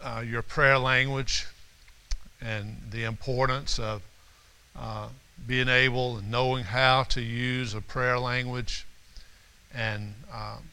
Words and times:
uh, 0.00 0.24
your 0.26 0.40
prayer 0.40 0.78
language 0.78 1.46
and 2.40 2.76
the 2.90 3.04
importance 3.04 3.78
of 3.78 4.02
uh, 4.74 5.08
being 5.46 5.68
able 5.68 6.16
and 6.16 6.30
knowing 6.30 6.64
how 6.64 7.02
to 7.04 7.20
use 7.20 7.74
a 7.74 7.80
prayer 7.80 8.18
language 8.18 8.86
and 9.72 10.14
um, 10.32 10.70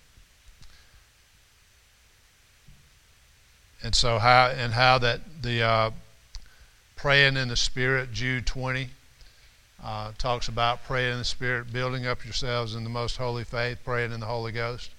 and 3.84 3.96
so 3.96 4.20
how 4.20 4.48
and 4.48 4.74
how 4.74 4.98
that 4.98 5.22
the 5.42 5.62
uh, 5.62 5.92
praying 6.96 7.38
in 7.38 7.48
the 7.48 7.56
spirit 7.56 8.12
jude 8.12 8.46
20 8.46 8.90
uh, 9.84 10.12
talks 10.18 10.48
about 10.48 10.84
praying 10.84 11.14
in 11.14 11.18
the 11.20 11.26
spirit 11.26 11.72
building 11.72 12.06
up 12.06 12.24
yourselves 12.26 12.76
in 12.76 12.84
the 12.84 12.90
most 12.90 13.18
holy 13.18 13.44
faith 13.44 13.78
praying 13.84 14.12
in 14.12 14.20
the 14.20 14.26
holy 14.26 14.52
ghost. 14.52 14.92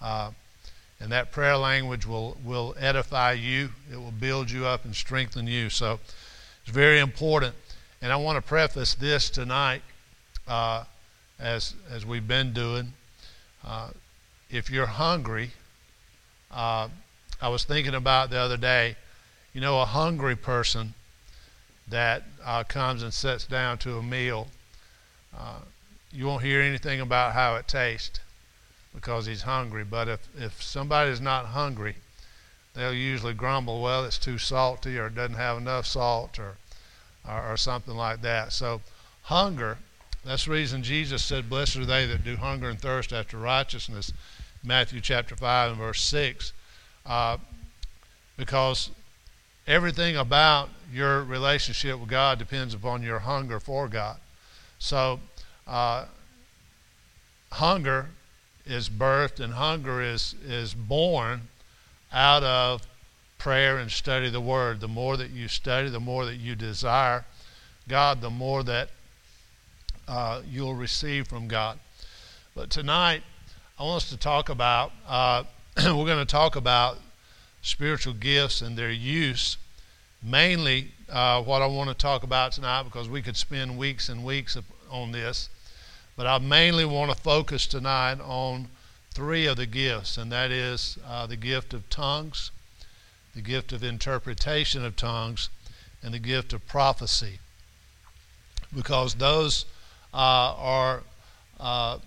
Uh, 0.00 0.30
and 0.98 1.12
that 1.12 1.30
prayer 1.30 1.56
language 1.56 2.06
will 2.06 2.36
will 2.44 2.74
edify 2.78 3.32
you. 3.32 3.70
It 3.92 3.96
will 3.96 4.10
build 4.10 4.50
you 4.50 4.66
up 4.66 4.84
and 4.84 4.94
strengthen 4.94 5.46
you. 5.46 5.70
So 5.70 6.00
it's 6.62 6.72
very 6.72 6.98
important. 6.98 7.54
And 8.02 8.12
i 8.12 8.16
want 8.16 8.36
to 8.36 8.42
preface 8.42 8.94
this 8.94 9.30
tonight 9.30 9.82
uh, 10.48 10.84
as 11.38 11.74
as 11.90 12.04
we've 12.04 12.26
been 12.26 12.52
doing. 12.52 12.94
Uh, 13.64 13.90
if 14.50 14.70
you're 14.70 14.86
hungry 14.86 15.50
uh, 16.50 16.88
I 17.40 17.48
was 17.48 17.64
thinking 17.64 17.94
about 17.94 18.30
the 18.30 18.38
other 18.38 18.56
day, 18.56 18.96
you 19.52 19.60
know, 19.60 19.80
a 19.80 19.84
hungry 19.84 20.36
person 20.36 20.94
that 21.88 22.22
uh, 22.44 22.64
comes 22.64 23.02
and 23.02 23.12
sits 23.12 23.46
down 23.46 23.78
to 23.78 23.98
a 23.98 24.02
meal, 24.02 24.48
uh, 25.36 25.60
you 26.10 26.26
won't 26.26 26.42
hear 26.42 26.62
anything 26.62 27.00
about 27.00 27.34
how 27.34 27.56
it 27.56 27.68
tastes 27.68 28.20
because 28.94 29.26
he's 29.26 29.42
hungry. 29.42 29.84
But 29.84 30.08
if, 30.08 30.28
if 30.38 30.62
somebody's 30.62 31.20
not 31.20 31.46
hungry, 31.46 31.96
they'll 32.74 32.94
usually 32.94 33.34
grumble, 33.34 33.82
well, 33.82 34.04
it's 34.04 34.18
too 34.18 34.38
salty 34.38 34.98
or 34.98 35.08
it 35.08 35.14
doesn't 35.14 35.36
have 35.36 35.58
enough 35.58 35.86
salt 35.86 36.38
or, 36.38 36.56
or, 37.28 37.52
or 37.52 37.56
something 37.58 37.94
like 37.94 38.22
that. 38.22 38.52
So, 38.52 38.80
hunger, 39.24 39.76
that's 40.24 40.46
the 40.46 40.52
reason 40.52 40.82
Jesus 40.82 41.22
said, 41.22 41.50
Blessed 41.50 41.76
are 41.76 41.86
they 41.86 42.06
that 42.06 42.24
do 42.24 42.36
hunger 42.36 42.70
and 42.70 42.80
thirst 42.80 43.12
after 43.12 43.36
righteousness, 43.36 44.12
Matthew 44.64 45.00
chapter 45.02 45.36
5 45.36 45.72
and 45.72 45.78
verse 45.78 46.02
6 46.02 46.52
uh, 47.06 47.38
because 48.36 48.90
everything 49.66 50.16
about 50.16 50.68
your 50.92 51.22
relationship 51.22 51.98
with 51.98 52.08
God 52.08 52.38
depends 52.38 52.74
upon 52.74 53.02
your 53.02 53.20
hunger 53.20 53.60
for 53.60 53.88
God. 53.88 54.18
So, 54.78 55.20
uh, 55.66 56.06
hunger 57.52 58.08
is 58.66 58.88
birthed 58.88 59.40
and 59.40 59.54
hunger 59.54 60.02
is, 60.02 60.34
is 60.46 60.74
born 60.74 61.48
out 62.12 62.42
of 62.42 62.86
prayer 63.38 63.78
and 63.78 63.90
study 63.90 64.28
the 64.28 64.40
Word. 64.40 64.80
The 64.80 64.88
more 64.88 65.16
that 65.16 65.30
you 65.30 65.48
study, 65.48 65.88
the 65.88 66.00
more 66.00 66.26
that 66.26 66.36
you 66.36 66.54
desire 66.54 67.24
God, 67.88 68.20
the 68.20 68.30
more 68.30 68.64
that 68.64 68.90
uh, 70.08 70.42
you'll 70.48 70.74
receive 70.74 71.28
from 71.28 71.46
God. 71.46 71.78
But 72.54 72.70
tonight, 72.70 73.22
I 73.78 73.84
want 73.84 74.02
us 74.02 74.10
to 74.10 74.16
talk 74.16 74.48
about 74.48 74.92
uh, 75.06 75.44
we're 75.76 76.06
going 76.06 76.18
to 76.18 76.24
talk 76.24 76.56
about 76.56 76.98
spiritual 77.66 78.12
gifts 78.12 78.62
and 78.62 78.78
their 78.78 78.92
use. 78.92 79.56
Mainly, 80.22 80.92
uh, 81.10 81.42
what 81.42 81.62
I 81.62 81.66
want 81.66 81.88
to 81.90 81.94
talk 81.94 82.22
about 82.22 82.52
tonight, 82.52 82.84
because 82.84 83.08
we 83.08 83.22
could 83.22 83.36
spend 83.36 83.76
weeks 83.76 84.08
and 84.08 84.24
weeks 84.24 84.56
on 84.88 85.10
this, 85.10 85.48
but 86.16 86.28
I 86.28 86.38
mainly 86.38 86.84
want 86.84 87.10
to 87.10 87.20
focus 87.20 87.66
tonight 87.66 88.20
on 88.20 88.68
three 89.10 89.46
of 89.46 89.56
the 89.56 89.66
gifts, 89.66 90.16
and 90.16 90.30
that 90.30 90.52
is 90.52 90.96
uh, 91.04 91.26
the 91.26 91.36
gift 91.36 91.74
of 91.74 91.90
tongues, 91.90 92.52
the 93.34 93.42
gift 93.42 93.72
of 93.72 93.82
interpretation 93.82 94.84
of 94.84 94.94
tongues, 94.94 95.48
and 96.04 96.14
the 96.14 96.20
gift 96.20 96.52
of 96.52 96.66
prophecy. 96.68 97.40
Because 98.74 99.14
those 99.14 99.66
uh, 100.14 100.54
are 100.56 101.02
uh, 101.58 101.98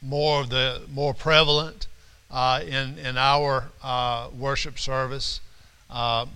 more 0.00 0.42
of 0.42 0.50
the 0.50 0.82
more 0.92 1.12
prevalent 1.12 1.88
uh, 2.32 2.62
in 2.66 2.98
in 2.98 3.18
our 3.18 3.68
uh, 3.82 4.28
worship 4.36 4.78
service. 4.78 5.40
Uh, 5.90 6.26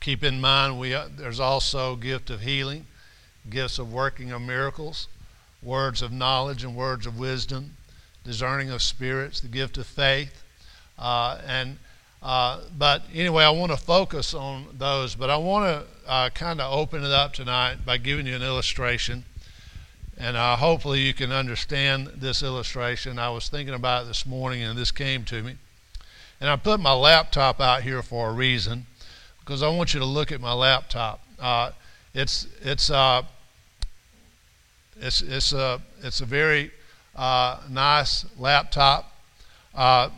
keep 0.00 0.22
in 0.22 0.40
mind 0.40 0.78
we 0.78 0.94
uh, 0.94 1.08
there's 1.16 1.40
also 1.40 1.96
gift 1.96 2.28
of 2.30 2.42
healing, 2.42 2.86
gifts 3.48 3.78
of 3.78 3.92
working 3.92 4.30
of 4.30 4.42
miracles, 4.42 5.08
words 5.62 6.02
of 6.02 6.12
knowledge 6.12 6.62
and 6.62 6.76
words 6.76 7.06
of 7.06 7.18
wisdom, 7.18 7.76
discerning 8.24 8.70
of 8.70 8.82
spirits, 8.82 9.40
the 9.40 9.48
gift 9.48 9.78
of 9.78 9.86
faith, 9.86 10.42
uh, 10.98 11.40
and 11.46 11.78
uh, 12.22 12.60
but 12.78 13.02
anyway, 13.12 13.44
I 13.44 13.50
want 13.50 13.70
to 13.70 13.76
focus 13.76 14.32
on 14.32 14.66
those. 14.78 15.14
But 15.14 15.28
I 15.28 15.36
want 15.36 15.86
to 16.06 16.30
kind 16.34 16.60
of 16.60 16.72
open 16.72 17.04
it 17.04 17.10
up 17.10 17.34
tonight 17.34 17.84
by 17.84 17.98
giving 17.98 18.26
you 18.26 18.34
an 18.34 18.42
illustration 18.42 19.24
and 20.16 20.36
uh, 20.36 20.56
hopefully 20.56 21.00
you 21.00 21.12
can 21.12 21.32
understand 21.32 22.08
this 22.16 22.42
illustration. 22.42 23.18
I 23.18 23.30
was 23.30 23.48
thinking 23.48 23.74
about 23.74 24.04
it 24.04 24.08
this 24.08 24.24
morning 24.24 24.62
and 24.62 24.78
this 24.78 24.90
came 24.90 25.24
to 25.24 25.42
me. 25.42 25.56
And 26.40 26.50
I 26.50 26.56
put 26.56 26.80
my 26.80 26.92
laptop 26.92 27.60
out 27.60 27.82
here 27.82 28.02
for 28.02 28.30
a 28.30 28.32
reason 28.32 28.86
because 29.40 29.62
I 29.62 29.68
want 29.68 29.94
you 29.94 30.00
to 30.00 30.06
look 30.06 30.30
at 30.30 30.40
my 30.40 30.52
laptop. 30.52 31.20
Uh, 31.38 31.72
it's, 32.12 32.46
it's, 32.62 32.90
uh, 32.90 33.22
it's, 35.00 35.20
it's, 35.22 35.52
a, 35.52 35.80
it's 36.02 36.20
a 36.20 36.24
very 36.24 36.70
uh, 37.16 37.60
nice 37.68 38.24
laptop. 38.38 39.12
Uh, 39.74 40.10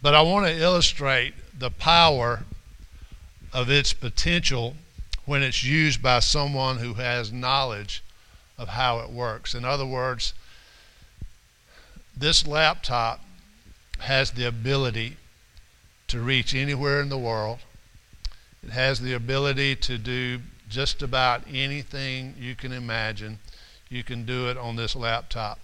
but 0.00 0.14
I 0.14 0.22
want 0.22 0.46
to 0.46 0.56
illustrate 0.56 1.34
the 1.58 1.70
power 1.70 2.44
of 3.52 3.70
its 3.70 3.92
potential 3.92 4.76
when 5.28 5.42
it's 5.42 5.62
used 5.62 6.02
by 6.02 6.18
someone 6.18 6.78
who 6.78 6.94
has 6.94 7.30
knowledge 7.30 8.02
of 8.56 8.66
how 8.66 9.00
it 9.00 9.10
works. 9.10 9.54
In 9.54 9.62
other 9.62 9.84
words, 9.84 10.32
this 12.16 12.46
laptop 12.46 13.20
has 13.98 14.30
the 14.30 14.44
ability 14.44 15.18
to 16.06 16.18
reach 16.18 16.54
anywhere 16.54 17.02
in 17.02 17.10
the 17.10 17.18
world. 17.18 17.58
It 18.66 18.70
has 18.70 19.00
the 19.00 19.12
ability 19.12 19.76
to 19.76 19.98
do 19.98 20.40
just 20.70 21.02
about 21.02 21.42
anything 21.46 22.34
you 22.38 22.54
can 22.54 22.72
imagine. 22.72 23.38
You 23.90 24.02
can 24.02 24.24
do 24.24 24.48
it 24.48 24.56
on 24.56 24.76
this 24.76 24.96
laptop. 24.96 25.58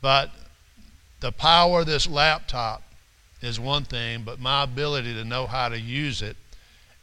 But 0.00 0.30
the 1.18 1.32
power 1.32 1.80
of 1.80 1.86
this 1.86 2.08
laptop 2.08 2.84
is 3.40 3.58
one 3.58 3.82
thing, 3.82 4.22
but 4.22 4.38
my 4.38 4.62
ability 4.62 5.14
to 5.14 5.24
know 5.24 5.48
how 5.48 5.68
to 5.68 5.80
use 5.80 6.22
it 6.22 6.36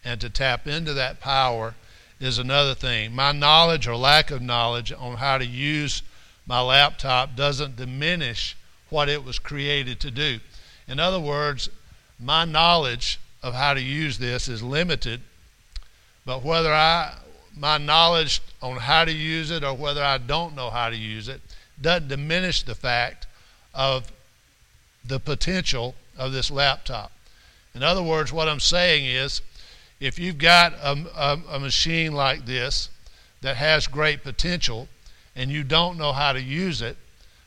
and 0.04 0.20
to 0.22 0.30
tap 0.30 0.68
into 0.68 0.94
that 0.94 1.20
power 1.20 1.76
is 2.20 2.38
another 2.38 2.76
thing. 2.76 3.14
My 3.14 3.32
knowledge 3.32 3.88
or 3.88 3.96
lack 3.96 4.32
of 4.32 4.42
knowledge 4.42 4.92
on 4.92 5.18
how 5.18 5.38
to 5.38 5.46
use 5.46 6.02
my 6.46 6.62
laptop 6.62 7.36
doesn't 7.36 7.76
diminish 7.76 8.58
what 8.90 9.10
it 9.10 9.24
was 9.24 9.40
created 9.40 10.00
to 10.02 10.12
do. 10.12 10.40
In 10.88 11.00
other 11.00 11.20
words, 11.20 11.70
my 12.20 12.46
knowledge 12.46 13.20
of 13.42 13.54
how 13.54 13.74
to 13.74 13.82
use 13.82 14.18
this 14.18 14.48
is 14.48 14.62
limited, 14.64 15.22
but 16.26 16.44
whether 16.44 16.74
I 16.74 17.16
my 17.56 17.78
knowledge 17.78 18.42
on 18.62 18.78
how 18.78 19.04
to 19.04 19.12
use 19.12 19.52
it 19.52 19.64
or 19.64 19.74
whether 19.74 20.04
I 20.04 20.18
don't 20.18 20.56
know 20.56 20.70
how 20.70 20.90
to 20.90 20.96
use 20.96 21.28
it 21.28 21.42
doesn't 21.82 22.08
diminish 22.08 22.64
the 22.64 22.76
fact 22.76 23.28
of 23.74 24.12
the 25.04 25.20
potential 25.20 25.96
of 26.18 26.32
this 26.32 26.50
laptop. 26.50 27.12
In 27.76 27.84
other 27.84 28.04
words, 28.04 28.32
what 28.32 28.48
I'm 28.48 28.60
saying 28.60 29.06
is 29.06 29.42
if 30.00 30.18
you've 30.18 30.38
got 30.38 30.74
a, 30.74 31.06
a, 31.16 31.56
a 31.56 31.60
machine 31.60 32.14
like 32.14 32.46
this 32.46 32.90
that 33.42 33.58
has 33.58 33.88
great 33.88 34.24
potential 34.24 34.88
and 35.36 35.52
you 35.52 35.64
don't 35.64 35.98
know 35.98 36.14
how 36.14 36.34
to 36.34 36.42
use 36.42 36.82
it, 36.82 36.98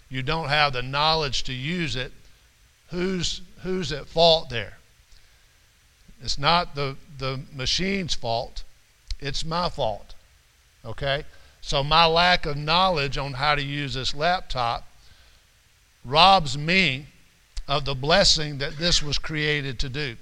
you 0.08 0.22
don't 0.22 0.48
have 0.48 0.72
the 0.72 0.82
knowledge 0.82 1.42
to 1.44 1.52
use 1.52 1.96
it, 1.96 2.12
who's, 2.90 3.40
who's 3.62 3.92
at 3.92 4.06
fault 4.06 4.50
there? 4.50 4.78
It's 6.22 6.38
not 6.38 6.74
the, 6.74 6.96
the 7.18 7.40
machine's 7.54 8.14
fault, 8.14 8.64
it's 9.20 9.44
my 9.44 9.68
fault. 9.68 10.14
Okay? 10.84 11.24
So 11.62 11.82
my 11.82 12.06
lack 12.06 12.44
of 12.44 12.56
knowledge 12.56 13.16
on 13.16 13.32
how 13.32 13.54
to 13.54 13.62
use 13.62 13.94
this 13.94 14.14
laptop 14.14 14.86
robs 16.04 16.58
me 16.58 17.06
of 17.68 17.84
the 17.84 17.94
blessing 17.94 18.58
that 18.58 18.76
this 18.76 19.02
was 19.02 19.18
created 19.18 19.78
to 19.80 19.88
do. 19.88 20.16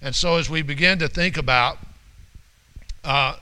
And 0.00 0.14
so 0.14 0.36
as 0.36 0.48
we 0.48 0.62
begin 0.62 0.98
to 1.00 1.08
think 1.08 1.36
about 1.36 1.78
uh, 3.04 3.36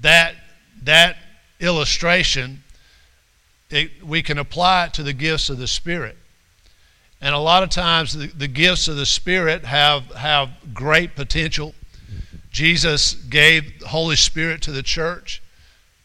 that, 0.00 0.34
that 0.82 1.16
illustration, 1.60 2.62
it, 3.70 4.04
we 4.04 4.22
can 4.22 4.38
apply 4.38 4.86
it 4.86 4.94
to 4.94 5.02
the 5.02 5.12
gifts 5.12 5.50
of 5.50 5.58
the 5.58 5.66
Spirit. 5.66 6.16
And 7.20 7.34
a 7.34 7.38
lot 7.38 7.62
of 7.62 7.70
times 7.70 8.12
the, 8.12 8.26
the 8.26 8.48
gifts 8.48 8.86
of 8.86 8.96
the 8.96 9.06
Spirit 9.06 9.64
have, 9.64 10.04
have 10.14 10.50
great 10.72 11.16
potential. 11.16 11.74
Jesus 12.50 13.14
gave 13.14 13.80
the 13.80 13.88
Holy 13.88 14.16
Spirit 14.16 14.62
to 14.62 14.72
the 14.72 14.82
church. 14.82 15.42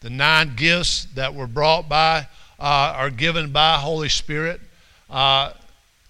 The 0.00 0.10
nine 0.10 0.56
gifts 0.56 1.06
that 1.14 1.34
were 1.34 1.46
brought 1.46 1.88
by 1.88 2.26
uh, 2.58 2.94
are 2.96 3.10
given 3.10 3.52
by 3.52 3.76
Holy 3.76 4.08
Spirit 4.08 4.60
uh, 5.08 5.52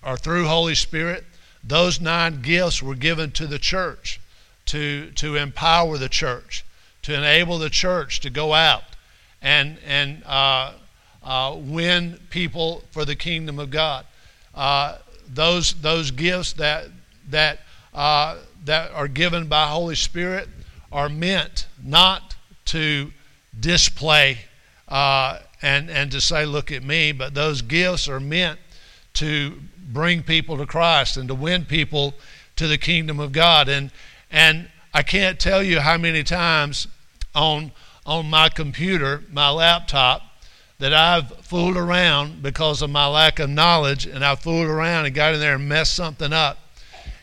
or 0.04 0.16
through 0.16 0.46
Holy 0.46 0.74
Spirit. 0.74 1.24
Those 1.62 2.00
nine 2.00 2.42
gifts 2.42 2.82
were 2.82 2.94
given 2.94 3.30
to 3.32 3.46
the 3.46 3.58
church 3.58 4.20
to, 4.66 5.10
to 5.12 5.36
empower 5.36 5.98
the 5.98 6.08
church, 6.08 6.64
to 7.02 7.14
enable 7.14 7.58
the 7.58 7.70
church 7.70 8.20
to 8.20 8.30
go 8.30 8.54
out 8.54 8.84
and, 9.42 9.78
and 9.86 10.22
uh, 10.24 10.72
uh, 11.22 11.56
win 11.58 12.18
people 12.30 12.82
for 12.90 13.04
the 13.04 13.16
kingdom 13.16 13.58
of 13.58 13.70
God. 13.70 14.06
Uh, 14.54 14.98
those, 15.28 15.74
those 15.74 16.10
gifts 16.10 16.54
that, 16.54 16.86
that, 17.28 17.60
uh, 17.94 18.38
that 18.64 18.90
are 18.92 19.08
given 19.08 19.46
by 19.46 19.66
Holy 19.66 19.94
Spirit 19.94 20.48
are 20.92 21.08
meant 21.08 21.66
not 21.82 22.34
to 22.66 23.12
display 23.58 24.38
uh, 24.88 25.38
and, 25.62 25.90
and 25.90 26.10
to 26.10 26.20
say, 26.20 26.44
look 26.44 26.72
at 26.72 26.82
me, 26.82 27.12
but 27.12 27.34
those 27.34 27.62
gifts 27.62 28.08
are 28.08 28.20
meant 28.20 28.58
to 29.14 29.58
bring 29.92 30.22
people 30.22 30.56
to 30.58 30.66
Christ 30.66 31.16
and 31.16 31.28
to 31.28 31.34
win 31.34 31.64
people 31.64 32.14
to 32.56 32.66
the 32.66 32.78
kingdom 32.78 33.20
of 33.20 33.32
God. 33.32 33.68
And, 33.68 33.90
and 34.30 34.68
I 34.92 35.02
can't 35.02 35.38
tell 35.38 35.62
you 35.62 35.80
how 35.80 35.98
many 35.98 36.22
times 36.22 36.86
on, 37.34 37.72
on 38.04 38.28
my 38.28 38.48
computer, 38.48 39.22
my 39.30 39.50
laptop, 39.50 40.22
that 40.78 40.94
I've 40.94 41.28
fooled 41.44 41.76
around 41.76 42.42
because 42.42 42.80
of 42.80 42.90
my 42.90 43.06
lack 43.06 43.38
of 43.38 43.50
knowledge, 43.50 44.06
and 44.06 44.24
I 44.24 44.34
fooled 44.34 44.66
around 44.66 45.06
and 45.06 45.14
got 45.14 45.34
in 45.34 45.40
there 45.40 45.56
and 45.56 45.68
messed 45.68 45.94
something 45.94 46.32
up. 46.32 46.58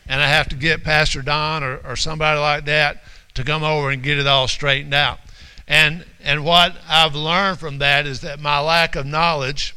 And 0.06 0.22
I 0.22 0.28
have 0.28 0.48
to 0.48 0.56
get 0.56 0.84
Pastor 0.84 1.22
Don 1.22 1.62
or, 1.64 1.78
or 1.78 1.96
somebody 1.96 2.38
like 2.40 2.64
that 2.66 3.02
to 3.34 3.44
come 3.44 3.64
over 3.64 3.90
and 3.90 4.02
get 4.02 4.18
it 4.18 4.26
all 4.26 4.48
straightened 4.48 4.94
out. 4.94 5.18
And, 5.66 6.06
and 6.22 6.44
what 6.44 6.76
I've 6.88 7.14
learned 7.14 7.58
from 7.58 7.78
that 7.78 8.06
is 8.06 8.22
that 8.22 8.40
my 8.40 8.58
lack 8.58 8.96
of 8.96 9.04
knowledge 9.04 9.76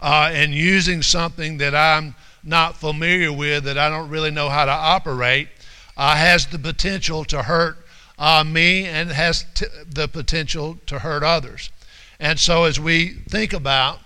uh, 0.00 0.30
and 0.32 0.54
using 0.54 1.02
something 1.02 1.58
that 1.58 1.74
I'm 1.74 2.14
not 2.42 2.76
familiar 2.76 3.32
with, 3.32 3.64
that 3.64 3.76
I 3.76 3.88
don't 3.88 4.08
really 4.08 4.30
know 4.30 4.48
how 4.48 4.64
to 4.64 4.70
operate, 4.70 5.48
uh, 5.96 6.16
has 6.16 6.46
the 6.46 6.58
potential 6.58 7.24
to 7.26 7.42
hurt 7.42 7.76
uh, 8.18 8.44
me 8.44 8.86
and 8.86 9.10
has 9.10 9.44
t- 9.54 9.66
the 9.86 10.08
potential 10.08 10.78
to 10.86 11.00
hurt 11.00 11.22
others. 11.22 11.70
And 12.18 12.38
so, 12.38 12.64
as 12.64 12.78
we 12.78 13.08
think 13.28 13.52
about 13.52 13.98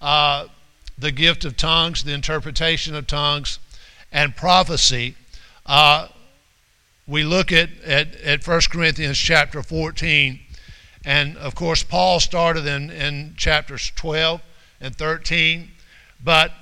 uh, 0.00 0.46
the 0.98 1.12
gift 1.12 1.44
of 1.44 1.56
tongues, 1.56 2.04
the 2.04 2.12
interpretation 2.12 2.94
of 2.94 3.06
tongues, 3.06 3.58
and 4.12 4.36
prophecy, 4.36 5.16
uh, 5.66 6.08
we 7.06 7.24
look 7.24 7.52
at, 7.52 7.70
at, 7.84 8.14
at 8.16 8.46
1 8.46 8.60
Corinthians 8.70 9.18
chapter 9.18 9.62
14. 9.62 10.40
And 11.04 11.36
of 11.36 11.54
course, 11.54 11.82
Paul 11.82 12.20
started 12.20 12.66
in, 12.66 12.90
in 12.90 13.34
chapters 13.36 13.92
12 13.96 14.40
and 14.82 14.94
13. 14.94 15.70
But, 16.22 16.52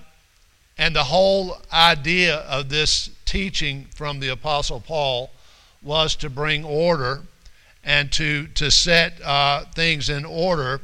and 0.78 0.94
the 0.94 1.04
whole 1.04 1.56
idea 1.72 2.36
of 2.36 2.68
this 2.68 3.10
teaching 3.24 3.86
from 3.94 4.20
the 4.20 4.28
Apostle 4.28 4.80
Paul 4.80 5.30
was 5.82 6.14
to 6.16 6.30
bring 6.30 6.64
order 6.64 7.22
and 7.82 8.12
to, 8.12 8.46
to 8.48 8.70
set 8.70 9.20
uh, 9.24 9.64
things 9.74 10.10
in 10.10 10.24
order 10.24 10.80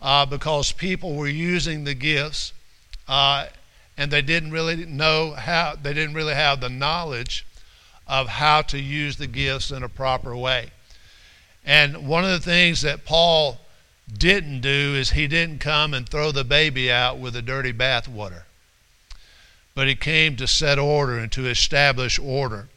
uh, 0.00 0.24
because 0.26 0.72
people 0.72 1.14
were 1.14 1.28
using 1.28 1.84
the 1.84 1.94
gifts 1.94 2.52
uh, 3.06 3.46
and 3.96 4.10
they 4.10 4.22
didn't 4.22 4.50
really 4.50 4.86
know 4.86 5.32
how, 5.32 5.74
they 5.80 5.92
didn't 5.92 6.14
really 6.14 6.34
have 6.34 6.60
the 6.60 6.68
knowledge 6.68 7.44
of 8.06 8.28
how 8.28 8.62
to 8.62 8.78
use 8.78 9.16
the 9.16 9.26
gifts 9.26 9.70
in 9.70 9.82
a 9.82 9.88
proper 9.88 10.34
way. 10.34 10.70
And 11.64 12.08
one 12.08 12.24
of 12.24 12.30
the 12.30 12.40
things 12.40 12.80
that 12.82 13.04
Paul 13.04 13.58
didn't 14.16 14.60
do 14.60 14.94
is 14.94 15.10
he 15.10 15.26
didn't 15.26 15.60
come 15.60 15.94
and 15.94 16.08
throw 16.08 16.32
the 16.32 16.44
baby 16.44 16.90
out 16.90 17.18
with 17.18 17.34
the 17.34 17.42
dirty 17.42 17.72
bathwater. 17.72 18.42
But 19.74 19.86
he 19.88 19.94
came 19.94 20.36
to 20.36 20.46
set 20.46 20.78
order 20.78 21.18
and 21.18 21.30
to 21.32 21.46
establish 21.46 22.18
order. 22.18 22.68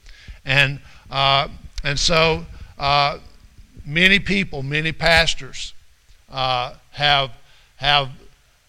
And, 0.45 0.79
uh, 1.09 1.47
and 1.83 1.97
so 1.97 2.45
uh, 2.77 3.19
many 3.85 4.19
people, 4.19 4.61
many 4.61 4.91
pastors 4.91 5.73
uh, 6.29 6.75
have, 6.91 7.31
have 7.77 8.09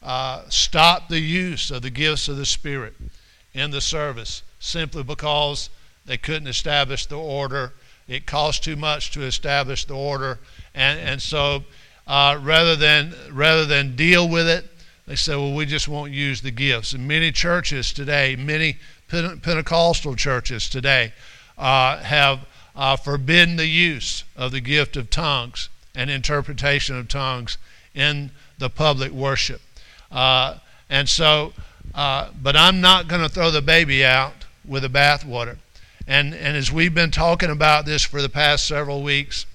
uh, 0.03 0.43
stopped 0.49 1.11
the 1.11 1.21
use 1.21 1.71
of 1.71 1.83
the 1.83 1.91
gifts 1.91 2.29
of 2.29 2.37
the 2.37 2.47
Spirit 2.47 2.95
in 3.55 3.71
the 3.71 3.81
service 3.81 4.43
simply 4.59 5.03
because 5.03 5.69
they 6.07 6.17
couldn't 6.17 6.49
establish 6.49 7.07
the 7.07 7.19
order. 7.19 7.73
It 8.09 8.27
cost 8.27 8.65
too 8.65 8.77
much 8.77 9.11
to 9.13 9.23
establish 9.23 9.85
the 9.85 9.95
order. 9.95 10.39
And, 10.75 10.99
and 10.99 11.23
so 11.23 11.65
uh, 12.13 12.39
rather, 12.43 12.77
than, 12.77 13.15
rather 13.33 13.65
than 13.65 13.97
deal 13.97 14.29
with 14.29 14.47
it, 14.47 14.67
they 15.07 15.17
said, 15.17 15.37
well, 15.37 15.55
we 15.55 15.65
just 15.65 15.89
won't 15.89 16.13
use 16.13 16.43
the 16.43 16.51
gifts. 16.51 16.93
And 16.93 17.09
many 17.09 17.33
churches 17.33 17.91
today, 17.91 18.37
many 18.37 18.77
Pentecostal 19.09 20.15
churches 20.15 20.69
today, 20.69 21.15
uh, 21.57 22.01
have 22.01 22.41
uh, 22.77 22.97
forbidden 22.97 23.57
the 23.57 23.67
use 23.67 24.25
of 24.37 24.53
the 24.53 24.61
gift 24.61 24.95
of 24.99 25.09
tongues 25.09 25.71
and 25.95 26.11
interpretation 26.11 26.99
of 26.99 27.09
tongues 27.09 27.57
in 27.95 28.31
the 28.59 28.69
public 28.69 29.11
worship. 29.11 29.63
Uh, 30.11 30.59
and 30.91 31.09
so, 31.09 31.55
uh, 31.95 32.29
but 32.43 32.55
I'm 32.57 32.83
not 32.83 33.09
going 33.09 33.23
to 33.23 33.29
throw 33.31 33.51
the 33.51 33.63
baby 33.63 34.05
out 34.05 34.45
with 34.67 34.83
the 34.83 34.91
bathwater. 34.91 35.57
And, 36.07 36.35
and 36.35 36.59
as 36.59 36.71
we've 36.71 36.95
been 36.95 37.11
talking 37.11 37.49
about 37.49 37.87
this 37.87 38.05
for 38.05 38.21
the 38.21 38.29
past 38.29 38.69
several 38.69 39.03
weeks, 39.03 39.47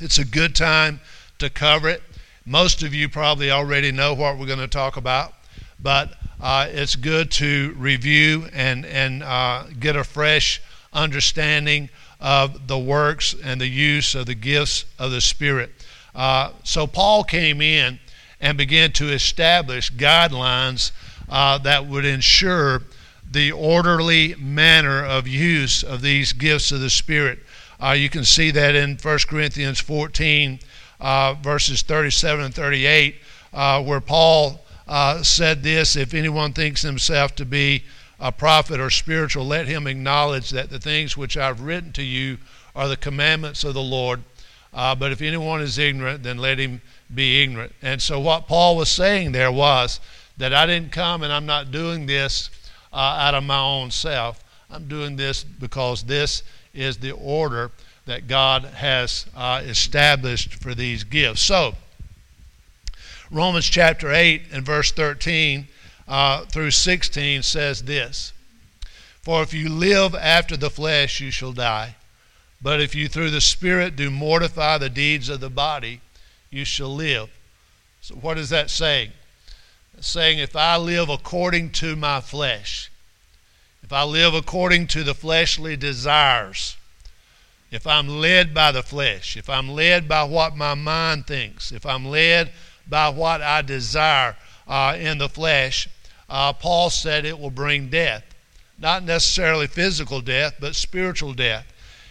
it's 0.00 0.18
a 0.18 0.24
good 0.24 0.54
time 0.54 1.00
to 1.38 1.50
cover 1.50 1.88
it. 1.88 2.02
Most 2.44 2.82
of 2.82 2.94
you 2.94 3.08
probably 3.08 3.50
already 3.50 3.92
know 3.92 4.14
what 4.14 4.38
we're 4.38 4.46
going 4.46 4.58
to 4.58 4.68
talk 4.68 4.96
about, 4.96 5.34
but 5.80 6.14
uh, 6.40 6.68
it's 6.70 6.96
good 6.96 7.30
to 7.32 7.74
review 7.76 8.48
and, 8.52 8.86
and 8.86 9.22
uh, 9.22 9.64
get 9.78 9.96
a 9.96 10.04
fresh 10.04 10.62
understanding 10.92 11.88
of 12.20 12.66
the 12.68 12.78
works 12.78 13.34
and 13.44 13.60
the 13.60 13.68
use 13.68 14.14
of 14.14 14.26
the 14.26 14.34
gifts 14.34 14.84
of 14.98 15.10
the 15.10 15.20
Spirit. 15.20 15.72
Uh, 16.14 16.52
so 16.64 16.86
Paul 16.86 17.24
came 17.24 17.60
in 17.60 17.98
and 18.40 18.56
began 18.56 18.92
to 18.92 19.12
establish 19.12 19.92
guidelines 19.92 20.92
uh, 21.28 21.58
that 21.58 21.86
would 21.86 22.04
ensure 22.04 22.82
the 23.30 23.52
orderly 23.52 24.34
manner 24.36 25.04
of 25.04 25.26
use 25.26 25.82
of 25.82 26.00
these 26.00 26.32
gifts 26.32 26.72
of 26.72 26.80
the 26.80 26.90
Spirit. 26.90 27.40
Uh, 27.82 27.90
you 27.90 28.08
can 28.08 28.24
see 28.24 28.50
that 28.50 28.74
in 28.74 28.96
1 28.96 29.18
Corinthians 29.28 29.80
14 29.80 30.60
uh, 31.00 31.34
verses 31.34 31.82
37 31.82 32.44
and 32.46 32.54
38, 32.54 33.16
uh, 33.52 33.82
where 33.82 34.00
Paul 34.00 34.64
uh, 34.86 35.22
said 35.22 35.62
this 35.62 35.96
If 35.96 36.14
anyone 36.14 36.52
thinks 36.52 36.82
himself 36.82 37.34
to 37.36 37.44
be 37.44 37.84
a 38.18 38.32
prophet 38.32 38.80
or 38.80 38.90
spiritual, 38.90 39.46
let 39.46 39.66
him 39.66 39.86
acknowledge 39.86 40.50
that 40.50 40.70
the 40.70 40.78
things 40.78 41.16
which 41.16 41.36
I've 41.36 41.60
written 41.60 41.92
to 41.92 42.02
you 42.02 42.38
are 42.74 42.88
the 42.88 42.96
commandments 42.96 43.64
of 43.64 43.74
the 43.74 43.82
Lord. 43.82 44.22
Uh, 44.72 44.94
but 44.94 45.12
if 45.12 45.22
anyone 45.22 45.60
is 45.60 45.78
ignorant, 45.78 46.22
then 46.22 46.38
let 46.38 46.58
him 46.58 46.80
be 47.14 47.42
ignorant. 47.42 47.72
And 47.82 48.00
so, 48.00 48.20
what 48.20 48.46
Paul 48.46 48.76
was 48.76 48.90
saying 48.90 49.32
there 49.32 49.52
was 49.52 50.00
that 50.36 50.52
I 50.52 50.66
didn't 50.66 50.92
come 50.92 51.22
and 51.22 51.32
I'm 51.32 51.46
not 51.46 51.70
doing 51.70 52.06
this 52.06 52.50
uh, 52.92 52.96
out 52.96 53.34
of 53.34 53.44
my 53.44 53.58
own 53.58 53.90
self. 53.90 54.42
I'm 54.70 54.88
doing 54.88 55.16
this 55.16 55.44
because 55.44 56.02
this 56.02 56.42
is 56.74 56.98
the 56.98 57.12
order 57.12 57.70
that 58.06 58.28
God 58.28 58.64
has 58.64 59.26
uh, 59.36 59.62
established 59.64 60.54
for 60.54 60.74
these 60.74 61.04
gifts. 61.04 61.42
So, 61.42 61.74
Romans 63.30 63.66
chapter 63.66 64.12
8 64.12 64.42
and 64.52 64.64
verse 64.64 64.92
13 64.92 65.66
uh, 66.08 66.44
through 66.46 66.70
16 66.70 67.42
says 67.42 67.82
this 67.82 68.32
For 69.22 69.42
if 69.42 69.52
you 69.52 69.68
live 69.68 70.14
after 70.14 70.56
the 70.56 70.70
flesh, 70.70 71.20
you 71.20 71.30
shall 71.30 71.52
die. 71.52 71.96
But 72.62 72.80
if 72.80 72.94
you 72.94 73.08
through 73.08 73.30
the 73.30 73.40
Spirit 73.40 73.96
do 73.96 74.10
mortify 74.10 74.78
the 74.78 74.88
deeds 74.88 75.28
of 75.28 75.40
the 75.40 75.50
body, 75.50 76.00
you 76.50 76.64
shall 76.64 76.94
live. 76.94 77.28
So, 78.00 78.14
what 78.14 78.38
is 78.38 78.50
that 78.50 78.70
saying? 78.70 79.10
It's 79.98 80.08
saying, 80.08 80.38
if 80.38 80.54
I 80.54 80.76
live 80.76 81.08
according 81.08 81.70
to 81.72 81.96
my 81.96 82.20
flesh, 82.20 82.90
if 83.82 83.92
I 83.92 84.04
live 84.04 84.34
according 84.34 84.86
to 84.88 85.02
the 85.02 85.14
fleshly 85.14 85.76
desires, 85.76 86.76
if 87.76 87.86
I'm 87.86 88.08
led 88.08 88.54
by 88.54 88.72
the 88.72 88.82
flesh, 88.82 89.36
if 89.36 89.50
I'm 89.50 89.68
led 89.68 90.08
by 90.08 90.24
what 90.24 90.56
my 90.56 90.72
mind 90.72 91.26
thinks, 91.26 91.72
if 91.72 91.84
I'm 91.84 92.06
led 92.06 92.50
by 92.88 93.10
what 93.10 93.42
I 93.42 93.60
desire 93.60 94.34
uh, 94.66 94.96
in 94.98 95.18
the 95.18 95.28
flesh, 95.28 95.86
uh, 96.30 96.54
Paul 96.54 96.88
said 96.88 97.26
it 97.26 97.38
will 97.38 97.50
bring 97.50 97.90
death. 97.90 98.24
Not 98.78 99.04
necessarily 99.04 99.66
physical 99.66 100.22
death, 100.22 100.54
but 100.58 100.74
spiritual 100.74 101.34
death. 101.34 101.66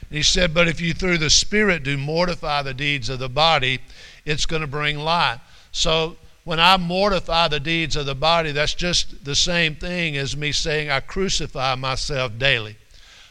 And 0.09 0.17
he 0.17 0.21
said, 0.21 0.53
But 0.53 0.67
if 0.67 0.79
you 0.79 0.93
through 0.93 1.17
the 1.17 1.31
Spirit 1.31 1.81
do 1.81 1.97
mortify 1.97 2.61
the 2.61 2.73
deeds 2.75 3.09
of 3.09 3.17
the 3.17 3.27
body, 3.27 3.79
it's 4.23 4.45
going 4.45 4.61
to 4.61 4.67
bring 4.67 4.99
life. 4.99 5.41
So 5.71 6.15
when 6.43 6.59
I 6.59 6.77
mortify 6.77 7.47
the 7.47 7.59
deeds 7.59 7.95
of 7.95 8.05
the 8.05 8.13
body, 8.13 8.51
that's 8.51 8.75
just 8.75 9.25
the 9.25 9.35
same 9.35 9.75
thing 9.75 10.15
as 10.15 10.37
me 10.37 10.51
saying 10.51 10.91
I 10.91 10.99
crucify 10.99 11.73
myself 11.73 12.37
daily. 12.37 12.77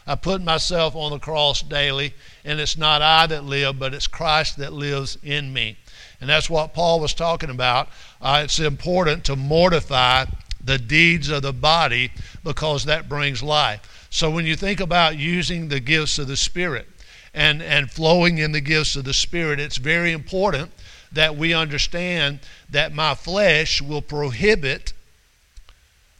I 0.07 0.15
put 0.15 0.43
myself 0.43 0.95
on 0.95 1.11
the 1.11 1.19
cross 1.19 1.61
daily, 1.61 2.13
and 2.43 2.59
it's 2.59 2.77
not 2.77 3.01
I 3.01 3.25
that 3.27 3.43
live, 3.43 3.79
but 3.79 3.93
it's 3.93 4.07
Christ 4.07 4.57
that 4.57 4.73
lives 4.73 5.17
in 5.23 5.51
me. 5.51 5.77
And 6.21 6.29
that's 6.29 6.49
what 6.49 6.73
Paul 6.73 6.99
was 6.99 7.13
talking 7.13 7.49
about. 7.49 7.89
Uh, 8.21 8.41
it's 8.43 8.59
important 8.59 9.23
to 9.25 9.35
mortify 9.35 10.25
the 10.63 10.77
deeds 10.77 11.29
of 11.29 11.41
the 11.41 11.53
body 11.53 12.11
because 12.43 12.85
that 12.85 13.09
brings 13.09 13.43
life. 13.43 14.07
So 14.09 14.29
when 14.29 14.45
you 14.45 14.55
think 14.55 14.79
about 14.79 15.17
using 15.17 15.67
the 15.67 15.79
gifts 15.79 16.19
of 16.19 16.27
the 16.27 16.37
Spirit 16.37 16.87
and, 17.33 17.61
and 17.61 17.91
flowing 17.91 18.37
in 18.37 18.51
the 18.51 18.61
gifts 18.61 18.95
of 18.95 19.03
the 19.03 19.13
Spirit, 19.13 19.59
it's 19.59 19.77
very 19.77 20.11
important 20.11 20.71
that 21.11 21.35
we 21.35 21.53
understand 21.53 22.39
that 22.69 22.93
my 22.93 23.15
flesh 23.15 23.81
will 23.81 24.01
prohibit 24.01 24.93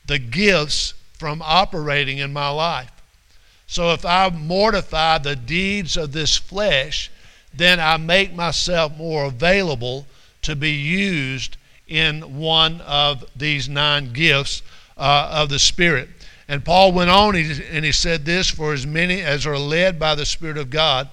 the 0.05 0.19
gifts 0.19 0.93
from 1.13 1.41
operating 1.43 2.17
in 2.17 2.33
my 2.33 2.49
life. 2.49 2.91
So 3.67 3.93
if 3.93 4.05
I 4.05 4.29
mortify 4.29 5.17
the 5.17 5.35
deeds 5.35 5.97
of 5.97 6.11
this 6.11 6.37
flesh, 6.37 7.11
then 7.53 7.79
I 7.79 7.97
make 7.97 8.33
myself 8.33 8.95
more 8.97 9.25
available 9.25 10.05
to 10.43 10.55
be 10.55 10.71
used 10.71 11.57
in 11.87 12.37
one 12.37 12.81
of 12.81 13.23
these 13.35 13.69
nine 13.69 14.13
gifts 14.13 14.61
uh, 14.97 15.29
of 15.31 15.49
the 15.49 15.59
Spirit. 15.59 16.09
And 16.47 16.63
Paul 16.63 16.91
went 16.91 17.09
on 17.09 17.35
and 17.35 17.85
he 17.85 17.91
said 17.91 18.25
this 18.25 18.49
For 18.49 18.73
as 18.73 18.85
many 18.85 19.21
as 19.21 19.45
are 19.45 19.57
led 19.57 19.99
by 19.99 20.15
the 20.15 20.25
Spirit 20.25 20.57
of 20.57 20.69
God, 20.69 21.09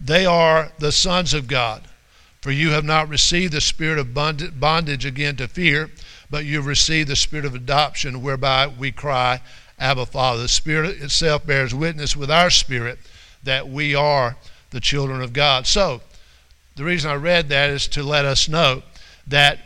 they 0.00 0.24
are 0.24 0.72
the 0.78 0.92
sons 0.92 1.34
of 1.34 1.48
God. 1.48 1.82
For 2.40 2.50
you 2.50 2.70
have 2.70 2.84
not 2.84 3.10
received 3.10 3.52
the 3.52 3.60
spirit 3.60 3.98
of 3.98 4.14
bondage 4.14 5.04
again 5.04 5.36
to 5.36 5.46
fear, 5.46 5.90
but 6.30 6.46
you 6.46 6.56
have 6.56 6.66
received 6.66 7.10
the 7.10 7.16
spirit 7.16 7.44
of 7.44 7.54
adoption, 7.54 8.22
whereby 8.22 8.66
we 8.66 8.92
cry, 8.92 9.42
Abba, 9.80 10.06
Father. 10.06 10.42
The 10.42 10.48
Spirit 10.48 11.00
itself 11.02 11.46
bears 11.46 11.74
witness 11.74 12.14
with 12.14 12.30
our 12.30 12.50
spirit 12.50 12.98
that 13.42 13.68
we 13.68 13.94
are 13.94 14.36
the 14.70 14.80
children 14.80 15.22
of 15.22 15.32
God. 15.32 15.66
So, 15.66 16.02
the 16.76 16.84
reason 16.84 17.10
I 17.10 17.14
read 17.14 17.48
that 17.48 17.70
is 17.70 17.88
to 17.88 18.02
let 18.02 18.24
us 18.24 18.48
know 18.48 18.82
that 19.26 19.58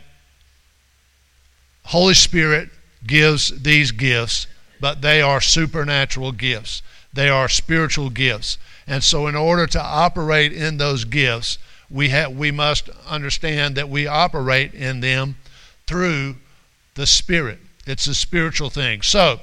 Holy 1.83 2.13
Spirit 2.13 2.69
gives 3.05 3.61
these 3.61 3.91
gifts, 3.91 4.47
but 4.79 5.01
they 5.01 5.21
are 5.21 5.41
supernatural 5.41 6.31
gifts. 6.31 6.81
They 7.13 7.29
are 7.29 7.47
spiritual 7.47 8.09
gifts. 8.09 8.57
And 8.87 9.03
so, 9.03 9.27
in 9.27 9.35
order 9.35 9.67
to 9.67 9.81
operate 9.81 10.53
in 10.53 10.77
those 10.77 11.03
gifts, 11.03 11.57
we, 11.89 12.09
have, 12.09 12.31
we 12.31 12.51
must 12.51 12.89
understand 13.07 13.75
that 13.75 13.89
we 13.89 14.07
operate 14.07 14.73
in 14.73 15.01
them 15.01 15.35
through 15.85 16.35
the 16.95 17.05
Spirit. 17.05 17.59
It's 17.85 18.07
a 18.07 18.15
spiritual 18.15 18.69
thing. 18.69 19.01
So, 19.01 19.39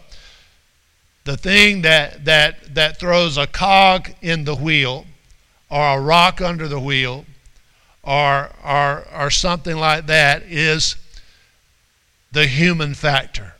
the 1.25 1.37
thing 1.37 1.83
that, 1.83 2.25
that, 2.25 2.75
that 2.75 2.99
throws 2.99 3.37
a 3.37 3.47
cog 3.47 4.11
in 4.21 4.45
the 4.45 4.57
wheel, 4.57 5.07
or 5.71 5.99
a 5.99 6.01
rock 6.01 6.41
under 6.41 6.67
the 6.69 6.81
wheel, 6.81 7.25
or, 8.03 8.51
or, 8.65 9.07
or 9.15 9.31
something 9.31 9.77
like 9.77 10.07
that, 10.07 10.43
is 10.43 10.97
the 12.33 12.47
human 12.47 12.95
factor, 12.95 13.55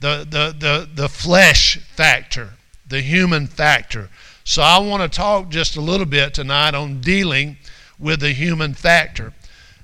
the, 0.00 0.26
the, 0.28 0.54
the, 0.58 0.88
the 0.94 1.08
flesh 1.08 1.78
factor, 1.78 2.50
the 2.86 3.00
human 3.00 3.46
factor. 3.46 4.08
So, 4.44 4.62
I 4.62 4.78
want 4.78 5.02
to 5.02 5.14
talk 5.14 5.48
just 5.48 5.76
a 5.76 5.80
little 5.80 6.06
bit 6.06 6.34
tonight 6.34 6.74
on 6.74 7.00
dealing 7.00 7.56
with 7.98 8.20
the 8.20 8.32
human 8.32 8.74
factor. 8.74 9.32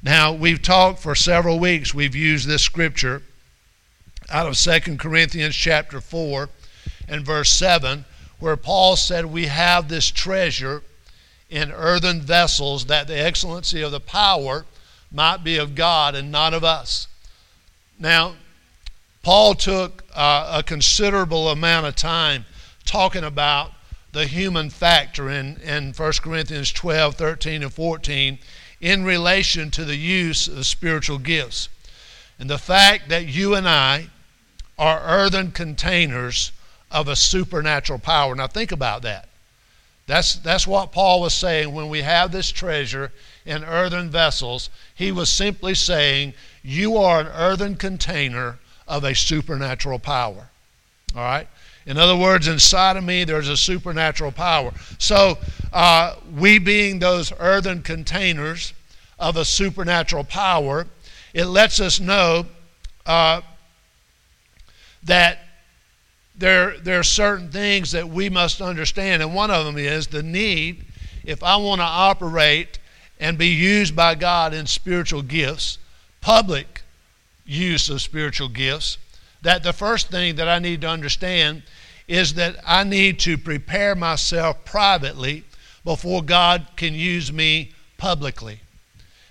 Now, 0.02 0.32
we've 0.32 0.62
talked 0.62 1.00
for 1.00 1.14
several 1.14 1.58
weeks, 1.58 1.94
we've 1.94 2.14
used 2.14 2.46
this 2.46 2.62
scripture 2.62 3.22
out 4.30 4.46
of 4.46 4.56
2 4.56 4.96
Corinthians 4.96 5.54
chapter 5.54 6.00
4 6.00 6.48
and 7.10 7.26
verse 7.26 7.50
7, 7.50 8.06
where 8.38 8.56
Paul 8.56 8.96
said, 8.96 9.26
We 9.26 9.46
have 9.46 9.88
this 9.88 10.10
treasure 10.10 10.82
in 11.50 11.72
earthen 11.72 12.20
vessels, 12.20 12.86
that 12.86 13.08
the 13.08 13.20
excellency 13.20 13.82
of 13.82 13.90
the 13.90 14.00
power 14.00 14.64
might 15.10 15.42
be 15.42 15.58
of 15.58 15.74
God 15.74 16.14
and 16.14 16.30
not 16.30 16.54
of 16.54 16.62
us. 16.62 17.08
Now, 17.98 18.36
Paul 19.22 19.54
took 19.54 20.04
uh, 20.14 20.58
a 20.58 20.62
considerable 20.62 21.50
amount 21.50 21.86
of 21.86 21.96
time 21.96 22.46
talking 22.86 23.24
about 23.24 23.72
the 24.12 24.26
human 24.26 24.70
factor 24.70 25.28
in, 25.28 25.56
in 25.58 25.92
1 25.92 26.12
Corinthians 26.22 26.72
12, 26.72 27.16
13, 27.16 27.62
and 27.62 27.72
14 27.72 28.38
in 28.80 29.04
relation 29.04 29.70
to 29.72 29.84
the 29.84 29.96
use 29.96 30.48
of 30.48 30.64
spiritual 30.66 31.18
gifts. 31.18 31.68
And 32.38 32.48
the 32.48 32.58
fact 32.58 33.08
that 33.10 33.26
you 33.26 33.54
and 33.54 33.68
I 33.68 34.08
are 34.78 35.02
earthen 35.04 35.50
containers 35.50 36.52
of 36.90 37.08
a 37.08 37.16
supernatural 37.16 37.98
power. 37.98 38.34
Now, 38.34 38.46
think 38.46 38.72
about 38.72 39.02
that. 39.02 39.28
That's, 40.06 40.34
that's 40.34 40.66
what 40.66 40.90
Paul 40.90 41.20
was 41.20 41.34
saying 41.34 41.72
when 41.72 41.88
we 41.88 42.02
have 42.02 42.32
this 42.32 42.50
treasure 42.50 43.12
in 43.46 43.62
earthen 43.62 44.10
vessels. 44.10 44.68
He 44.94 45.12
was 45.12 45.30
simply 45.30 45.74
saying, 45.74 46.34
You 46.64 46.96
are 46.96 47.20
an 47.20 47.28
earthen 47.28 47.76
container 47.76 48.58
of 48.88 49.04
a 49.04 49.14
supernatural 49.14 50.00
power. 50.00 50.48
All 51.14 51.22
right? 51.22 51.46
In 51.86 51.96
other 51.96 52.16
words, 52.16 52.48
inside 52.48 52.96
of 52.96 53.04
me, 53.04 53.24
there's 53.24 53.48
a 53.48 53.56
supernatural 53.56 54.32
power. 54.32 54.72
So, 54.98 55.38
uh, 55.72 56.16
we 56.36 56.58
being 56.58 56.98
those 56.98 57.32
earthen 57.38 57.82
containers 57.82 58.74
of 59.18 59.36
a 59.36 59.44
supernatural 59.44 60.24
power, 60.24 60.86
it 61.32 61.44
lets 61.44 61.78
us 61.78 62.00
know 62.00 62.46
uh, 63.06 63.42
that 65.04 65.38
there, 66.40 66.78
there 66.78 66.98
are 66.98 67.04
certain 67.04 67.50
things 67.50 67.92
that 67.92 68.08
we 68.08 68.30
must 68.30 68.62
understand. 68.62 69.22
And 69.22 69.34
one 69.34 69.50
of 69.50 69.66
them 69.66 69.76
is 69.76 70.06
the 70.06 70.22
need, 70.22 70.84
if 71.22 71.42
I 71.42 71.56
want 71.56 71.80
to 71.80 71.86
operate 71.86 72.78
and 73.20 73.36
be 73.36 73.48
used 73.48 73.94
by 73.94 74.14
God 74.14 74.54
in 74.54 74.66
spiritual 74.66 75.20
gifts, 75.20 75.76
public 76.22 76.82
use 77.44 77.90
of 77.90 78.00
spiritual 78.00 78.48
gifts, 78.48 78.96
that 79.42 79.62
the 79.62 79.74
first 79.74 80.10
thing 80.10 80.36
that 80.36 80.48
I 80.48 80.58
need 80.58 80.80
to 80.80 80.88
understand 80.88 81.62
is 82.08 82.34
that 82.34 82.56
I 82.66 82.84
need 82.84 83.18
to 83.20 83.36
prepare 83.36 83.94
myself 83.94 84.64
privately 84.64 85.44
before 85.84 86.22
God 86.22 86.66
can 86.74 86.94
use 86.94 87.30
me 87.30 87.72
publicly. 87.98 88.60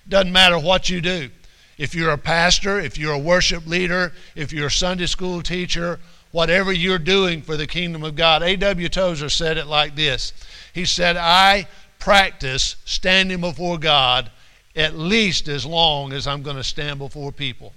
Doesn't 0.07 0.31
matter 0.31 0.59
what 0.59 0.89
you 0.89 1.01
do. 1.01 1.31
If 1.79 1.95
you're 1.95 2.11
a 2.11 2.17
pastor, 2.17 2.79
if 2.79 2.99
you're 2.99 3.13
a 3.13 3.19
worship 3.19 3.65
leader, 3.65 4.13
if 4.35 4.53
you're 4.53 4.67
a 4.67 4.71
Sunday 4.71 5.07
school 5.07 5.41
teacher, 5.41 5.99
whatever 6.31 6.71
you're 6.71 6.99
doing 6.99 7.41
for 7.41 7.57
the 7.57 7.67
kingdom 7.67 8.03
of 8.03 8.15
God. 8.15 8.43
A.W. 8.43 8.89
Tozer 8.89 9.29
said 9.29 9.57
it 9.57 9.67
like 9.67 9.95
this 9.95 10.33
He 10.73 10.85
said, 10.85 11.17
I 11.17 11.67
practice 11.99 12.75
standing 12.85 13.41
before 13.41 13.77
God 13.77 14.31
at 14.75 14.97
least 14.97 15.47
as 15.47 15.65
long 15.65 16.13
as 16.13 16.27
I'm 16.27 16.43
going 16.43 16.55
to 16.55 16.63
stand 16.63 16.99
before 16.99 17.31
people. 17.31 17.73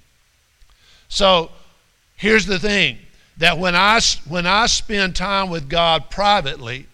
So, 1.08 1.50
Here's 2.22 2.46
the 2.46 2.60
thing 2.60 2.98
that 3.38 3.58
when 3.58 3.74
I, 3.74 3.98
when 4.28 4.46
I 4.46 4.66
spend 4.66 5.16
time 5.16 5.50
with 5.50 5.68
God 5.68 6.08
privately, 6.08 6.86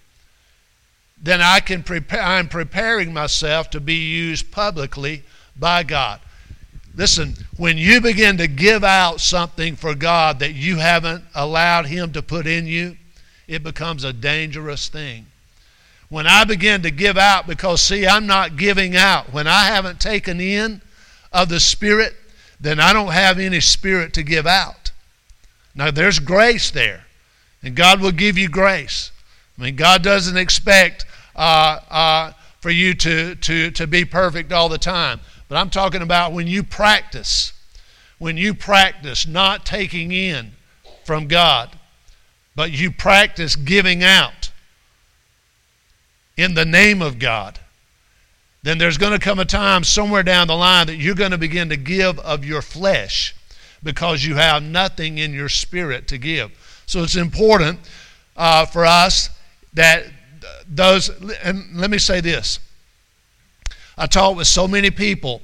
then 1.22 1.42
I 1.42 1.60
can 1.60 1.82
prepare, 1.82 2.22
I'm 2.22 2.48
preparing 2.48 3.12
myself 3.12 3.68
to 3.72 3.80
be 3.80 3.96
used 3.96 4.50
publicly 4.50 5.24
by 5.54 5.82
God. 5.82 6.22
Listen, 6.98 7.36
when 7.56 7.78
you 7.78 8.00
begin 8.00 8.38
to 8.38 8.48
give 8.48 8.82
out 8.82 9.20
something 9.20 9.76
for 9.76 9.94
God 9.94 10.40
that 10.40 10.54
you 10.54 10.78
haven't 10.78 11.22
allowed 11.32 11.86
Him 11.86 12.12
to 12.12 12.22
put 12.22 12.44
in 12.44 12.66
you, 12.66 12.96
it 13.46 13.62
becomes 13.62 14.02
a 14.02 14.12
dangerous 14.12 14.88
thing. 14.88 15.26
When 16.08 16.26
I 16.26 16.42
begin 16.42 16.82
to 16.82 16.90
give 16.90 17.16
out, 17.16 17.46
because 17.46 17.80
see, 17.82 18.04
I'm 18.04 18.26
not 18.26 18.56
giving 18.56 18.96
out. 18.96 19.32
When 19.32 19.46
I 19.46 19.66
haven't 19.66 20.00
taken 20.00 20.40
in 20.40 20.82
of 21.32 21.48
the 21.48 21.60
Spirit, 21.60 22.14
then 22.60 22.80
I 22.80 22.92
don't 22.92 23.12
have 23.12 23.38
any 23.38 23.60
Spirit 23.60 24.12
to 24.14 24.24
give 24.24 24.48
out. 24.48 24.90
Now, 25.76 25.92
there's 25.92 26.18
grace 26.18 26.72
there, 26.72 27.04
and 27.62 27.76
God 27.76 28.00
will 28.00 28.10
give 28.10 28.36
you 28.36 28.48
grace. 28.48 29.12
I 29.56 29.62
mean, 29.62 29.76
God 29.76 30.02
doesn't 30.02 30.36
expect 30.36 31.06
uh, 31.36 31.78
uh, 31.88 32.32
for 32.60 32.70
you 32.70 32.92
to, 32.94 33.36
to, 33.36 33.70
to 33.70 33.86
be 33.86 34.04
perfect 34.04 34.52
all 34.52 34.68
the 34.68 34.78
time. 34.78 35.20
But 35.48 35.56
I'm 35.56 35.70
talking 35.70 36.02
about 36.02 36.32
when 36.32 36.46
you 36.46 36.62
practice, 36.62 37.52
when 38.18 38.36
you 38.36 38.54
practice 38.54 39.26
not 39.26 39.64
taking 39.64 40.12
in 40.12 40.52
from 41.04 41.26
God. 41.26 41.74
but 42.54 42.72
you 42.72 42.90
practice 42.90 43.54
giving 43.54 44.02
out 44.02 44.50
in 46.36 46.54
the 46.54 46.64
name 46.64 47.00
of 47.00 47.20
God, 47.20 47.60
then 48.64 48.78
there's 48.78 48.98
going 48.98 49.12
to 49.12 49.18
come 49.20 49.38
a 49.38 49.44
time 49.44 49.84
somewhere 49.84 50.24
down 50.24 50.48
the 50.48 50.56
line 50.56 50.88
that 50.88 50.96
you're 50.96 51.14
going 51.14 51.30
to 51.30 51.38
begin 51.38 51.68
to 51.68 51.76
give 51.76 52.18
of 52.18 52.44
your 52.44 52.60
flesh 52.60 53.32
because 53.80 54.24
you 54.24 54.34
have 54.34 54.60
nothing 54.60 55.18
in 55.18 55.32
your 55.32 55.48
spirit 55.48 56.08
to 56.08 56.18
give. 56.18 56.50
So 56.84 57.04
it's 57.04 57.14
important 57.14 57.78
uh, 58.36 58.66
for 58.66 58.84
us 58.84 59.30
that 59.74 60.06
those, 60.68 61.10
and 61.44 61.76
let 61.76 61.90
me 61.90 61.98
say 61.98 62.20
this. 62.20 62.58
I 63.98 64.06
talk 64.06 64.36
with 64.36 64.46
so 64.46 64.68
many 64.68 64.92
people 64.92 65.42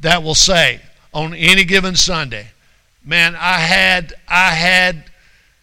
that 0.00 0.22
will 0.22 0.34
say 0.34 0.80
on 1.14 1.32
any 1.32 1.64
given 1.64 1.96
Sunday, 1.96 2.48
man, 3.02 3.34
I 3.34 3.58
had, 3.58 4.12
I 4.28 4.50
had 4.50 5.04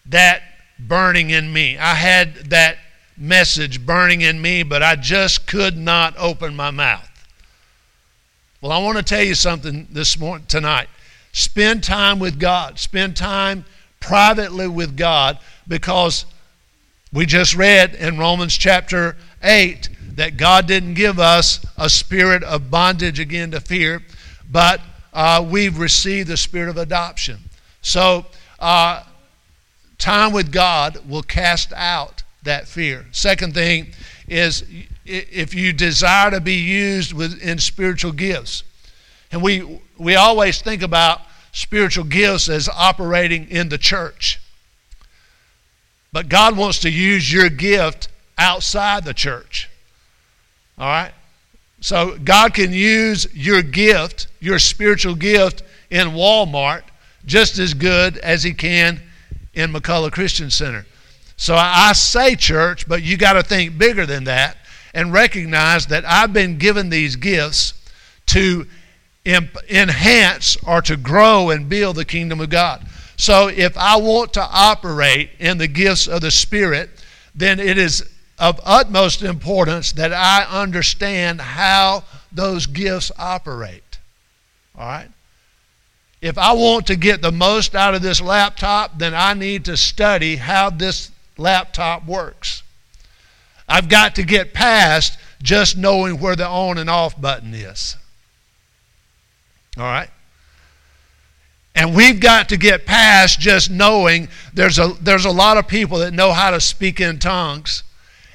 that 0.07 0.41
burning 0.79 1.29
in 1.29 1.53
me. 1.53 1.77
I 1.77 1.93
had 1.93 2.35
that 2.49 2.77
message 3.15 3.85
burning 3.85 4.21
in 4.21 4.41
me, 4.41 4.63
but 4.63 4.81
I 4.81 4.95
just 4.95 5.45
could 5.45 5.77
not 5.77 6.15
open 6.17 6.55
my 6.55 6.71
mouth. 6.71 7.07
Well, 8.59 8.71
I 8.71 8.79
want 8.79 8.97
to 8.97 9.03
tell 9.03 9.23
you 9.23 9.35
something 9.35 9.87
this 9.91 10.17
morning 10.17 10.47
tonight. 10.47 10.87
Spend 11.33 11.83
time 11.83 12.17
with 12.17 12.39
God. 12.39 12.79
Spend 12.79 13.15
time 13.15 13.65
privately 13.99 14.67
with 14.67 14.97
God 14.97 15.37
because 15.67 16.25
we 17.13 17.27
just 17.27 17.55
read 17.55 17.93
in 17.93 18.17
Romans 18.17 18.57
chapter 18.57 19.15
8 19.43 19.89
that 20.21 20.37
God 20.37 20.67
didn't 20.67 20.93
give 20.93 21.17
us 21.17 21.65
a 21.79 21.89
spirit 21.89 22.43
of 22.43 22.69
bondage 22.69 23.19
again 23.19 23.49
to 23.49 23.59
fear, 23.59 24.03
but 24.51 24.79
uh, 25.13 25.43
we've 25.49 25.79
received 25.79 26.27
the 26.27 26.37
spirit 26.37 26.69
of 26.69 26.77
adoption. 26.77 27.39
So, 27.81 28.27
uh, 28.59 29.01
time 29.97 30.31
with 30.31 30.51
God 30.51 31.09
will 31.09 31.23
cast 31.23 31.73
out 31.73 32.21
that 32.43 32.67
fear. 32.67 33.07
Second 33.11 33.55
thing 33.55 33.93
is 34.27 34.63
if 35.07 35.55
you 35.55 35.73
desire 35.73 36.29
to 36.29 36.39
be 36.39 36.53
used 36.53 37.19
in 37.41 37.57
spiritual 37.57 38.11
gifts, 38.11 38.61
and 39.31 39.41
we, 39.41 39.81
we 39.97 40.13
always 40.13 40.61
think 40.61 40.83
about 40.83 41.21
spiritual 41.51 42.03
gifts 42.03 42.47
as 42.47 42.69
operating 42.69 43.49
in 43.49 43.69
the 43.69 43.79
church. 43.79 44.39
But 46.13 46.29
God 46.29 46.55
wants 46.55 46.77
to 46.81 46.91
use 46.91 47.33
your 47.33 47.49
gift 47.49 48.07
outside 48.37 49.03
the 49.03 49.15
church. 49.15 49.67
All 50.77 50.87
right? 50.87 51.11
So 51.81 52.17
God 52.23 52.53
can 52.53 52.71
use 52.71 53.27
your 53.33 53.61
gift, 53.61 54.27
your 54.39 54.59
spiritual 54.59 55.15
gift, 55.15 55.63
in 55.89 56.09
Walmart 56.09 56.83
just 57.25 57.59
as 57.59 57.73
good 57.73 58.17
as 58.19 58.43
He 58.43 58.53
can 58.53 59.01
in 59.53 59.71
McCullough 59.71 60.11
Christian 60.11 60.49
Center. 60.49 60.85
So 61.37 61.55
I 61.55 61.93
say 61.93 62.35
church, 62.35 62.87
but 62.87 63.03
you 63.03 63.17
got 63.17 63.33
to 63.33 63.43
think 63.43 63.77
bigger 63.77 64.05
than 64.05 64.25
that 64.25 64.57
and 64.93 65.11
recognize 65.11 65.87
that 65.87 66.05
I've 66.05 66.33
been 66.33 66.57
given 66.57 66.89
these 66.89 67.15
gifts 67.15 67.73
to 68.27 68.67
enhance 69.25 70.57
or 70.65 70.81
to 70.83 70.97
grow 70.97 71.49
and 71.49 71.69
build 71.69 71.95
the 71.95 72.05
kingdom 72.05 72.39
of 72.39 72.49
God. 72.49 72.85
So 73.17 73.47
if 73.47 73.77
I 73.77 73.97
want 73.97 74.33
to 74.33 74.41
operate 74.41 75.31
in 75.39 75.57
the 75.57 75.67
gifts 75.67 76.07
of 76.07 76.21
the 76.21 76.31
Spirit, 76.31 76.89
then 77.35 77.59
it 77.59 77.77
is 77.77 78.10
of 78.41 78.59
utmost 78.65 79.21
importance 79.21 79.91
that 79.91 80.11
I 80.11 80.43
understand 80.49 81.39
how 81.39 82.03
those 82.31 82.65
gifts 82.65 83.11
operate. 83.19 83.99
All 84.75 84.87
right? 84.87 85.09
If 86.21 86.39
I 86.39 86.53
want 86.53 86.87
to 86.87 86.95
get 86.95 87.21
the 87.21 87.31
most 87.31 87.75
out 87.75 87.93
of 87.93 88.01
this 88.01 88.19
laptop, 88.19 88.97
then 88.97 89.13
I 89.13 89.35
need 89.35 89.65
to 89.65 89.77
study 89.77 90.37
how 90.37 90.71
this 90.71 91.11
laptop 91.37 92.05
works. 92.07 92.63
I've 93.69 93.87
got 93.87 94.15
to 94.15 94.23
get 94.23 94.55
past 94.55 95.19
just 95.43 95.77
knowing 95.77 96.19
where 96.19 96.35
the 96.35 96.47
on 96.47 96.79
and 96.79 96.89
off 96.89 97.19
button 97.19 97.53
is. 97.53 97.95
All 99.77 99.83
right? 99.83 100.09
And 101.75 101.95
we've 101.95 102.19
got 102.19 102.49
to 102.49 102.57
get 102.57 102.87
past 102.87 103.39
just 103.39 103.69
knowing 103.69 104.29
there's 104.53 104.79
a, 104.79 104.93
there's 104.99 105.25
a 105.25 105.31
lot 105.31 105.57
of 105.57 105.67
people 105.67 105.99
that 105.99 106.11
know 106.11 106.33
how 106.33 106.51
to 106.51 106.59
speak 106.59 106.99
in 106.99 107.19
tongues, 107.19 107.83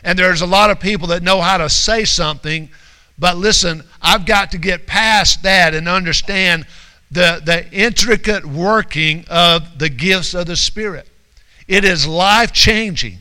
and 0.07 0.17
there's 0.17 0.41
a 0.41 0.47
lot 0.47 0.71
of 0.71 0.79
people 0.79 1.09
that 1.09 1.25
know 1.25 1.41
how 1.41 1.59
to 1.59 1.69
say 1.69 2.05
something. 2.05 2.71
But 3.19 3.37
listen, 3.39 3.83
I've 4.01 4.25
got 4.25 4.53
to 4.53 4.59
get 4.59 4.87
past 4.87 5.43
that 5.43 5.75
and 5.75 5.89
understand 5.89 6.65
the, 7.11 7.43
the 7.45 7.69
intricate 7.73 8.47
working 8.47 9.25
of 9.29 9.81
the 9.81 9.89
gifts 9.89 10.33
of 10.33 10.47
the 10.47 10.55
Spirit. 10.55 11.09
It 11.67 11.85
is 11.85 12.07
life 12.07 12.53
changing. 12.53 13.19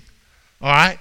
All 0.61 0.71
right? 0.71 0.99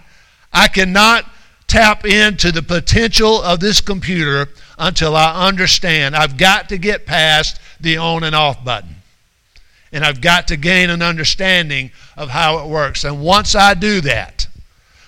I 0.55 0.68
cannot 0.68 1.27
tap 1.66 2.07
into 2.07 2.51
the 2.51 2.62
potential 2.62 3.42
of 3.42 3.61
this 3.61 3.83
computer 3.83 4.49
until 4.79 5.14
I 5.14 5.47
understand. 5.47 6.16
I've 6.16 6.38
got 6.38 6.70
to 6.70 6.79
get 6.79 7.05
past 7.05 7.61
the 7.79 7.99
on 7.99 8.25
and 8.25 8.35
off 8.35 8.64
button. 8.64 8.97
And 9.92 10.03
I've 10.03 10.23
got 10.23 10.49
to 10.49 10.57
gain 10.57 10.88
an 10.88 11.03
understanding 11.03 11.90
of 12.16 12.31
how 12.31 12.64
it 12.64 12.70
works. 12.70 13.05
And 13.05 13.20
once 13.20 13.55
I 13.55 13.75
do 13.75 14.01
that, 14.01 14.43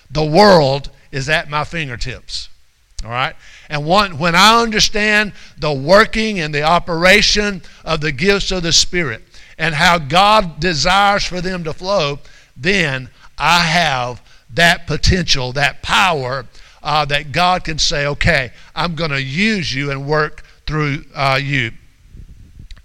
the 0.09 0.25
world 0.25 0.89
is 1.11 1.29
at 1.29 1.49
my 1.49 1.63
fingertips. 1.63 2.49
All 3.03 3.11
right? 3.11 3.35
And 3.69 3.85
one, 3.85 4.17
when 4.17 4.35
I 4.35 4.61
understand 4.61 5.33
the 5.57 5.71
working 5.71 6.39
and 6.39 6.53
the 6.53 6.63
operation 6.63 7.61
of 7.85 8.01
the 8.01 8.11
gifts 8.11 8.51
of 8.51 8.63
the 8.63 8.73
Spirit 8.73 9.23
and 9.57 9.75
how 9.75 9.97
God 9.97 10.59
desires 10.59 11.25
for 11.25 11.41
them 11.41 11.63
to 11.63 11.73
flow, 11.73 12.19
then 12.55 13.09
I 13.37 13.59
have 13.59 14.21
that 14.53 14.87
potential, 14.87 15.53
that 15.53 15.83
power 15.83 16.45
uh, 16.81 17.05
that 17.05 17.31
God 17.31 17.63
can 17.63 17.77
say, 17.77 18.07
okay, 18.07 18.51
I'm 18.75 18.95
going 18.95 19.11
to 19.11 19.21
use 19.21 19.73
you 19.73 19.91
and 19.91 20.07
work 20.07 20.43
through 20.65 21.05
uh, 21.13 21.39
you. 21.41 21.71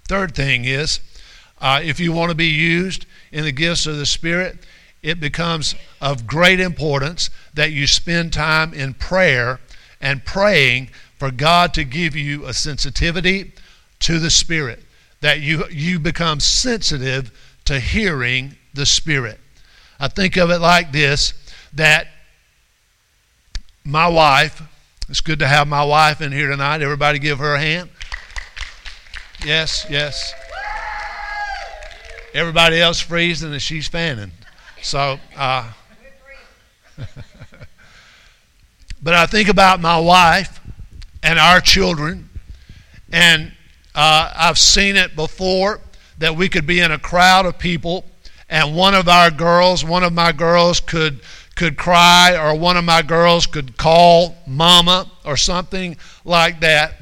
Third 0.09 0.35
thing 0.35 0.65
is, 0.65 1.01
uh, 1.61 1.81
if 1.83 2.01
you 2.01 2.13
want 2.13 2.31
to 2.31 2.35
be 2.35 2.47
used 2.47 3.07
in 3.31 3.45
the 3.45 3.53
gifts 3.53 3.87
of 3.87 3.97
the 3.97 4.07
Spirit, 4.07 4.59
it 5.03 5.19
becomes 5.19 5.75
of 6.01 6.27
great 6.27 6.61
importance 6.61 7.31
that 7.55 7.73
you 7.73 7.87
spend 7.87 8.33
time 8.33 8.73
in 8.73 8.95
prayer 8.95 9.61
and 10.01 10.25
praying 10.25 10.91
for 11.19 11.31
God 11.31 11.75
to 11.75 11.85
give 11.85 12.17
you 12.17 12.45
a 12.47 12.53
sensitivity 12.53 13.53
to 14.01 14.19
the 14.19 14.31
Spirit, 14.31 14.83
that 15.21 15.41
you, 15.41 15.65
you 15.71 15.99
become 15.99 16.41
sensitive 16.41 17.31
to 17.65 17.79
hearing 17.79 18.57
the 18.75 18.87
Spirit. 18.87 19.39
I 19.99 20.09
think 20.09 20.37
of 20.37 20.51
it 20.51 20.59
like 20.59 20.93
this 20.93 21.35
that 21.75 22.09
my 23.85 24.07
wife, 24.09 24.63
it's 25.09 25.21
good 25.21 25.39
to 25.41 25.49
have 25.49 25.67
my 25.67 25.85
wife 25.85 26.21
in 26.21 26.33
here 26.33 26.49
tonight. 26.49 26.83
Everybody 26.83 27.19
give 27.19 27.39
her 27.39 27.55
a 27.55 27.61
hand. 27.61 27.91
Yes, 29.45 29.87
yes. 29.91 30.33
Everybody 32.35 32.81
else 32.81 33.01
freezing 33.01 33.53
and 33.53 33.61
she's 33.61 33.89
fanning. 33.89 34.33
So, 34.83 35.19
uh, 35.37 35.73
but 39.03 39.15
I 39.15 39.27
think 39.27 39.49
about 39.49 39.81
my 39.81 39.99
wife 39.99 40.61
and 41.23 41.39
our 41.39 41.61
children, 41.61 42.29
and 43.13 43.53
uh, 43.95 44.33
I've 44.35 44.59
seen 44.59 44.97
it 44.97 45.15
before 45.15 45.81
that 46.19 46.35
we 46.35 46.49
could 46.49 46.67
be 46.67 46.81
in 46.81 46.91
a 46.91 46.99
crowd 46.99 47.47
of 47.47 47.59
people, 47.59 48.05
and 48.51 48.75
one 48.75 48.97
of 48.97 49.09
our 49.09 49.31
girls, 49.31 49.85
one 49.85 50.03
of 50.03 50.13
my 50.13 50.33
girls, 50.33 50.81
could 50.81 51.21
could 51.55 51.77
cry, 51.77 52.37
or 52.37 52.59
one 52.59 52.77
of 52.77 52.85
my 52.85 53.03
girls 53.03 53.47
could 53.47 53.77
call 53.77 54.37
mama 54.49 55.09
or 55.25 55.37
something 55.37 55.97
like 56.25 56.59
that. 56.61 56.95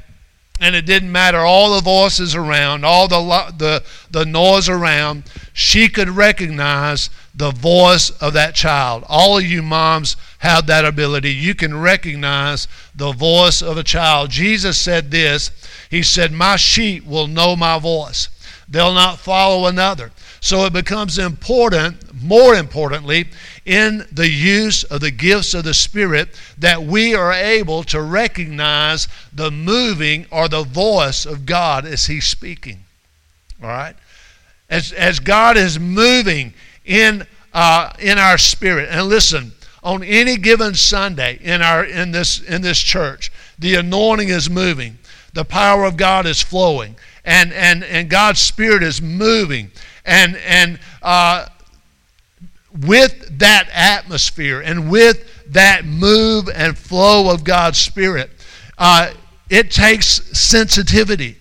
And 0.59 0.75
it 0.75 0.85
didn't 0.85 1.11
matter 1.11 1.39
all 1.39 1.73
the 1.73 1.81
voices 1.81 2.35
around, 2.35 2.85
all 2.85 3.07
the, 3.07 3.53
the, 3.57 3.83
the 4.11 4.25
noise 4.25 4.69
around, 4.69 5.23
she 5.53 5.89
could 5.89 6.09
recognize 6.09 7.09
the 7.33 7.51
voice 7.51 8.09
of 8.21 8.33
that 8.33 8.55
child. 8.55 9.03
All 9.07 9.37
of 9.37 9.45
you 9.45 9.61
moms 9.61 10.17
have 10.39 10.67
that 10.67 10.85
ability. 10.85 11.31
You 11.33 11.55
can 11.55 11.79
recognize 11.79 12.67
the 12.95 13.11
voice 13.11 13.61
of 13.61 13.77
a 13.77 13.83
child. 13.83 14.29
Jesus 14.29 14.77
said 14.77 15.11
this 15.11 15.51
He 15.89 16.03
said, 16.03 16.31
My 16.31 16.55
sheep 16.55 17.05
will 17.05 17.27
know 17.27 17.55
my 17.55 17.79
voice, 17.79 18.29
they'll 18.67 18.93
not 18.93 19.19
follow 19.19 19.67
another. 19.67 20.11
So 20.43 20.65
it 20.65 20.73
becomes 20.73 21.19
important, 21.19 22.19
more 22.23 22.55
importantly, 22.55 23.27
in 23.63 24.07
the 24.11 24.27
use 24.27 24.83
of 24.83 24.99
the 25.01 25.11
gifts 25.11 25.53
of 25.53 25.65
the 25.65 25.73
Spirit 25.75 26.29
that 26.57 26.81
we 26.81 27.13
are 27.13 27.31
able 27.31 27.83
to 27.83 28.01
recognize 28.01 29.07
the 29.31 29.51
moving 29.51 30.25
or 30.31 30.47
the 30.47 30.63
voice 30.63 31.27
of 31.27 31.45
God 31.45 31.85
as 31.85 32.07
He's 32.07 32.25
speaking. 32.25 32.85
All 33.61 33.69
right? 33.69 33.95
As, 34.67 34.91
as 34.93 35.19
God 35.19 35.57
is 35.57 35.79
moving 35.79 36.55
in, 36.85 37.25
uh, 37.53 37.91
in 37.99 38.17
our 38.17 38.37
spirit. 38.37 38.89
And 38.91 39.07
listen, 39.07 39.51
on 39.83 40.03
any 40.03 40.37
given 40.37 40.75
Sunday 40.75 41.39
in, 41.41 41.61
our, 41.61 41.85
in, 41.85 42.11
this, 42.11 42.41
in 42.41 42.61
this 42.61 42.79
church, 42.79 43.31
the 43.57 43.75
anointing 43.75 44.29
is 44.29 44.49
moving, 44.49 44.97
the 45.33 45.45
power 45.45 45.85
of 45.85 45.97
God 45.97 46.25
is 46.25 46.41
flowing, 46.41 46.95
and, 47.25 47.53
and, 47.53 47.83
and 47.83 48.09
God's 48.09 48.39
Spirit 48.39 48.83
is 48.83 49.01
moving. 49.01 49.71
And, 50.05 50.35
and 50.37 50.79
uh, 51.01 51.47
with 52.85 53.39
that 53.39 53.69
atmosphere 53.71 54.61
and 54.61 54.89
with 54.89 55.27
that 55.51 55.85
move 55.85 56.49
and 56.53 56.77
flow 56.77 57.31
of 57.33 57.43
God's 57.43 57.77
Spirit, 57.77 58.29
uh, 58.77 59.11
it 59.49 59.69
takes 59.69 60.07
sensitivity 60.37 61.37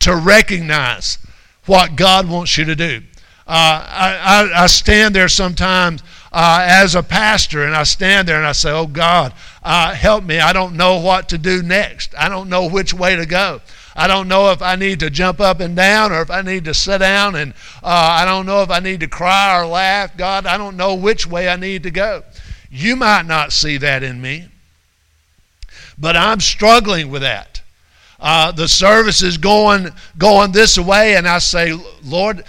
to 0.00 0.14
recognize 0.14 1.18
what 1.66 1.96
God 1.96 2.28
wants 2.28 2.56
you 2.56 2.64
to 2.66 2.76
do. 2.76 3.02
Uh, 3.48 3.86
I, 3.88 4.18
I, 4.52 4.64
I, 4.64 4.66
stand 4.66 5.14
there 5.14 5.28
sometimes 5.28 6.02
uh, 6.32 6.66
as 6.68 6.94
a 6.94 7.02
pastor 7.02 7.64
and 7.64 7.74
I 7.74 7.84
stand 7.84 8.28
there 8.28 8.36
and 8.36 8.46
I 8.46 8.52
say, 8.52 8.70
Oh 8.70 8.86
God, 8.86 9.32
uh, 9.62 9.94
help 9.94 10.22
me. 10.24 10.38
I 10.38 10.52
don't 10.52 10.76
know 10.76 10.98
what 10.98 11.30
to 11.30 11.38
do 11.38 11.62
next. 11.62 12.14
I 12.18 12.28
don't 12.28 12.50
know 12.50 12.68
which 12.68 12.92
way 12.92 13.16
to 13.16 13.24
go. 13.24 13.62
I 13.98 14.06
don't 14.06 14.28
know 14.28 14.52
if 14.52 14.62
I 14.62 14.76
need 14.76 15.00
to 15.00 15.10
jump 15.10 15.40
up 15.40 15.58
and 15.58 15.74
down 15.74 16.12
or 16.12 16.22
if 16.22 16.30
I 16.30 16.42
need 16.42 16.66
to 16.66 16.74
sit 16.74 16.98
down, 16.98 17.34
and 17.34 17.52
uh, 17.82 18.18
I 18.20 18.24
don't 18.24 18.46
know 18.46 18.62
if 18.62 18.70
I 18.70 18.78
need 18.78 19.00
to 19.00 19.08
cry 19.08 19.58
or 19.58 19.66
laugh. 19.66 20.16
God, 20.16 20.46
I 20.46 20.56
don't 20.56 20.76
know 20.76 20.94
which 20.94 21.26
way 21.26 21.48
I 21.48 21.56
need 21.56 21.82
to 21.82 21.90
go. 21.90 22.22
You 22.70 22.94
might 22.94 23.26
not 23.26 23.52
see 23.52 23.76
that 23.78 24.04
in 24.04 24.20
me, 24.20 24.46
but 25.98 26.16
I'm 26.16 26.38
struggling 26.38 27.10
with 27.10 27.22
that. 27.22 27.60
Uh, 28.20 28.52
the 28.52 28.68
service 28.68 29.20
is 29.20 29.36
going 29.36 29.88
going 30.16 30.52
this 30.52 30.78
way, 30.78 31.16
and 31.16 31.26
I 31.26 31.38
say, 31.38 31.76
Lord, 32.04 32.44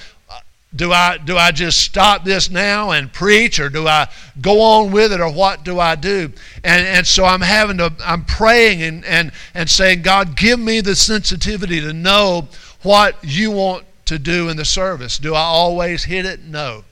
do 0.75 0.91
I 0.91 1.17
do 1.17 1.35
I 1.35 1.51
just 1.51 1.79
stop 1.79 2.23
this 2.23 2.49
now 2.51 2.91
and 2.91 3.11
preach 3.11 3.59
or 3.59 3.69
do 3.69 3.87
I 3.87 4.07
go 4.39 4.61
on 4.61 4.91
with 4.91 5.11
it 5.11 5.19
or 5.19 5.31
what 5.31 5.63
do 5.63 5.79
I 5.79 5.95
do? 5.95 6.31
And 6.63 6.85
and 6.85 7.07
so 7.07 7.25
I'm 7.25 7.41
having 7.41 7.77
to 7.77 7.91
I'm 8.05 8.23
praying 8.25 8.83
and 8.83 9.03
and, 9.05 9.31
and 9.53 9.69
saying, 9.69 10.03
God, 10.03 10.35
give 10.35 10.59
me 10.59 10.81
the 10.81 10.95
sensitivity 10.95 11.81
to 11.81 11.91
know 11.91 12.47
what 12.83 13.17
you 13.23 13.51
want 13.51 13.85
to 14.05 14.19
do 14.19 14.49
in 14.49 14.57
the 14.57 14.65
service. 14.65 15.17
Do 15.17 15.33
I 15.33 15.41
always 15.41 16.03
hit 16.03 16.25
it? 16.25 16.41
No, 16.43 16.83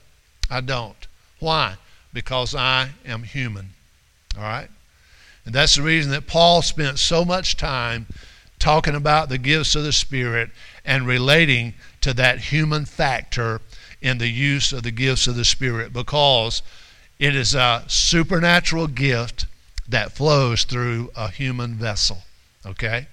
I 0.50 0.60
don't. 0.60 1.06
Why? 1.38 1.76
Because 2.12 2.54
I 2.54 2.90
am 3.06 3.22
human. 3.22 3.70
All 4.36 4.42
right? 4.42 4.68
And 5.44 5.54
that's 5.54 5.76
the 5.76 5.82
reason 5.82 6.10
that 6.12 6.26
Paul 6.26 6.62
spent 6.62 6.98
so 6.98 7.24
much 7.24 7.56
time 7.56 8.06
talking 8.58 8.94
about 8.94 9.28
the 9.28 9.38
gifts 9.38 9.76
of 9.76 9.84
the 9.84 9.92
Spirit 9.92 10.50
and 10.84 11.06
relating 11.06 11.74
to 12.00 12.12
that 12.14 12.38
human 12.38 12.84
factor 12.84 13.60
in 14.00 14.18
the 14.18 14.28
use 14.28 14.72
of 14.72 14.82
the 14.82 14.90
gifts 14.90 15.26
of 15.26 15.36
the 15.36 15.44
Spirit 15.44 15.92
because 15.92 16.62
it 17.18 17.34
is 17.34 17.54
a 17.54 17.84
supernatural 17.88 18.86
gift 18.86 19.46
that 19.88 20.12
flows 20.12 20.64
through 20.64 21.10
a 21.16 21.30
human 21.30 21.74
vessel. 21.74 22.18
Okay? 22.64 23.06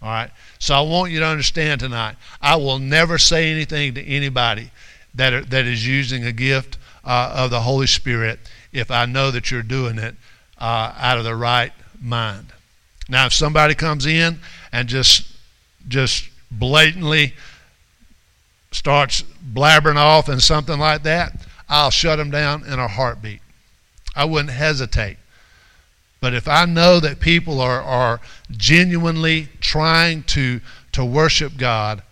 All 0.00 0.08
right? 0.08 0.30
So 0.58 0.74
I 0.74 0.80
want 0.82 1.12
you 1.12 1.20
to 1.20 1.26
understand 1.26 1.80
tonight 1.80 2.16
I 2.40 2.56
will 2.56 2.78
never 2.78 3.18
say 3.18 3.50
anything 3.50 3.94
to 3.94 4.04
anybody 4.04 4.70
that, 5.14 5.32
are, 5.32 5.42
that 5.42 5.66
is 5.66 5.86
using 5.86 6.24
a 6.24 6.32
gift 6.32 6.78
uh, 7.04 7.34
of 7.36 7.50
the 7.50 7.60
Holy 7.60 7.86
Spirit 7.86 8.38
if 8.72 8.90
I 8.90 9.06
know 9.06 9.30
that 9.30 9.50
you're 9.50 9.62
doing 9.62 9.98
it 9.98 10.14
uh, 10.58 10.94
out 10.96 11.18
of 11.18 11.24
the 11.24 11.34
right 11.34 11.72
mind. 12.00 12.46
Now, 13.08 13.26
if 13.26 13.32
somebody 13.32 13.74
comes 13.74 14.06
in 14.06 14.38
and 14.70 14.88
just 14.88 15.28
just 15.88 16.28
blatantly 16.50 17.34
starts 18.72 19.22
blabbering 19.22 19.96
off 19.96 20.28
and 20.28 20.42
something 20.42 20.78
like 20.78 21.04
that, 21.04 21.46
I'll 21.68 21.90
shut 21.90 22.18
them 22.18 22.30
down 22.30 22.64
in 22.64 22.78
a 22.78 22.88
heartbeat. 22.88 23.40
I 24.16 24.24
wouldn't 24.24 24.50
hesitate. 24.50 25.18
But 26.20 26.34
if 26.34 26.46
I 26.46 26.64
know 26.66 27.00
that 27.00 27.20
people 27.20 27.60
are, 27.60 27.80
are 27.82 28.20
genuinely 28.50 29.48
trying 29.60 30.22
to, 30.24 30.60
to 30.92 31.04
worship 31.04 31.56
God, 31.56 32.02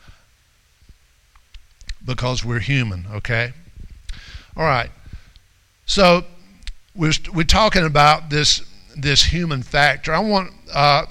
because 2.05 2.45
we're 2.45 2.61
human, 2.61 3.07
okay? 3.13 3.53
All 4.57 4.65
right. 4.65 4.91
So 5.87 6.25
we're, 6.95 7.13
we're 7.33 7.45
talking 7.45 7.85
about 7.85 8.31
this, 8.31 8.63
this 8.97 9.25
human 9.25 9.63
factor. 9.63 10.13
I 10.13 10.21
want, 10.21 10.53
uh, 10.73 11.07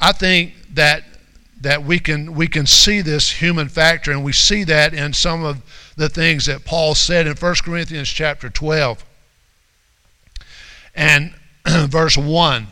I 0.00 0.12
think 0.12 0.54
that 0.74 1.04
that 1.60 1.84
we 1.84 1.98
can 1.98 2.34
we 2.34 2.46
can 2.46 2.66
see 2.66 3.00
this 3.00 3.30
human 3.32 3.68
factor 3.68 4.10
and 4.10 4.24
we 4.24 4.32
see 4.32 4.64
that 4.64 4.94
in 4.94 5.12
some 5.12 5.44
of 5.44 5.62
the 5.96 6.08
things 6.08 6.46
that 6.46 6.64
Paul 6.64 6.94
said 6.94 7.26
in 7.26 7.34
1 7.34 7.54
Corinthians 7.64 8.08
chapter 8.08 8.48
12 8.48 9.04
and 10.94 11.34
verse 11.68 12.16
1 12.16 12.66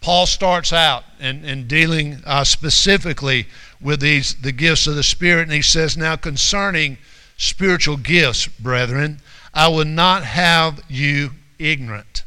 Paul 0.00 0.26
starts 0.26 0.72
out 0.72 1.04
in, 1.18 1.44
in 1.44 1.66
dealing 1.66 2.18
uh, 2.24 2.44
specifically 2.44 3.46
with 3.80 4.00
these 4.00 4.34
the 4.36 4.52
gifts 4.52 4.86
of 4.86 4.94
the 4.94 5.02
Spirit 5.02 5.42
and 5.42 5.52
he 5.52 5.62
says 5.62 5.96
now 5.96 6.14
concerning 6.14 6.98
spiritual 7.36 7.96
gifts 7.96 8.46
brethren 8.46 9.20
I 9.54 9.66
would 9.66 9.88
not 9.88 10.22
have 10.22 10.82
you 10.88 11.30
ignorant. 11.58 12.22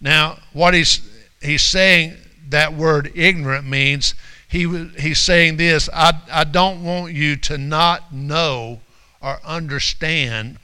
Now 0.00 0.38
what 0.52 0.74
he's 0.74 1.00
he's 1.42 1.62
saying 1.62 2.16
that 2.48 2.74
word 2.74 3.10
ignorant 3.14 3.66
means 3.66 4.14
he, 4.50 4.88
he's 4.98 5.20
saying 5.20 5.56
this 5.56 5.88
I, 5.92 6.20
I 6.30 6.44
don't 6.44 6.82
want 6.82 7.14
you 7.14 7.36
to 7.36 7.56
not 7.56 8.12
know 8.12 8.80
or 9.22 9.38
understand 9.44 10.58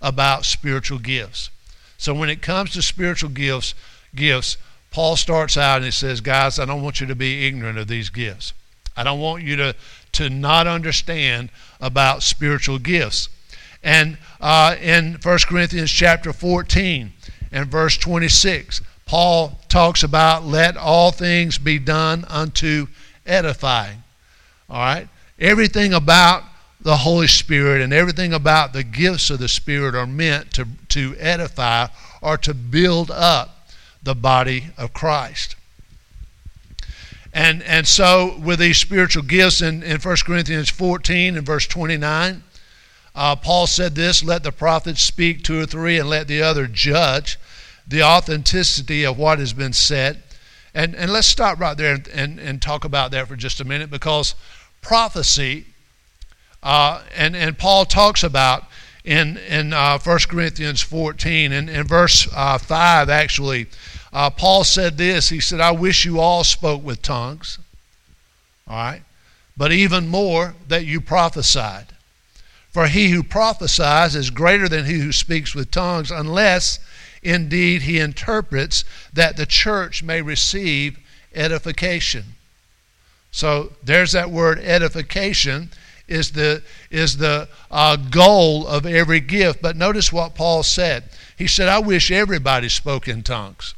about 0.00 0.44
spiritual 0.44 0.98
gifts. 0.98 1.50
So 1.98 2.14
when 2.14 2.28
it 2.28 2.42
comes 2.42 2.72
to 2.72 2.82
spiritual 2.82 3.30
gifts, 3.30 3.74
gifts, 4.14 4.56
Paul 4.90 5.16
starts 5.16 5.56
out 5.56 5.76
and 5.76 5.86
he 5.86 5.90
says, 5.90 6.20
guys, 6.20 6.58
I 6.58 6.64
don't 6.64 6.82
want 6.82 7.00
you 7.00 7.06
to 7.08 7.16
be 7.16 7.46
ignorant 7.46 7.78
of 7.78 7.88
these 7.88 8.10
gifts. 8.10 8.52
I 8.96 9.02
don't 9.02 9.18
want 9.18 9.42
you 9.42 9.56
to, 9.56 9.74
to 10.12 10.30
not 10.30 10.68
understand 10.68 11.50
about 11.80 12.22
spiritual 12.22 12.78
gifts. 12.78 13.28
And 13.82 14.16
uh, 14.40 14.76
in 14.80 15.18
1 15.20 15.38
Corinthians 15.48 15.90
chapter 15.90 16.32
14 16.32 17.12
and 17.50 17.66
verse 17.66 17.96
26, 17.96 18.80
Paul 19.06 19.58
talks 19.68 20.04
about 20.04 20.44
let 20.44 20.76
all 20.76 21.10
things 21.10 21.58
be 21.58 21.78
done 21.80 22.24
unto 22.28 22.86
edifying. 23.26 24.02
All 24.68 24.78
right? 24.78 25.08
Everything 25.38 25.92
about 25.92 26.44
the 26.80 26.98
Holy 26.98 27.26
Spirit 27.26 27.80
and 27.80 27.92
everything 27.92 28.32
about 28.32 28.72
the 28.72 28.84
gifts 28.84 29.30
of 29.30 29.38
the 29.38 29.48
Spirit 29.48 29.94
are 29.94 30.06
meant 30.06 30.52
to, 30.52 30.66
to 30.90 31.16
edify 31.18 31.86
or 32.20 32.36
to 32.38 32.54
build 32.54 33.10
up 33.10 33.68
the 34.02 34.14
body 34.14 34.66
of 34.76 34.92
Christ. 34.92 35.56
And, 37.32 37.62
and 37.64 37.86
so, 37.86 38.38
with 38.38 38.60
these 38.60 38.78
spiritual 38.78 39.24
gifts 39.24 39.60
in, 39.60 39.82
in 39.82 39.98
1 39.98 40.16
Corinthians 40.24 40.68
14 40.68 41.36
and 41.36 41.44
verse 41.44 41.66
29, 41.66 42.44
uh, 43.14 43.36
Paul 43.36 43.66
said 43.66 43.94
this 43.94 44.22
Let 44.22 44.44
the 44.44 44.52
prophets 44.52 45.02
speak 45.02 45.42
two 45.42 45.60
or 45.60 45.66
three, 45.66 45.98
and 45.98 46.08
let 46.08 46.28
the 46.28 46.42
other 46.42 46.66
judge 46.66 47.38
the 47.86 48.02
authenticity 48.02 49.04
of 49.04 49.18
what 49.18 49.38
has 49.38 49.52
been 49.52 49.72
said. 49.72 50.22
And, 50.74 50.94
and 50.96 51.12
let's 51.12 51.28
stop 51.28 51.60
right 51.60 51.76
there 51.76 51.94
and, 51.94 52.08
and, 52.08 52.40
and 52.40 52.60
talk 52.60 52.84
about 52.84 53.12
that 53.12 53.28
for 53.28 53.36
just 53.36 53.60
a 53.60 53.64
minute 53.64 53.90
because 53.90 54.34
prophecy, 54.80 55.66
uh, 56.62 57.02
and, 57.16 57.36
and 57.36 57.56
Paul 57.56 57.84
talks 57.84 58.24
about 58.24 58.64
in, 59.04 59.36
in 59.36 59.72
uh, 59.72 59.98
1 59.98 60.18
Corinthians 60.28 60.80
14, 60.80 61.52
and 61.52 61.70
in 61.70 61.86
verse 61.86 62.26
uh, 62.34 62.58
5 62.58 63.08
actually, 63.08 63.66
uh, 64.12 64.30
Paul 64.30 64.64
said 64.64 64.96
this. 64.96 65.28
He 65.28 65.40
said, 65.40 65.60
I 65.60 65.72
wish 65.72 66.04
you 66.04 66.20
all 66.20 66.42
spoke 66.42 66.82
with 66.82 67.02
tongues, 67.02 67.58
all 68.66 68.76
right, 68.76 69.02
but 69.56 69.72
even 69.72 70.08
more 70.08 70.54
that 70.68 70.86
you 70.86 71.00
prophesied. 71.00 71.86
For 72.70 72.88
he 72.88 73.10
who 73.10 73.22
prophesies 73.22 74.16
is 74.16 74.30
greater 74.30 74.68
than 74.68 74.86
he 74.86 74.98
who 74.98 75.12
speaks 75.12 75.54
with 75.54 75.70
tongues, 75.70 76.10
unless 76.10 76.80
Indeed, 77.24 77.82
he 77.82 77.98
interprets 77.98 78.84
that 79.12 79.36
the 79.36 79.46
church 79.46 80.02
may 80.02 80.20
receive 80.20 80.98
edification. 81.34 82.34
So 83.30 83.72
there's 83.82 84.12
that 84.12 84.30
word 84.30 84.58
edification 84.60 85.70
is 86.06 86.32
the 86.32 86.62
is 86.90 87.16
the 87.16 87.48
uh, 87.70 87.96
goal 87.96 88.66
of 88.66 88.84
every 88.84 89.20
gift. 89.20 89.62
But 89.62 89.74
notice 89.74 90.12
what 90.12 90.34
Paul 90.34 90.62
said. 90.62 91.04
He 91.36 91.46
said, 91.46 91.68
"I 91.68 91.78
wish 91.78 92.10
everybody 92.10 92.68
spoke 92.68 93.08
in 93.08 93.22
tongues," 93.22 93.74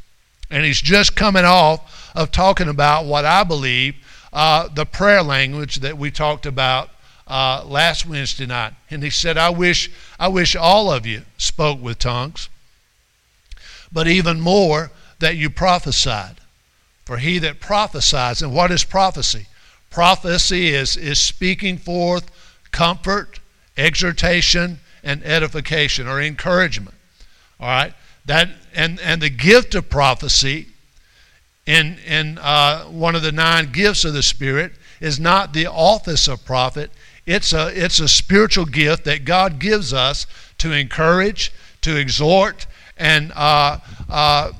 and 0.50 0.64
he's 0.64 0.82
just 0.82 1.14
coming 1.14 1.44
off 1.44 2.10
of 2.14 2.32
talking 2.32 2.68
about 2.68 3.04
what 3.04 3.24
I 3.24 3.44
believe 3.44 3.94
uh, 4.32 4.68
the 4.68 4.84
prayer 4.84 5.22
language 5.22 5.76
that 5.76 5.96
we 5.96 6.10
talked 6.10 6.46
about 6.46 6.90
uh, 7.28 7.62
last 7.64 8.06
Wednesday 8.06 8.46
night. 8.46 8.74
And 8.90 9.02
he 9.02 9.10
said, 9.10 9.38
"I 9.38 9.50
wish 9.50 9.90
I 10.18 10.28
wish 10.28 10.56
all 10.56 10.90
of 10.90 11.06
you 11.06 11.22
spoke 11.38 11.80
with 11.80 12.00
tongues." 12.00 12.48
But 13.96 14.06
even 14.06 14.38
more 14.38 14.90
that 15.20 15.38
you 15.38 15.48
prophesied. 15.48 16.36
For 17.06 17.16
he 17.16 17.38
that 17.38 17.60
prophesies, 17.60 18.42
and 18.42 18.52
what 18.52 18.70
is 18.70 18.84
prophecy? 18.84 19.46
Prophecy 19.88 20.68
is, 20.68 20.98
is 20.98 21.18
speaking 21.18 21.78
forth 21.78 22.30
comfort, 22.72 23.40
exhortation, 23.74 24.80
and 25.02 25.24
edification 25.24 26.06
or 26.06 26.20
encouragement. 26.20 26.94
All 27.58 27.68
right? 27.68 27.94
That 28.26 28.50
and, 28.74 29.00
and 29.00 29.22
the 29.22 29.30
gift 29.30 29.74
of 29.74 29.88
prophecy 29.88 30.66
in, 31.64 31.96
in 32.06 32.36
uh, 32.36 32.82
one 32.82 33.14
of 33.14 33.22
the 33.22 33.32
nine 33.32 33.72
gifts 33.72 34.04
of 34.04 34.12
the 34.12 34.22
Spirit 34.22 34.72
is 35.00 35.18
not 35.18 35.54
the 35.54 35.68
office 35.68 36.28
of 36.28 36.44
prophet. 36.44 36.90
It's 37.24 37.54
a, 37.54 37.68
it's 37.68 37.98
a 37.98 38.08
spiritual 38.08 38.66
gift 38.66 39.04
that 39.04 39.24
God 39.24 39.58
gives 39.58 39.94
us 39.94 40.26
to 40.58 40.72
encourage, 40.72 41.50
to 41.80 41.96
exhort, 41.96 42.66
and 42.96 43.32
uh, 43.34 43.78
uh, 44.08 44.52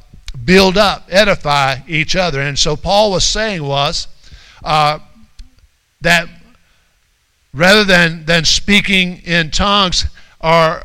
build 0.45 0.77
up, 0.77 1.07
edify 1.11 1.77
each 1.89 2.17
other. 2.17 2.41
And 2.41 2.59
so 2.59 2.77
Paul 2.77 3.11
was 3.11 3.25
saying 3.25 3.63
was 3.63 4.09
uh, 4.65 4.99
that 6.01 6.29
rather 7.55 7.85
than, 7.85 8.25
than 8.27 8.45
speaking 8.45 9.23
in 9.25 9.51
tongues, 9.51 10.07
or 10.41 10.83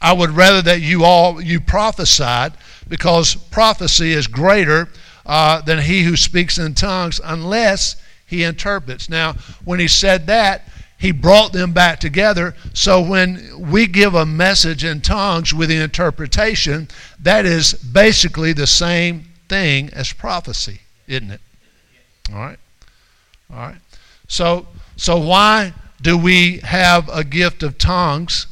I 0.00 0.12
would 0.12 0.30
rather 0.30 0.60
that 0.62 0.82
you 0.82 1.04
all 1.04 1.40
you 1.40 1.60
prophesied 1.60 2.52
because 2.88 3.34
prophecy 3.34 4.12
is 4.12 4.26
greater 4.26 4.88
uh, 5.24 5.62
than 5.62 5.78
he 5.78 6.02
who 6.02 6.16
speaks 6.16 6.58
in 6.58 6.74
tongues 6.74 7.20
unless 7.24 7.96
he 8.26 8.42
interprets. 8.44 9.08
Now, 9.08 9.34
when 9.64 9.80
he 9.80 9.88
said 9.88 10.26
that, 10.26 10.68
he 11.04 11.12
brought 11.12 11.52
them 11.52 11.74
back 11.74 12.00
together. 12.00 12.54
So 12.72 12.98
when 12.98 13.70
we 13.70 13.86
give 13.86 14.14
a 14.14 14.24
message 14.24 14.84
in 14.84 15.02
tongues 15.02 15.52
with 15.52 15.68
the 15.68 15.76
interpretation, 15.76 16.88
that 17.20 17.44
is 17.44 17.74
basically 17.74 18.54
the 18.54 18.66
same 18.66 19.26
thing 19.46 19.90
as 19.90 20.14
prophecy, 20.14 20.80
isn't 21.06 21.30
it? 21.30 21.42
All 22.32 22.38
right. 22.38 22.58
All 23.50 23.58
right. 23.58 23.76
So 24.28 24.66
so 24.96 25.18
why 25.18 25.74
do 26.00 26.16
we 26.16 26.60
have 26.60 27.10
a 27.10 27.22
gift 27.22 27.62
of 27.62 27.76
tongues 27.76 28.46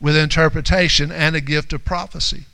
with 0.00 0.16
interpretation 0.16 1.10
and 1.10 1.34
a 1.34 1.40
gift 1.40 1.72
of 1.72 1.84
prophecy? 1.84 2.44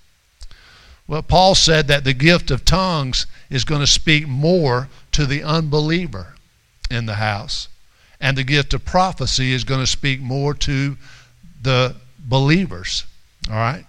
Well, 1.07 1.23
Paul 1.23 1.55
said 1.55 1.87
that 1.89 2.05
the 2.05 2.15
gift 2.15 2.51
of 2.51 2.65
tongues 2.65 3.27
is 3.51 3.67
going 3.67 3.83
to 3.83 3.87
speak 3.87 4.27
more 4.27 4.89
to 5.11 5.27
the 5.27 5.43
unbeliever 5.43 6.37
in 6.91 7.05
the 7.05 7.17
house 7.17 7.69
and 8.23 8.39
the 8.39 8.45
gift 8.45 8.73
of 8.73 8.85
prophecy 8.85 9.53
is 9.53 9.65
going 9.65 9.81
to 9.81 9.87
speak 9.87 10.21
more 10.21 10.55
to 10.55 10.97
the 11.61 11.97
believers. 12.21 13.05
All 13.51 13.57
right? 13.57 13.85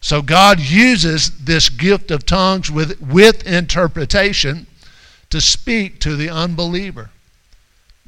So 0.00 0.20
God 0.20 0.60
uses 0.60 1.44
this 1.44 1.68
gift 1.68 2.10
of 2.10 2.26
tongues 2.26 2.70
with, 2.70 3.00
with 3.00 3.46
interpretation 3.46 4.66
to 5.30 5.40
speak 5.40 6.00
to 6.00 6.16
the 6.16 6.28
unbeliever. 6.28 7.10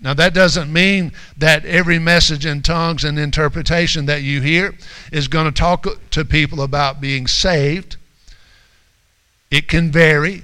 Now, 0.02 0.14
that 0.14 0.34
doesn't 0.34 0.72
mean 0.72 1.12
that 1.36 1.64
every 1.64 1.98
message 1.98 2.46
in 2.46 2.62
tongues 2.62 3.04
and 3.04 3.18
interpretation 3.18 4.06
that 4.06 4.22
you 4.22 4.40
hear 4.40 4.74
is 5.12 5.28
going 5.28 5.44
to 5.44 5.52
talk 5.52 5.86
to 6.10 6.24
people 6.24 6.62
about 6.62 7.00
being 7.00 7.26
saved. 7.26 7.96
It 9.50 9.68
can 9.68 9.92
vary, 9.92 10.42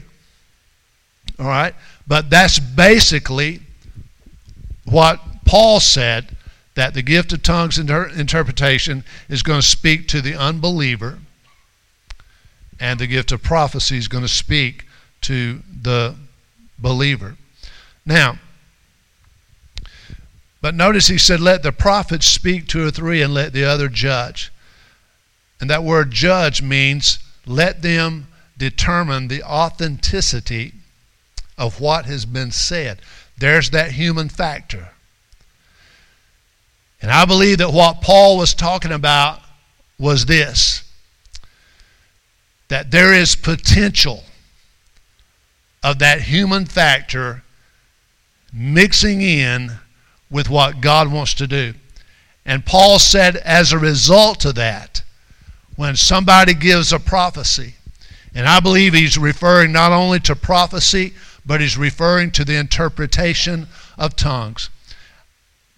all 1.38 1.46
right? 1.46 1.74
But 2.06 2.28
that's 2.28 2.58
basically 2.58 3.60
what 4.86 5.20
Paul 5.44 5.80
said 5.80 6.36
that 6.74 6.94
the 6.94 7.02
gift 7.02 7.32
of 7.32 7.42
tongues 7.42 7.78
inter- 7.78 8.08
interpretation 8.08 9.04
is 9.28 9.42
going 9.42 9.60
to 9.60 9.66
speak 9.66 10.08
to 10.08 10.20
the 10.20 10.34
unbeliever, 10.34 11.18
and 12.78 12.98
the 12.98 13.06
gift 13.06 13.32
of 13.32 13.42
prophecy 13.42 13.96
is 13.96 14.08
going 14.08 14.24
to 14.24 14.28
speak 14.28 14.86
to 15.22 15.62
the 15.82 16.14
believer. 16.78 17.36
Now, 18.04 18.38
but 20.60 20.74
notice 20.74 21.06
he 21.06 21.18
said, 21.18 21.40
Let 21.40 21.62
the 21.62 21.72
prophet 21.72 22.22
speak 22.22 22.66
two 22.66 22.86
or 22.86 22.90
three, 22.90 23.22
and 23.22 23.32
let 23.32 23.52
the 23.52 23.64
other 23.64 23.88
judge. 23.88 24.52
And 25.60 25.70
that 25.70 25.82
word 25.82 26.10
judge 26.10 26.60
means 26.60 27.18
let 27.46 27.82
them 27.82 28.28
determine 28.58 29.28
the 29.28 29.42
authenticity 29.42 30.74
of 31.56 31.80
what 31.80 32.04
has 32.06 32.26
been 32.26 32.50
said. 32.50 33.00
There's 33.38 33.70
that 33.70 33.92
human 33.92 34.28
factor. 34.28 34.88
And 37.02 37.10
I 37.10 37.24
believe 37.24 37.58
that 37.58 37.72
what 37.72 38.00
Paul 38.00 38.38
was 38.38 38.54
talking 38.54 38.92
about 38.92 39.40
was 39.98 40.26
this 40.26 40.82
that 42.68 42.90
there 42.90 43.14
is 43.14 43.36
potential 43.36 44.24
of 45.84 46.00
that 46.00 46.20
human 46.20 46.66
factor 46.66 47.44
mixing 48.52 49.22
in 49.22 49.70
with 50.28 50.50
what 50.50 50.80
God 50.80 51.12
wants 51.12 51.34
to 51.34 51.46
do. 51.46 51.74
And 52.44 52.66
Paul 52.66 52.98
said, 52.98 53.36
as 53.36 53.72
a 53.72 53.78
result 53.78 54.44
of 54.44 54.56
that, 54.56 55.02
when 55.76 55.94
somebody 55.94 56.54
gives 56.54 56.92
a 56.92 56.98
prophecy, 56.98 57.74
and 58.34 58.48
I 58.48 58.60
believe 58.60 58.94
he's 58.94 59.16
referring 59.16 59.70
not 59.70 59.92
only 59.92 60.18
to 60.20 60.34
prophecy, 60.34 61.14
but 61.46 61.60
he's 61.60 61.78
referring 61.78 62.32
to 62.32 62.44
the 62.44 62.56
interpretation 62.56 63.68
of 63.96 64.16
tongues. 64.16 64.68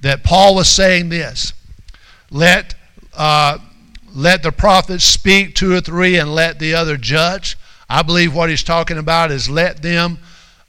That 0.01 0.25
Paul 0.25 0.55
was 0.55 0.69
saying 0.69 1.09
this 1.09 1.53
let, 2.31 2.75
uh, 3.15 3.59
let 4.15 4.43
the 4.43 4.53
prophets 4.53 5.05
speak 5.05 5.55
two 5.55 5.73
or 5.73 5.81
three 5.81 6.19
and 6.19 6.35
let 6.35 6.59
the 6.59 6.75
other 6.75 6.97
judge. 6.97 7.57
I 7.89 8.03
believe 8.03 8.35
what 8.35 8.51
he's 8.51 8.63
talking 8.63 8.99
about 8.99 9.31
is 9.31 9.49
let 9.49 9.83
them, 9.83 10.19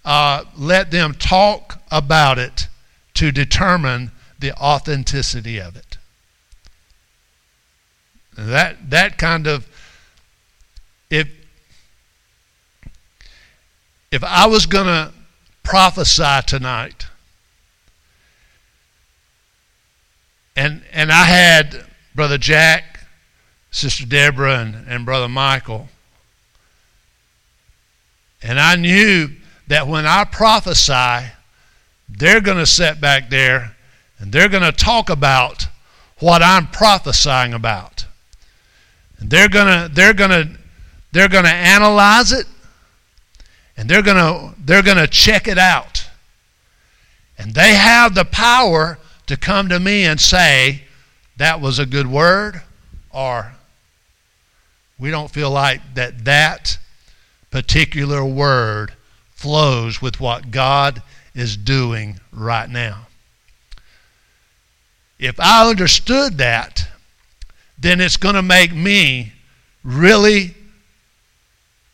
uh, 0.05 0.45
let 0.57 0.91
them 0.91 1.13
talk 1.13 1.81
about 1.91 2.39
it 2.39 2.67
to 3.15 3.31
determine 3.31 4.12
the 4.39 4.53
authenticity 4.53 5.59
of 5.59 5.75
it. 5.75 5.97
That, 8.38 8.89
that 8.89 9.17
kind 9.17 9.47
of, 9.47 9.67
if, 11.09 11.27
if 14.11 14.23
I 14.23 14.47
was 14.47 14.65
going 14.65 14.87
to 14.87 15.13
prophesy 15.63 16.39
tonight, 16.45 17.07
and 20.55 20.81
and 20.91 21.11
I 21.11 21.25
had 21.25 21.85
Brother 22.15 22.37
Jack, 22.37 23.01
Sister 23.71 24.05
Deborah, 24.05 24.59
and, 24.59 24.87
and 24.87 25.05
Brother 25.05 25.29
Michael, 25.29 25.87
and 28.41 28.59
I 28.59 28.75
knew 28.75 29.29
that 29.67 29.87
when 29.87 30.05
I 30.05 30.23
prophesy, 30.23 31.31
they're 32.09 32.41
going 32.41 32.57
to 32.57 32.65
sit 32.65 32.99
back 32.99 33.29
there 33.29 33.75
and 34.17 34.31
they're 34.31 34.49
going 34.49 34.63
to 34.63 34.71
talk 34.71 35.09
about 35.09 35.67
what 36.19 36.41
I'm 36.41 36.67
prophesying 36.67 37.53
about. 37.53 38.05
And 39.19 39.29
they're 39.29 39.49
going 39.49 39.67
to 39.67 39.93
they're 39.93 40.13
going 40.13 40.31
to 40.31 40.49
they're 41.11 41.29
going 41.29 41.45
to 41.45 41.51
analyze 41.51 42.31
it 42.31 42.47
and 43.79 43.89
they're 43.89 44.01
going 44.01 44.17
to 44.17 44.53
they're 44.61 44.83
going 44.83 44.97
to 44.97 45.07
check 45.07 45.47
it 45.47 45.57
out. 45.57 46.05
And 47.37 47.53
they 47.53 47.75
have 47.75 48.13
the 48.13 48.25
power 48.25 48.99
to 49.27 49.37
come 49.37 49.69
to 49.69 49.79
me 49.79 50.03
and 50.03 50.19
say 50.19 50.83
that 51.37 51.61
was 51.61 51.79
a 51.79 51.85
good 51.85 52.05
word 52.05 52.61
or 53.09 53.53
we 54.99 55.09
don't 55.09 55.31
feel 55.31 55.49
like 55.49 55.79
that 55.93 56.25
that 56.25 56.77
particular 57.51 58.25
word 58.25 58.91
flows 59.31 60.01
with 60.01 60.19
what 60.19 60.51
God 60.51 61.01
is 61.33 61.55
doing 61.55 62.19
right 62.33 62.69
now. 62.69 63.07
If 65.17 65.39
I 65.39 65.69
understood 65.69 66.37
that, 66.39 66.85
then 67.77 68.01
it's 68.01 68.17
going 68.17 68.35
to 68.35 68.41
make 68.41 68.75
me 68.75 69.31
really 69.85 70.53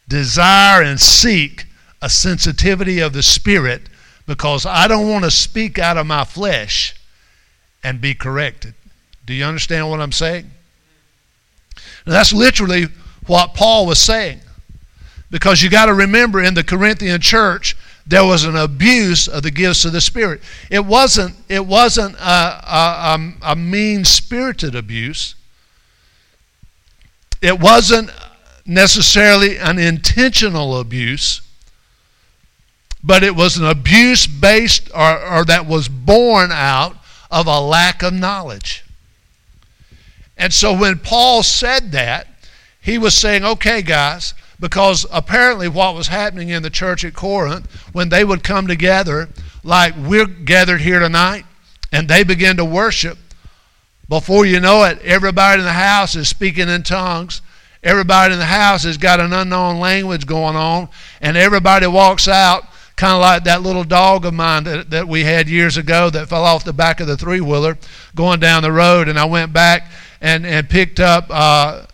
desire 0.08 0.82
and 0.82 1.00
seek 1.00 1.66
a 2.02 2.10
sensitivity 2.10 3.00
of 3.00 3.14
the 3.14 3.24
Spirit 3.24 3.84
because 4.28 4.66
I 4.66 4.88
don't 4.88 5.10
want 5.10 5.24
to 5.24 5.32
speak 5.32 5.80
out 5.80 5.98
of 5.98 6.06
my 6.08 6.24
flesh 6.24 6.96
and 7.84 8.02
be 8.02 8.14
corrected. 8.14 8.74
Do 9.26 9.34
you 9.34 9.46
understand 9.46 9.90
what 9.90 10.02
I'm 10.02 10.12
saying? 10.12 10.50
Now, 12.06 12.14
that's 12.14 12.34
literally 12.34 12.86
what 13.28 13.54
Paul 13.54 13.86
was 13.86 14.00
saying. 14.00 14.42
Because 15.32 15.62
you 15.62 15.70
got 15.70 15.88
to 15.88 15.94
remember 15.94 16.42
in 16.42 16.54
the 16.54 16.64
Corinthian 16.64 17.20
church, 17.22 17.76
there 18.08 18.24
was 18.24 18.44
an 18.44 18.56
abuse 18.56 19.28
of 19.28 19.44
the 19.44 19.52
gifts 19.52 19.86
of 19.86 19.92
the 19.92 20.02
Spirit. 20.02 20.42
It 20.70 20.86
wasn't, 20.86 21.36
it 21.50 21.66
wasn't 21.66 22.16
a, 22.16 22.62
a, 22.68 23.14
um, 23.14 23.38
a 23.42 23.56
mean 23.56 24.06
spirited 24.06 24.76
abuse, 24.76 25.36
it 27.42 27.60
wasn't 27.60 28.12
necessarily 28.66 29.58
an 29.58 29.78
intentional 29.78 30.80
abuse 30.80 31.42
but 33.06 33.24
it 33.24 33.36
was 33.36 33.56
an 33.56 33.66
abuse 33.66 34.26
based 34.26 34.90
or, 34.94 35.20
or 35.24 35.46
that 35.46 35.68
was 35.68 35.88
born 35.88 36.52
out 36.52 36.98
of 37.30 37.46
a 37.46 37.60
lack 37.60 38.02
of 38.02 38.14
knowledge. 38.14 38.84
And 40.36 40.52
so 40.52 40.76
when 40.76 40.98
Paul 40.98 41.44
said 41.44 41.92
that, 41.92 42.28
he 42.82 42.98
was 42.98 43.14
saying, 43.14 43.46
okay, 43.46 43.84
guys, 43.84 44.34
because 44.60 45.06
apparently 45.12 45.68
what 45.68 45.94
was 45.96 46.08
happening 46.08 46.50
in 46.50 46.64
the 46.64 46.70
church 46.70 47.06
at 47.06 47.14
Corinth, 47.14 47.72
when 47.94 48.10
they 48.10 48.24
would 48.24 48.44
come 48.44 48.68
together, 48.68 49.30
like 49.64 49.94
we're 49.98 50.26
gathered 50.26 50.82
here 50.82 51.00
tonight, 51.00 51.46
and 51.92 52.08
they 52.08 52.24
begin 52.24 52.58
to 52.58 52.66
worship, 52.66 53.18
before 54.10 54.46
you 54.46 54.60
know 54.60 54.84
it, 54.84 55.00
everybody 55.04 55.60
in 55.60 55.66
the 55.66 55.74
house 55.74 56.16
is 56.16 56.28
speaking 56.28 56.70
in 56.70 56.84
tongues. 56.84 57.42
Everybody 57.84 58.34
in 58.34 58.40
the 58.40 58.46
house 58.46 58.84
has 58.84 58.98
got 58.98 59.20
an 59.20 59.32
unknown 59.34 59.80
language 59.80 60.26
going 60.26 60.56
on, 60.56 60.90
and 61.22 61.38
everybody 61.38 61.86
walks 61.88 62.28
out 62.28 62.68
kind 62.96 63.14
of 63.14 63.20
like 63.20 63.44
that 63.44 63.62
little 63.62 63.84
dog 63.84 64.26
of 64.26 64.34
mine 64.34 64.64
that, 64.64 64.90
that 64.90 65.08
we 65.08 65.24
had 65.24 65.50
years 65.50 65.78
ago 65.78 66.10
that 66.10 66.30
fell 66.30 66.44
off 66.44 66.64
the 66.64 66.74
back 66.74 67.00
of 67.00 67.08
the 67.08 67.18
three 67.18 67.42
wheeler 67.42 67.78
going 68.16 68.40
down 68.40 68.64
the 68.64 68.72
road. 68.72 69.10
And 69.10 69.20
I 69.20 69.26
went 69.26 69.52
back 69.52 69.92
and, 70.22 70.46
and 70.46 70.70
picked 70.70 71.00
up 71.00 71.26
uh, 71.30 71.86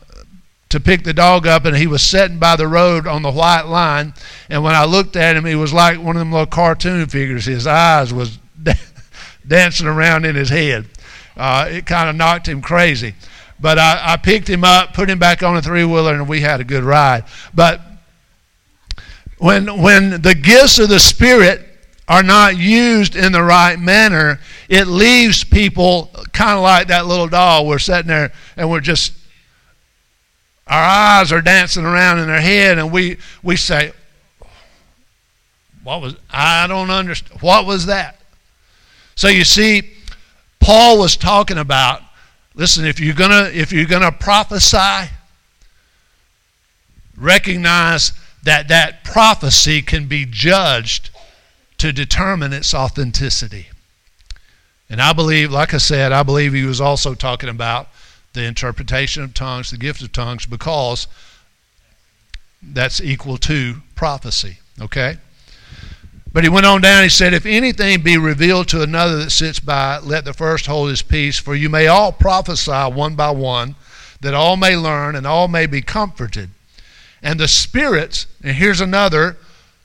to 0.69 0.79
pick 0.79 1.03
the 1.03 1.13
dog 1.13 1.47
up, 1.47 1.65
and 1.65 1.75
he 1.75 1.87
was 1.87 2.01
sitting 2.01 2.39
by 2.39 2.55
the 2.55 2.67
road 2.67 3.07
on 3.07 3.23
the 3.23 3.31
white 3.31 3.63
line. 3.63 4.13
And 4.49 4.63
when 4.63 4.75
I 4.75 4.85
looked 4.85 5.15
at 5.15 5.35
him, 5.35 5.45
he 5.45 5.55
was 5.55 5.73
like 5.73 5.99
one 5.99 6.15
of 6.15 6.19
them 6.19 6.31
little 6.31 6.45
cartoon 6.45 7.07
figures. 7.07 7.45
His 7.45 7.67
eyes 7.67 8.13
was 8.13 8.39
dancing 9.47 9.87
around 9.87 10.25
in 10.25 10.35
his 10.35 10.49
head. 10.49 10.85
Uh, 11.35 11.67
it 11.69 11.85
kind 11.85 12.09
of 12.09 12.15
knocked 12.15 12.47
him 12.47 12.61
crazy. 12.61 13.15
But 13.59 13.79
I, 13.79 14.13
I 14.13 14.17
picked 14.17 14.49
him 14.49 14.63
up, 14.63 14.93
put 14.93 15.09
him 15.09 15.19
back 15.19 15.43
on 15.43 15.55
a 15.57 15.61
three 15.61 15.83
wheeler, 15.83 16.13
and 16.13 16.27
we 16.27 16.41
had 16.41 16.61
a 16.61 16.63
good 16.63 16.83
ride. 16.83 17.25
But 17.53 17.81
when 19.41 19.81
when 19.81 20.21
the 20.21 20.35
gifts 20.35 20.77
of 20.77 20.89
the 20.89 20.99
Spirit 20.99 21.67
are 22.07 22.21
not 22.21 22.57
used 22.57 23.15
in 23.15 23.31
the 23.31 23.41
right 23.41 23.79
manner, 23.79 24.39
it 24.69 24.85
leaves 24.85 25.43
people 25.43 26.11
kind 26.31 26.57
of 26.57 26.61
like 26.61 26.89
that 26.89 27.07
little 27.07 27.27
doll. 27.27 27.65
We're 27.65 27.79
sitting 27.79 28.07
there 28.07 28.31
and 28.55 28.69
we're 28.69 28.81
just 28.81 29.13
our 30.67 30.83
eyes 30.83 31.31
are 31.31 31.41
dancing 31.41 31.85
around 31.85 32.19
in 32.19 32.27
their 32.27 32.39
head, 32.39 32.77
and 32.77 32.91
we 32.91 33.17
we 33.41 33.55
say, 33.55 33.93
"What 35.83 36.01
was? 36.01 36.15
I 36.29 36.67
don't 36.67 36.91
understand. 36.91 37.41
What 37.41 37.65
was 37.65 37.87
that?" 37.87 38.21
So 39.15 39.27
you 39.27 39.43
see, 39.43 39.91
Paul 40.59 40.99
was 40.99 41.17
talking 41.17 41.57
about. 41.57 42.03
Listen, 42.53 42.85
if 42.85 42.99
you're 42.99 43.15
gonna 43.15 43.49
if 43.51 43.71
you're 43.71 43.85
gonna 43.85 44.11
prophesy, 44.11 45.09
recognize 47.17 48.13
that 48.43 48.67
that 48.67 49.03
prophecy 49.03 49.81
can 49.81 50.07
be 50.07 50.25
judged 50.25 51.09
to 51.77 51.91
determine 51.91 52.53
its 52.53 52.73
authenticity. 52.73 53.67
And 54.89 55.01
I 55.01 55.13
believe, 55.13 55.51
like 55.51 55.73
I 55.73 55.77
said, 55.77 56.11
I 56.11 56.23
believe 56.23 56.53
he 56.53 56.65
was 56.65 56.81
also 56.81 57.13
talking 57.13 57.49
about 57.49 57.89
the 58.33 58.43
interpretation 58.43 59.23
of 59.23 59.33
tongues, 59.33 59.71
the 59.71 59.77
gift 59.77 60.01
of 60.01 60.11
tongues, 60.11 60.45
because 60.45 61.07
that's 62.61 63.01
equal 63.01 63.37
to 63.37 63.75
prophecy. 63.95 64.59
Okay? 64.79 65.17
But 66.33 66.43
he 66.43 66.49
went 66.49 66.65
on 66.65 66.81
down, 66.81 67.03
he 67.03 67.09
said, 67.09 67.33
If 67.33 67.45
anything 67.45 68.01
be 68.01 68.17
revealed 68.17 68.69
to 68.69 68.81
another 68.81 69.17
that 69.17 69.31
sits 69.31 69.59
by, 69.59 69.99
let 69.99 70.23
the 70.23 70.33
first 70.33 70.65
hold 70.65 70.89
his 70.89 71.01
peace, 71.01 71.37
for 71.37 71.55
you 71.55 71.69
may 71.69 71.87
all 71.87 72.11
prophesy 72.11 72.71
one 72.71 73.15
by 73.15 73.31
one, 73.31 73.75
that 74.21 74.33
all 74.33 74.55
may 74.55 74.77
learn 74.77 75.15
and 75.15 75.27
all 75.27 75.47
may 75.47 75.65
be 75.65 75.81
comforted. 75.81 76.49
And 77.23 77.39
the 77.39 77.47
spirits, 77.47 78.27
and 78.43 78.55
here's 78.55 78.81
another 78.81 79.37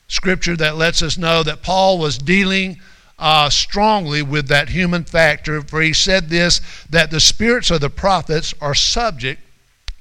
scripture 0.09 0.57
that 0.57 0.77
lets 0.77 1.03
us 1.03 1.19
know 1.19 1.43
that 1.43 1.63
Paul 1.63 1.99
was 1.99 2.19
dealing 2.19 2.81
uh, 3.19 3.51
strongly 3.51 4.23
with 4.23 4.49
that 4.49 4.71
human 4.71 5.05
factor, 5.05 5.63
for 5.63 5.81
he 5.81 5.93
said 5.93 6.29
this 6.29 6.61
that 6.91 7.11
the 7.11 7.21
spirits 7.21 7.71
of 7.71 7.81
the 7.81 7.91
prophets 7.91 8.55
are 8.61 8.75
subject 8.75 9.41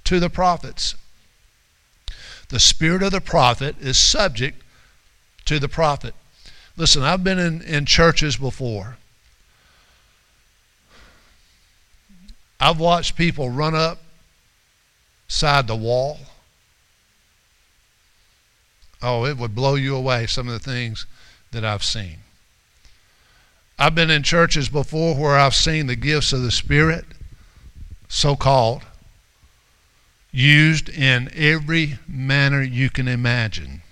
to 0.06 0.20
the 0.20 0.30
prophets. 0.30 0.96
The 2.50 2.60
spirit 2.60 3.02
of 3.04 3.12
the 3.12 3.22
prophet 3.22 3.76
is 3.80 3.98
subject 3.98 4.62
to 5.46 5.60
the 5.60 5.70
prophet. 5.70 6.14
Listen, 6.78 7.04
I've 7.04 7.24
been 7.24 7.40
in, 7.40 7.62
in 7.62 7.86
churches 7.86 8.38
before. 8.38 8.98
I've 12.60 12.80
watched 12.80 13.16
people 13.16 13.50
run 13.50 13.76
up 13.76 14.00
side 15.28 15.68
the 15.68 15.76
wall 15.76 16.20
Oh, 19.08 19.24
it 19.24 19.38
would 19.38 19.54
blow 19.54 19.76
you 19.76 19.96
away, 19.96 20.26
some 20.26 20.48
of 20.48 20.54
the 20.54 20.72
things 20.72 21.06
that 21.52 21.64
I've 21.64 21.84
seen. 21.84 22.18
I've 23.78 23.94
been 23.94 24.10
in 24.10 24.24
churches 24.24 24.68
before 24.68 25.14
where 25.14 25.38
I've 25.38 25.54
seen 25.54 25.86
the 25.86 25.96
gifts 25.96 26.34
of 26.34 26.42
the 26.42 26.50
Spirit, 26.50 27.06
so 28.08 28.36
called, 28.36 28.82
used 30.32 30.90
in 30.90 31.30
every 31.36 32.00
manner 32.08 32.64
you 32.64 32.90
can 32.90 33.08
imagine. 33.08 33.84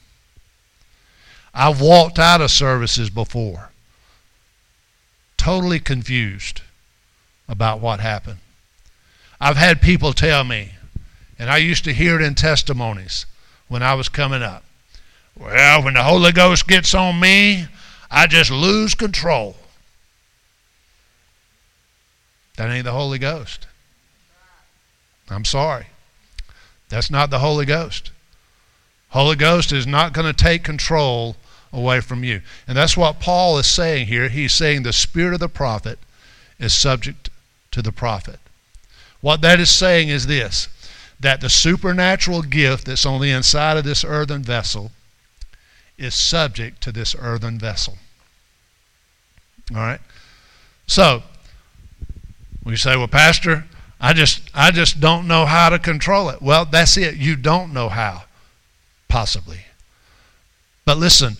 I've 1.53 1.79
walked 1.79 2.17
out 2.17 2.41
of 2.41 2.49
services 2.49 3.11
before, 3.11 3.69
totally 5.37 5.79
confused 5.79 6.61
about 7.47 7.79
what 7.79 7.99
happened. 7.99 8.39
I've 9.39 9.57
had 9.57 9.79
people 9.79 10.13
tell 10.13 10.43
me, 10.43 10.71
and 11.37 11.51
I 11.51 11.57
used 11.57 11.83
to 11.83 11.93
hear 11.93 12.19
it 12.19 12.25
in 12.25 12.33
testimonies 12.33 13.27
when 13.67 13.83
I 13.83 13.93
was 13.93 14.09
coming 14.09 14.41
up. 14.41 14.63
Well, 15.37 15.83
when 15.83 15.95
the 15.95 16.03
Holy 16.03 16.31
Ghost 16.31 16.67
gets 16.67 16.93
on 16.93 17.19
me, 17.19 17.67
I 18.09 18.27
just 18.27 18.51
lose 18.51 18.93
control. 18.93 19.55
That 22.57 22.69
ain't 22.69 22.85
the 22.85 22.91
Holy 22.91 23.17
Ghost. 23.17 23.67
I'm 25.29 25.45
sorry. 25.45 25.87
That's 26.89 27.09
not 27.09 27.31
the 27.31 27.39
Holy 27.39 27.65
Ghost. 27.65 28.11
Holy 29.09 29.35
Ghost 29.35 29.71
is 29.71 29.87
not 29.87 30.13
going 30.13 30.31
to 30.31 30.33
take 30.33 30.63
control 30.63 31.35
away 31.71 32.01
from 32.01 32.23
you. 32.23 32.41
And 32.67 32.77
that's 32.77 32.95
what 32.95 33.19
Paul 33.19 33.57
is 33.57 33.67
saying 33.67 34.07
here. 34.07 34.29
He's 34.29 34.53
saying 34.53 34.83
the 34.83 34.93
spirit 34.93 35.33
of 35.33 35.39
the 35.39 35.49
prophet 35.49 35.97
is 36.59 36.73
subject 36.73 37.31
to 37.71 37.81
the 37.81 37.91
prophet. 37.91 38.39
What 39.21 39.41
that 39.41 39.59
is 39.59 39.71
saying 39.71 40.09
is 40.09 40.27
this 40.27 40.67
that 41.19 41.39
the 41.39 41.49
supernatural 41.49 42.41
gift 42.41 42.85
that's 42.85 43.05
on 43.05 43.21
the 43.21 43.31
inside 43.31 43.77
of 43.77 43.85
this 43.85 44.03
earthen 44.03 44.43
vessel 44.43 44.91
is 46.03 46.15
subject 46.15 46.81
to 46.83 46.91
this 46.91 47.15
earthen 47.17 47.59
vessel. 47.59 47.97
All 49.71 49.77
right? 49.77 50.01
So, 50.87 51.23
we 52.63 52.75
say, 52.75 52.95
well, 52.95 53.07
Pastor, 53.07 53.65
I 53.99 54.13
just, 54.13 54.49
I 54.53 54.71
just 54.71 54.99
don't 54.99 55.27
know 55.27 55.45
how 55.45 55.69
to 55.69 55.79
control 55.79 56.29
it. 56.29 56.41
Well, 56.41 56.65
that's 56.65 56.97
it. 56.97 57.15
You 57.15 57.35
don't 57.35 57.73
know 57.73 57.89
how, 57.89 58.23
possibly. 59.07 59.59
But 60.85 60.97
listen, 60.97 61.37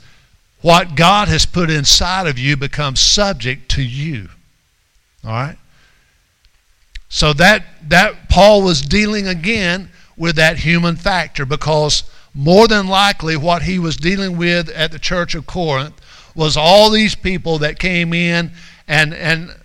what 0.62 0.96
God 0.96 1.28
has 1.28 1.46
put 1.46 1.70
inside 1.70 2.26
of 2.26 2.40
you 2.40 2.56
becomes 2.56 3.02
subject 3.02 3.70
to 3.72 3.84
you. 3.84 4.30
All 5.26 5.32
right? 5.32 5.58
So 7.10 7.32
that 7.34 7.66
that 7.90 8.30
Paul 8.30 8.64
was 8.64 8.82
dealing 8.82 9.28
again 9.28 9.92
with 10.18 10.36
that 10.38 10.58
human 10.58 10.96
factor 10.96 11.46
because 11.46 12.10
more 12.34 12.68
than 12.68 12.88
likely 12.88 13.38
what 13.38 13.64
he 13.64 13.80
was 13.80 13.96
dealing 13.98 14.38
with 14.38 14.70
at 14.70 14.92
the 14.92 15.00
church 15.00 15.36
of 15.36 15.46
Corinth 15.46 15.94
was 16.36 16.58
all 16.58 16.90
these 16.90 17.16
people 17.16 17.60
that 17.60 17.80
came 17.80 18.14
in 18.14 18.52
and 18.88 19.14
and 19.14 19.56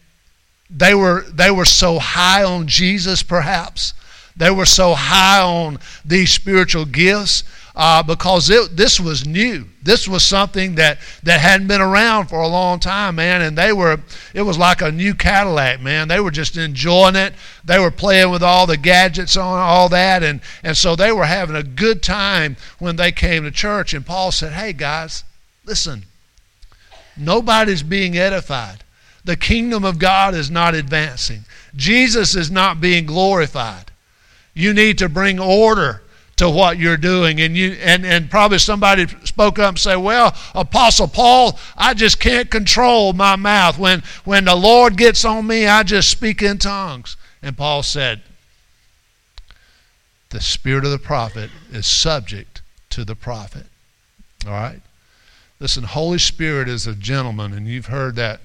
they 0.70 0.94
were 0.94 1.22
they 1.30 1.50
were 1.50 1.64
so 1.64 1.98
high 1.98 2.44
on 2.44 2.66
Jesus 2.66 3.22
perhaps. 3.22 3.94
They 4.36 4.50
were 4.50 4.66
so 4.66 4.94
high 4.94 5.40
on 5.40 5.78
these 6.04 6.30
spiritual 6.30 6.84
gifts 6.84 7.42
uh, 7.78 8.02
because 8.02 8.50
it, 8.50 8.76
this 8.76 8.98
was 8.98 9.24
new. 9.24 9.64
This 9.84 10.08
was 10.08 10.24
something 10.24 10.74
that, 10.74 10.98
that 11.22 11.40
hadn't 11.40 11.68
been 11.68 11.80
around 11.80 12.26
for 12.26 12.40
a 12.40 12.48
long 12.48 12.80
time, 12.80 13.14
man. 13.14 13.40
And 13.40 13.56
they 13.56 13.72
were, 13.72 14.00
it 14.34 14.42
was 14.42 14.58
like 14.58 14.82
a 14.82 14.90
new 14.90 15.14
Cadillac, 15.14 15.80
man. 15.80 16.08
They 16.08 16.18
were 16.18 16.32
just 16.32 16.56
enjoying 16.56 17.14
it. 17.14 17.34
They 17.64 17.78
were 17.78 17.92
playing 17.92 18.32
with 18.32 18.42
all 18.42 18.66
the 18.66 18.76
gadgets 18.76 19.36
on 19.36 19.60
all 19.60 19.88
that. 19.90 20.24
And, 20.24 20.40
and 20.64 20.76
so 20.76 20.96
they 20.96 21.12
were 21.12 21.26
having 21.26 21.54
a 21.54 21.62
good 21.62 22.02
time 22.02 22.56
when 22.80 22.96
they 22.96 23.12
came 23.12 23.44
to 23.44 23.52
church. 23.52 23.94
And 23.94 24.04
Paul 24.04 24.32
said, 24.32 24.54
hey, 24.54 24.72
guys, 24.72 25.22
listen, 25.64 26.02
nobody's 27.16 27.84
being 27.84 28.18
edified. 28.18 28.82
The 29.24 29.36
kingdom 29.36 29.84
of 29.84 30.00
God 30.00 30.34
is 30.34 30.50
not 30.50 30.74
advancing. 30.74 31.44
Jesus 31.76 32.34
is 32.34 32.50
not 32.50 32.80
being 32.80 33.06
glorified. 33.06 33.92
You 34.52 34.74
need 34.74 34.98
to 34.98 35.08
bring 35.08 35.38
order 35.38 36.02
to 36.38 36.48
what 36.48 36.78
you're 36.78 36.96
doing. 36.96 37.40
And 37.40 37.56
you 37.56 37.72
and, 37.80 38.04
and 38.04 38.30
probably 38.30 38.58
somebody 38.58 39.06
spoke 39.24 39.58
up 39.58 39.70
and 39.70 39.78
say, 39.78 39.96
Well, 39.96 40.34
Apostle 40.54 41.08
Paul, 41.08 41.58
I 41.76 41.94
just 41.94 42.18
can't 42.18 42.50
control 42.50 43.12
my 43.12 43.36
mouth. 43.36 43.78
When 43.78 44.02
when 44.24 44.44
the 44.46 44.56
Lord 44.56 44.96
gets 44.96 45.24
on 45.24 45.46
me, 45.46 45.66
I 45.66 45.82
just 45.82 46.10
speak 46.10 46.42
in 46.42 46.58
tongues. 46.58 47.16
And 47.42 47.56
Paul 47.56 47.82
said, 47.82 48.22
The 50.30 50.40
spirit 50.40 50.84
of 50.84 50.90
the 50.90 50.98
prophet 50.98 51.50
is 51.70 51.86
subject 51.86 52.62
to 52.90 53.04
the 53.04 53.14
prophet. 53.14 53.66
All 54.46 54.52
right? 54.52 54.80
Listen, 55.60 55.82
Holy 55.82 56.18
Spirit 56.18 56.68
is 56.68 56.86
a 56.86 56.94
gentleman, 56.94 57.52
and 57.52 57.66
you've 57.66 57.86
heard 57.86 58.14
that 58.16 58.40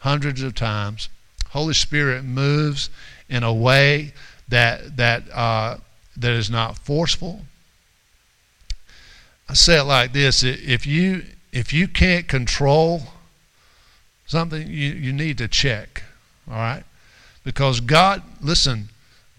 hundreds 0.00 0.42
of 0.42 0.54
times. 0.54 1.08
Holy 1.50 1.74
Spirit 1.74 2.22
moves 2.22 2.90
in 3.30 3.42
a 3.42 3.52
way 3.52 4.12
that 4.48 4.96
that 4.96 5.22
uh, 5.32 5.78
that 6.16 6.32
is 6.32 6.50
not 6.50 6.78
forceful. 6.78 7.42
I 9.48 9.54
say 9.54 9.80
it 9.80 9.84
like 9.84 10.12
this 10.12 10.44
if 10.44 10.86
you 10.86 11.24
if 11.52 11.72
you 11.72 11.88
can't 11.88 12.28
control 12.28 13.02
something 14.24 14.68
you, 14.68 14.92
you 14.92 15.12
need 15.12 15.38
to 15.38 15.48
check 15.48 16.04
all 16.48 16.54
right 16.54 16.84
because 17.42 17.80
god 17.80 18.22
listen 18.40 18.90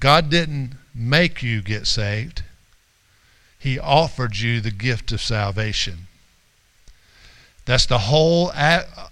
god 0.02 0.30
didn't 0.30 0.74
make 0.94 1.42
you 1.42 1.62
get 1.62 1.88
saved 1.88 2.44
he 3.58 3.80
offered 3.80 4.38
you 4.38 4.60
the 4.60 4.72
gift 4.72 5.14
of 5.14 5.22
salvation 5.22 6.08
that's 7.66 7.86
the 7.86 8.00
whole 8.00 8.52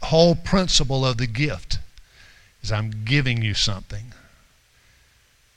whole 0.01 0.35
principle 0.35 1.05
of 1.05 1.17
the 1.17 1.27
gift 1.27 1.79
is 2.61 2.73
i'm 2.73 2.91
giving 3.05 3.41
you 3.41 3.53
something 3.53 4.11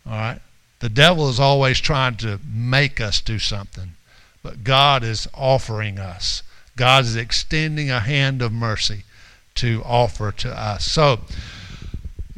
All 0.07 0.13
right? 0.13 0.41
The 0.83 0.89
devil 0.89 1.29
is 1.29 1.39
always 1.39 1.79
trying 1.79 2.17
to 2.17 2.41
make 2.45 3.01
us 3.01 3.21
do 3.21 3.39
something, 3.39 3.93
but 4.43 4.65
God 4.65 5.05
is 5.05 5.29
offering 5.33 6.01
us. 6.01 6.43
God 6.77 7.05
is 7.05 7.15
extending 7.15 7.89
a 7.89 8.01
hand 8.01 8.43
of 8.43 8.51
mercy 8.51 9.05
to 9.55 9.81
offer 9.85 10.33
to 10.33 10.51
us. 10.51 10.85
So, 10.85 11.21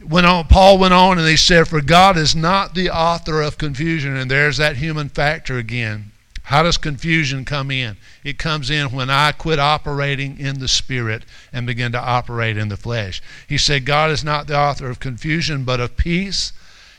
went 0.03 0.26
on, 0.26 0.45
Paul 0.49 0.76
went 0.76 0.92
on 0.92 1.18
and 1.18 1.26
he 1.26 1.38
said, 1.38 1.68
For 1.68 1.80
God 1.80 2.18
is 2.18 2.36
not 2.36 2.74
the 2.74 2.90
author 2.90 3.40
of 3.40 3.57
confusion. 3.57 4.14
And 4.14 4.30
there's 4.30 4.59
that 4.59 4.76
human 4.76 5.09
factor 5.09 5.57
again. 5.57 6.12
How 6.42 6.64
does 6.64 6.76
confusion 6.76 7.47
come 7.47 7.70
in? 7.70 7.97
It 8.24 8.36
comes 8.36 8.68
in 8.68 8.92
when 8.92 9.09
I 9.09 9.32
quit 9.32 9.59
operating 9.59 10.38
in 10.38 10.59
the 10.59 10.68
spirit 10.68 11.22
and 11.51 11.66
begin 11.66 11.92
to 11.92 11.99
operate 11.99 12.59
in 12.59 12.68
the 12.68 12.76
flesh. 12.76 13.22
He 13.49 13.57
said, 13.57 13.86
God 13.86 14.11
is 14.11 14.22
not 14.22 14.49
the 14.49 14.59
author 14.59 14.90
of 14.90 15.01
confusion, 15.01 15.64
but 15.64 15.80
of 15.80 15.97
peace, 15.97 16.53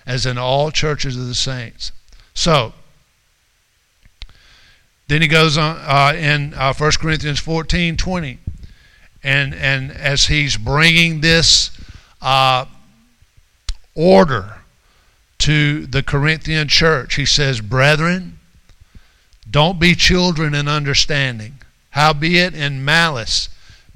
as 0.06 0.26
in 0.26 0.38
all 0.38 0.72
churches 0.72 1.18
of 1.18 1.28
the 1.28 1.36
saints. 1.36 1.92
So, 2.34 2.74
then 5.08 5.22
he 5.22 5.28
goes 5.28 5.58
on 5.58 5.78
uh, 5.78 6.14
in 6.18 6.54
uh, 6.54 6.74
1 6.74 6.92
Corinthians 7.00 7.40
14 7.40 7.98
20. 7.98 8.40
And, 9.24 9.56
and 9.56 9.92
as 9.92 10.28
he's 10.28 10.56
bringing 10.56 11.22
this 11.22 11.72
uh, 12.22 12.66
order 13.96 14.58
to 15.40 15.88
the 15.88 16.04
Corinthian 16.04 16.68
church, 16.68 17.16
he 17.16 17.26
says, 17.26 17.60
Brethren, 17.60 18.40
don't 19.50 19.80
be 19.80 19.96
children 19.96 20.54
in 20.54 20.68
understanding. 20.68 21.56
Howbeit 21.92 22.54
in 22.54 22.84
malice 22.84 23.50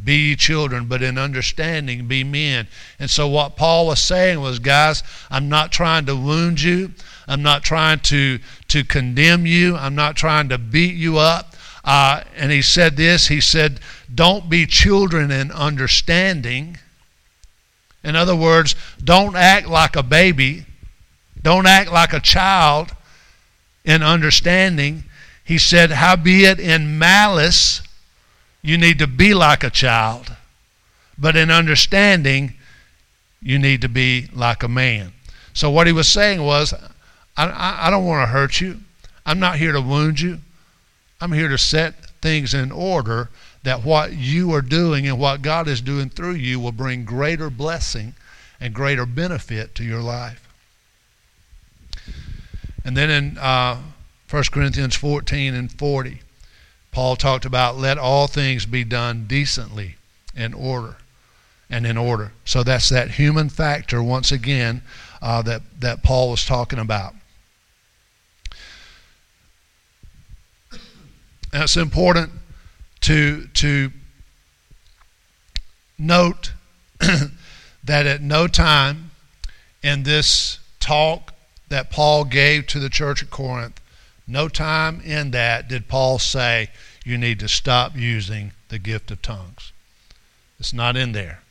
be 0.03 0.35
children, 0.35 0.85
but 0.85 1.01
in 1.01 1.17
understanding 1.17 2.07
be 2.07 2.23
men. 2.23 2.67
And 2.99 3.09
so 3.09 3.27
what 3.27 3.57
Paul 3.57 3.87
was 3.87 4.01
saying 4.01 4.39
was, 4.39 4.59
guys, 4.59 5.03
I'm 5.29 5.49
not 5.49 5.71
trying 5.71 6.05
to 6.05 6.15
wound 6.15 6.61
you. 6.61 6.93
I'm 7.27 7.43
not 7.43 7.63
trying 7.63 7.99
to, 8.01 8.39
to 8.69 8.83
condemn 8.83 9.45
you. 9.45 9.75
I'm 9.75 9.95
not 9.95 10.15
trying 10.15 10.49
to 10.49 10.57
beat 10.57 10.95
you 10.95 11.17
up. 11.17 11.55
Uh, 11.83 12.23
and 12.35 12.51
he 12.51 12.61
said 12.61 12.97
this 12.97 13.27
he 13.27 13.41
said, 13.41 13.79
Don't 14.13 14.49
be 14.49 14.65
children 14.65 15.31
in 15.31 15.51
understanding. 15.51 16.77
In 18.03 18.15
other 18.15 18.35
words, 18.35 18.75
don't 19.03 19.35
act 19.35 19.67
like 19.67 19.95
a 19.95 20.03
baby. 20.03 20.65
Don't 21.41 21.65
act 21.67 21.91
like 21.91 22.13
a 22.13 22.19
child 22.19 22.91
in 23.85 24.03
understanding. 24.03 25.03
He 25.43 25.57
said, 25.57 25.91
Howbeit 25.91 26.59
in 26.59 26.97
malice, 26.97 27.81
you 28.61 28.77
need 28.77 28.99
to 28.99 29.07
be 29.07 29.33
like 29.33 29.63
a 29.63 29.69
child, 29.69 30.35
but 31.17 31.35
in 31.35 31.49
understanding, 31.49 32.53
you 33.41 33.57
need 33.57 33.81
to 33.81 33.89
be 33.89 34.27
like 34.33 34.63
a 34.63 34.67
man. 34.67 35.13
So, 35.53 35.69
what 35.69 35.87
he 35.87 35.93
was 35.93 36.07
saying 36.07 36.41
was, 36.41 36.73
I, 37.37 37.47
I, 37.47 37.87
I 37.87 37.89
don't 37.89 38.05
want 38.05 38.27
to 38.27 38.31
hurt 38.31 38.59
you. 38.59 38.79
I'm 39.25 39.39
not 39.39 39.57
here 39.57 39.71
to 39.71 39.81
wound 39.81 40.19
you. 40.19 40.39
I'm 41.21 41.31
here 41.31 41.49
to 41.49 41.57
set 41.57 42.05
things 42.21 42.53
in 42.53 42.71
order 42.71 43.29
that 43.63 43.83
what 43.83 44.13
you 44.13 44.53
are 44.53 44.61
doing 44.61 45.07
and 45.07 45.19
what 45.19 45.41
God 45.41 45.67
is 45.67 45.81
doing 45.81 46.09
through 46.09 46.35
you 46.35 46.59
will 46.59 46.71
bring 46.71 47.03
greater 47.03 47.49
blessing 47.49 48.15
and 48.59 48.73
greater 48.73 49.05
benefit 49.05 49.75
to 49.75 49.83
your 49.83 50.01
life. 50.01 50.47
And 52.85 52.95
then 52.95 53.09
in 53.09 53.37
uh, 53.37 53.81
1 54.29 54.43
Corinthians 54.51 54.95
14 54.95 55.53
and 55.53 55.71
40. 55.71 56.21
Paul 56.99 57.15
talked 57.15 57.45
about 57.45 57.77
let 57.77 57.97
all 57.97 58.27
things 58.27 58.65
be 58.65 58.83
done 58.83 59.23
decently 59.25 59.95
in 60.35 60.53
order 60.53 60.97
and 61.69 61.87
in 61.87 61.95
order. 61.95 62.33
So 62.43 62.61
that's 62.61 62.89
that 62.89 63.11
human 63.11 63.47
factor 63.47 64.03
once 64.03 64.33
again 64.33 64.81
uh, 65.21 65.41
that 65.43 65.61
that 65.79 66.03
Paul 66.03 66.29
was 66.29 66.43
talking 66.43 66.77
about. 66.77 67.13
And 71.53 71.63
it's 71.63 71.77
important 71.77 72.33
to 72.99 73.47
to 73.47 73.93
note 75.97 76.51
that 76.99 78.07
at 78.07 78.21
no 78.21 78.45
time 78.47 79.11
in 79.81 80.03
this 80.03 80.59
talk 80.81 81.33
that 81.69 81.91
Paul 81.91 82.25
gave 82.25 82.67
to 82.67 82.79
the 82.79 82.89
church 82.89 83.23
at 83.23 83.29
Corinth 83.29 83.79
no 84.29 84.47
time 84.47 85.01
in 85.01 85.31
that 85.31 85.67
did 85.67 85.87
Paul 85.87 86.19
say 86.19 86.69
you 87.09 87.17
need 87.17 87.39
to 87.39 87.47
stop 87.47 87.95
using 87.95 88.51
the 88.69 88.77
gift 88.77 89.09
of 89.09 89.19
tongues. 89.21 89.73
It's 90.59 90.73
not 90.73 90.95
in 90.95 91.11
there. 91.11 91.41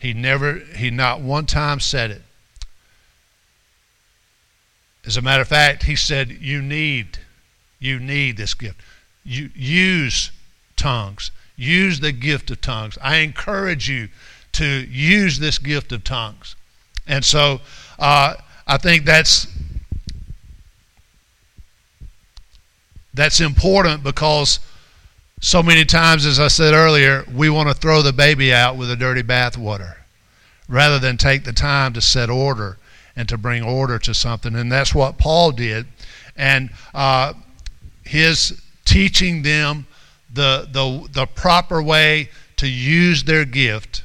He 0.00 0.12
never, 0.12 0.54
he 0.54 0.90
not 0.90 1.20
one 1.20 1.46
time 1.46 1.78
said 1.78 2.10
it. 2.10 2.22
As 5.06 5.16
a 5.16 5.22
matter 5.22 5.42
of 5.42 5.48
fact, 5.48 5.84
he 5.84 5.94
said, 5.94 6.30
You 6.30 6.60
need, 6.60 7.18
you 7.78 8.00
need 8.00 8.36
this 8.36 8.54
gift. 8.54 8.80
You 9.24 9.50
use 9.54 10.32
tongues. 10.76 11.30
Use 11.56 12.00
the 12.00 12.12
gift 12.12 12.50
of 12.50 12.60
tongues. 12.60 12.98
I 13.00 13.18
encourage 13.18 13.88
you 13.88 14.08
to 14.52 14.64
use 14.64 15.38
this 15.38 15.58
gift 15.58 15.92
of 15.92 16.02
tongues. 16.02 16.56
And 17.06 17.24
so 17.24 17.60
uh, 17.98 18.34
I 18.66 18.76
think 18.76 19.04
that's 19.04 19.46
That's 23.18 23.40
important 23.40 24.04
because 24.04 24.60
so 25.40 25.60
many 25.60 25.84
times, 25.84 26.24
as 26.24 26.38
I 26.38 26.46
said 26.46 26.72
earlier, 26.72 27.24
we 27.34 27.50
want 27.50 27.68
to 27.68 27.74
throw 27.74 28.00
the 28.00 28.12
baby 28.12 28.54
out 28.54 28.76
with 28.76 28.90
the 28.90 28.94
dirty 28.94 29.24
bathwater 29.24 29.96
rather 30.68 31.00
than 31.00 31.16
take 31.16 31.42
the 31.42 31.52
time 31.52 31.92
to 31.94 32.00
set 32.00 32.30
order 32.30 32.78
and 33.16 33.28
to 33.28 33.36
bring 33.36 33.64
order 33.64 33.98
to 33.98 34.14
something. 34.14 34.54
And 34.54 34.70
that's 34.70 34.94
what 34.94 35.18
Paul 35.18 35.50
did. 35.50 35.86
And 36.36 36.70
uh, 36.94 37.32
his 38.04 38.62
teaching 38.84 39.42
them 39.42 39.88
the, 40.32 40.68
the, 40.70 41.08
the 41.10 41.26
proper 41.26 41.82
way 41.82 42.28
to 42.58 42.68
use 42.68 43.24
their 43.24 43.44
gift 43.44 44.04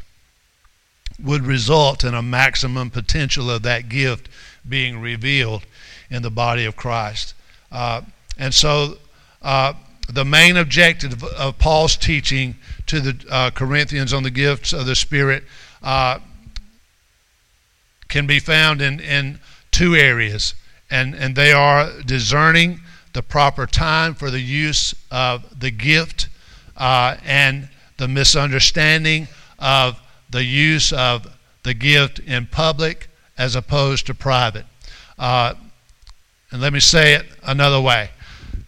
would 1.23 1.45
result 1.45 2.03
in 2.03 2.15
a 2.15 2.23
maximum 2.23 2.89
potential 2.89 3.51
of 3.51 3.61
that 3.61 3.89
gift 3.89 4.27
being 4.67 4.99
revealed 4.99 5.67
in 6.09 6.23
the 6.23 6.31
body 6.31 6.65
of 6.65 6.75
Christ. 6.75 7.35
Uh, 7.71 8.01
and 8.37 8.53
so 8.53 8.97
uh, 9.41 9.73
the 10.09 10.25
main 10.25 10.57
objective 10.57 11.23
of 11.23 11.57
Paul's 11.57 11.95
teaching 11.95 12.55
to 12.87 12.99
the 12.99 13.25
uh, 13.29 13.51
Corinthians 13.51 14.13
on 14.13 14.23
the 14.23 14.31
gifts 14.31 14.73
of 14.73 14.85
the 14.85 14.95
Spirit 14.95 15.43
uh, 15.81 16.19
can 18.07 18.27
be 18.27 18.39
found 18.39 18.81
in, 18.81 18.99
in 18.99 19.39
two 19.71 19.95
areas, 19.95 20.55
and, 20.91 21.15
and 21.15 21.35
they 21.35 21.51
are 21.51 21.89
discerning 22.05 22.79
the 23.13 23.23
proper 23.23 23.65
time 23.65 24.13
for 24.13 24.29
the 24.29 24.39
use 24.39 24.93
of 25.11 25.59
the 25.59 25.71
gift 25.71 26.27
uh, 26.77 27.15
and 27.23 27.69
the 27.97 28.07
misunderstanding 28.07 29.27
of 29.59 29.99
the 30.29 30.43
use 30.43 30.91
of 30.91 31.27
the 31.63 31.73
gift 31.73 32.19
in 32.19 32.45
public 32.47 33.07
as 33.37 33.55
opposed 33.55 34.05
to 34.07 34.13
private. 34.13 34.65
Uh, 35.17 35.53
and 36.51 36.61
let 36.61 36.73
me 36.73 36.79
say 36.79 37.13
it 37.13 37.25
another 37.43 37.79
way 37.79 38.09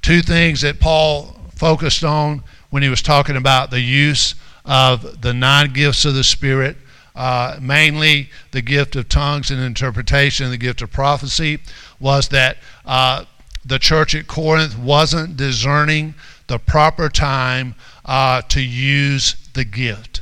two 0.05 0.21
things 0.21 0.61
that 0.61 0.79
Paul 0.79 1.35
focused 1.55 2.03
on 2.03 2.43
when 2.69 2.83
he 2.83 2.89
was 2.89 3.01
talking 3.01 3.35
about 3.35 3.71
the 3.71 3.79
use 3.79 4.35
of 4.63 5.23
the 5.23 5.33
nine 5.33 5.73
gifts 5.73 6.05
of 6.05 6.13
the 6.13 6.23
Spirit, 6.23 6.77
uh, 7.15 7.57
mainly 7.59 8.29
the 8.51 8.61
gift 8.61 8.95
of 8.95 9.09
tongues 9.09 9.49
and 9.49 9.59
interpretation, 9.59 10.51
the 10.51 10.57
gift 10.57 10.83
of 10.83 10.91
prophecy, 10.91 11.57
was 11.99 12.27
that 12.27 12.57
uh, 12.85 13.25
the 13.65 13.79
church 13.79 14.13
at 14.13 14.27
Corinth 14.27 14.77
wasn't 14.77 15.37
discerning 15.37 16.13
the 16.45 16.59
proper 16.59 17.09
time 17.09 17.73
uh, 18.05 18.43
to 18.43 18.61
use 18.61 19.35
the 19.55 19.65
gift. 19.65 20.21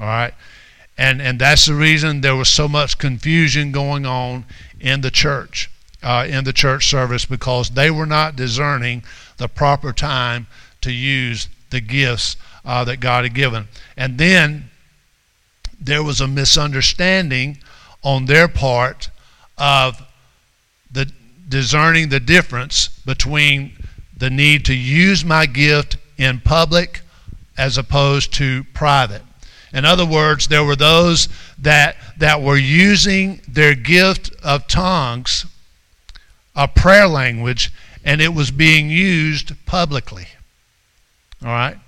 All 0.00 0.06
right? 0.08 0.34
And, 0.98 1.22
and 1.22 1.38
that's 1.38 1.66
the 1.66 1.74
reason 1.74 2.20
there 2.20 2.34
was 2.34 2.48
so 2.48 2.66
much 2.66 2.98
confusion 2.98 3.70
going 3.70 4.06
on 4.06 4.44
in 4.80 5.02
the 5.02 5.12
church 5.12 5.70
uh, 6.04 6.26
in 6.28 6.44
the 6.44 6.52
church 6.52 6.86
service 6.86 7.24
because 7.24 7.70
they 7.70 7.90
were 7.90 8.06
not 8.06 8.36
discerning 8.36 9.02
the 9.38 9.48
proper 9.48 9.92
time 9.92 10.46
to 10.82 10.92
use 10.92 11.48
the 11.70 11.80
gifts 11.80 12.36
uh, 12.64 12.84
that 12.84 13.00
God 13.00 13.24
had 13.24 13.34
given. 13.34 13.66
And 13.96 14.18
then 14.18 14.70
there 15.80 16.02
was 16.02 16.20
a 16.20 16.28
misunderstanding 16.28 17.58
on 18.02 18.26
their 18.26 18.48
part 18.48 19.10
of 19.56 20.00
the 20.92 21.10
discerning 21.48 22.10
the 22.10 22.20
difference 22.20 22.88
between 22.88 23.72
the 24.16 24.30
need 24.30 24.64
to 24.66 24.74
use 24.74 25.24
my 25.24 25.46
gift 25.46 25.96
in 26.18 26.40
public 26.40 27.00
as 27.56 27.78
opposed 27.78 28.32
to 28.34 28.64
private. 28.74 29.22
In 29.72 29.84
other 29.84 30.06
words, 30.06 30.48
there 30.48 30.64
were 30.64 30.76
those 30.76 31.28
that, 31.58 31.96
that 32.18 32.42
were 32.42 32.56
using 32.56 33.40
their 33.48 33.74
gift 33.74 34.32
of 34.42 34.66
tongues 34.68 35.46
a 36.54 36.68
prayer 36.68 37.06
language 37.06 37.72
and 38.04 38.20
it 38.20 38.34
was 38.34 38.50
being 38.50 38.90
used 38.90 39.52
publicly. 39.66 40.28
All 41.42 41.48
right? 41.48 41.78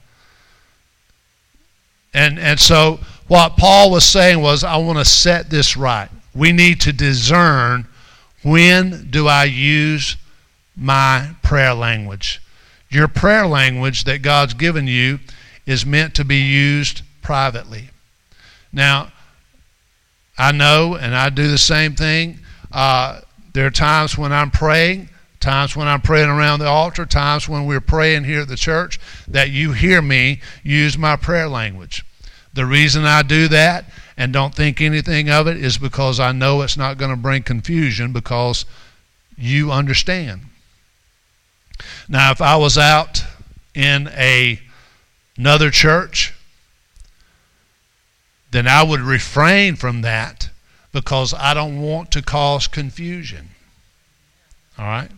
And, 2.14 2.38
and 2.38 2.58
so 2.58 3.00
what 3.28 3.56
Paul 3.56 3.90
was 3.90 4.04
saying 4.04 4.40
was, 4.40 4.64
I 4.64 4.76
want 4.78 4.98
to 4.98 5.04
set 5.04 5.50
this 5.50 5.76
right. 5.76 6.08
We 6.34 6.52
need 6.52 6.80
to 6.82 6.92
discern 6.92 7.86
when 8.42 9.10
do 9.10 9.26
I 9.26 9.44
use 9.44 10.16
my 10.76 11.30
prayer 11.42 11.74
language? 11.74 12.40
Your 12.88 13.08
prayer 13.08 13.46
language 13.46 14.04
that 14.04 14.22
God's 14.22 14.54
given 14.54 14.86
you 14.86 15.18
is 15.66 15.84
meant 15.84 16.14
to 16.14 16.24
be 16.24 16.36
used 16.36 17.02
privately. 17.22 17.90
Now, 18.72 19.12
I 20.38 20.52
know, 20.52 20.94
and 20.94 21.14
I 21.14 21.30
do 21.30 21.48
the 21.48 21.58
same 21.58 21.94
thing. 21.94 22.38
Uh, 22.70 23.20
there 23.56 23.66
are 23.66 23.70
times 23.70 24.18
when 24.18 24.34
I'm 24.34 24.50
praying, 24.50 25.08
times 25.40 25.74
when 25.74 25.88
I'm 25.88 26.02
praying 26.02 26.28
around 26.28 26.58
the 26.58 26.66
altar, 26.66 27.06
times 27.06 27.48
when 27.48 27.64
we're 27.64 27.80
praying 27.80 28.24
here 28.24 28.42
at 28.42 28.48
the 28.48 28.56
church, 28.56 29.00
that 29.26 29.48
you 29.48 29.72
hear 29.72 30.02
me 30.02 30.42
use 30.62 30.98
my 30.98 31.16
prayer 31.16 31.48
language. 31.48 32.04
The 32.52 32.66
reason 32.66 33.06
I 33.06 33.22
do 33.22 33.48
that 33.48 33.86
and 34.14 34.30
don't 34.30 34.54
think 34.54 34.82
anything 34.82 35.30
of 35.30 35.46
it 35.46 35.56
is 35.56 35.78
because 35.78 36.20
I 36.20 36.32
know 36.32 36.60
it's 36.60 36.76
not 36.76 36.98
going 36.98 37.10
to 37.10 37.16
bring 37.16 37.44
confusion 37.44 38.12
because 38.12 38.66
you 39.38 39.72
understand. 39.72 40.42
Now, 42.10 42.32
if 42.32 42.42
I 42.42 42.56
was 42.56 42.76
out 42.76 43.24
in 43.74 44.08
a, 44.08 44.60
another 45.38 45.70
church, 45.70 46.34
then 48.50 48.68
I 48.68 48.82
would 48.82 49.00
refrain 49.00 49.76
from 49.76 50.02
that 50.02 50.45
because 50.96 51.34
I 51.34 51.52
don't 51.52 51.82
want 51.82 52.10
to 52.12 52.22
cause 52.22 52.66
confusion. 52.66 53.50
All 54.78 54.86
right? 54.86 55.10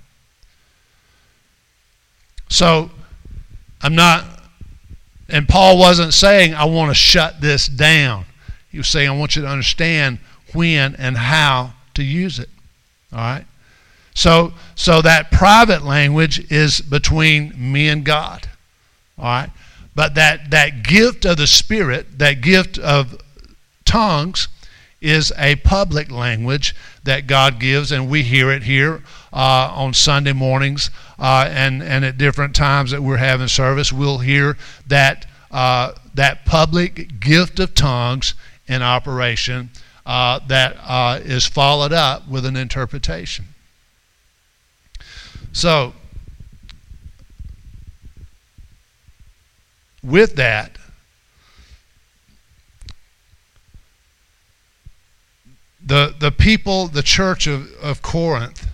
So, 2.48 2.90
I'm 3.80 3.94
not, 3.94 4.24
and 5.28 5.48
Paul 5.48 5.78
wasn't 5.78 6.14
saying, 6.14 6.52
I 6.52 6.64
want 6.64 6.90
to 6.90 6.96
shut 6.96 7.40
this 7.40 7.68
down. 7.68 8.24
He 8.72 8.78
was 8.78 8.88
saying, 8.88 9.08
I 9.08 9.16
want 9.16 9.36
you 9.36 9.42
to 9.42 9.48
understand 9.48 10.18
when 10.52 10.96
and 10.96 11.16
how 11.16 11.74
to 11.94 12.02
use 12.02 12.40
it. 12.40 12.48
All 13.12 13.20
right? 13.20 13.44
So, 14.14 14.54
so 14.74 15.00
that 15.02 15.30
private 15.30 15.84
language 15.84 16.50
is 16.50 16.80
between 16.80 17.52
me 17.56 17.88
and 17.88 18.04
God. 18.04 18.48
All 19.16 19.26
right? 19.26 19.50
But 19.94 20.16
that, 20.16 20.50
that 20.50 20.82
gift 20.82 21.24
of 21.24 21.36
the 21.36 21.46
Spirit, 21.46 22.18
that 22.18 22.40
gift 22.40 22.80
of 22.80 23.16
tongues, 23.84 24.48
is 25.00 25.32
a 25.36 25.56
public 25.56 26.10
language 26.10 26.74
that 27.04 27.26
God 27.26 27.60
gives, 27.60 27.92
and 27.92 28.10
we 28.10 28.22
hear 28.22 28.50
it 28.50 28.64
here 28.64 29.02
uh, 29.32 29.72
on 29.72 29.94
Sunday 29.94 30.32
mornings 30.32 30.90
uh, 31.18 31.48
and, 31.50 31.82
and 31.82 32.04
at 32.04 32.18
different 32.18 32.54
times 32.54 32.90
that 32.90 33.02
we're 33.02 33.16
having 33.16 33.48
service. 33.48 33.92
We'll 33.92 34.18
hear 34.18 34.56
that, 34.88 35.26
uh, 35.50 35.92
that 36.14 36.44
public 36.44 37.20
gift 37.20 37.60
of 37.60 37.74
tongues 37.74 38.34
in 38.66 38.82
operation 38.82 39.70
uh, 40.04 40.40
that 40.48 40.76
uh, 40.82 41.20
is 41.22 41.46
followed 41.46 41.92
up 41.92 42.26
with 42.28 42.44
an 42.44 42.56
interpretation. 42.56 43.44
So, 45.52 45.92
with 50.02 50.36
that, 50.36 50.76
the, 55.88 56.14
the 56.18 56.30
people, 56.30 56.86
the 56.86 57.02
church 57.02 57.46
of, 57.46 57.72
of 57.82 58.02
Corinth, 58.02 58.68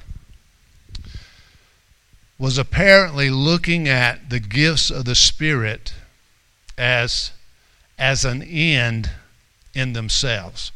was 2.38 2.58
apparently 2.58 3.30
looking 3.30 3.88
at 3.88 4.30
the 4.30 4.40
gifts 4.40 4.90
of 4.90 5.04
the 5.04 5.14
Spirit 5.14 5.94
as, 6.76 7.30
as 7.96 8.24
an 8.24 8.42
end 8.42 9.10
in 9.74 9.92
themselves. 9.92 10.72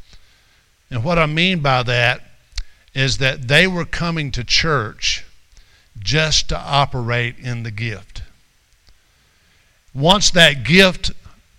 And 0.93 1.03
what 1.03 1.19
I 1.19 1.27
mean 1.27 1.59
by 1.59 1.83
that 1.83 2.23
is 2.95 3.19
that 3.19 3.49
they 3.49 3.67
were 3.67 3.85
coming 3.85 4.31
to 4.31 4.45
church 4.45 5.25
just 5.99 6.49
to 6.51 6.59
operate 6.59 7.37
in 7.41 7.65
the 7.65 7.73
gift. 7.73 8.23
Once 9.93 10.31
that 10.31 10.63
gift 10.63 11.11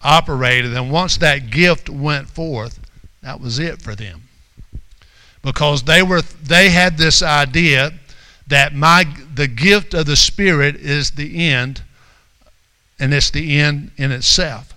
operated 0.01 0.73
and 0.73 0.89
once 0.89 1.17
that 1.17 1.49
gift 1.49 1.89
went 1.89 2.29
forth, 2.29 2.79
that 3.21 3.41
was 3.41 3.59
it 3.59 3.81
for 3.81 3.93
them. 3.93 4.28
Because 5.41 5.83
they 5.83 6.03
were 6.03 6.21
they 6.21 6.69
had 6.69 6.97
this 6.97 7.21
idea 7.21 7.93
that 8.47 8.73
my 8.73 9.05
the 9.33 9.47
gift 9.47 9.93
of 9.93 10.05
the 10.05 10.15
spirit 10.15 10.75
is 10.75 11.11
the 11.11 11.49
end 11.49 11.83
and 12.99 13.13
it's 13.13 13.29
the 13.29 13.59
end 13.59 13.91
in 13.97 14.11
itself. 14.11 14.73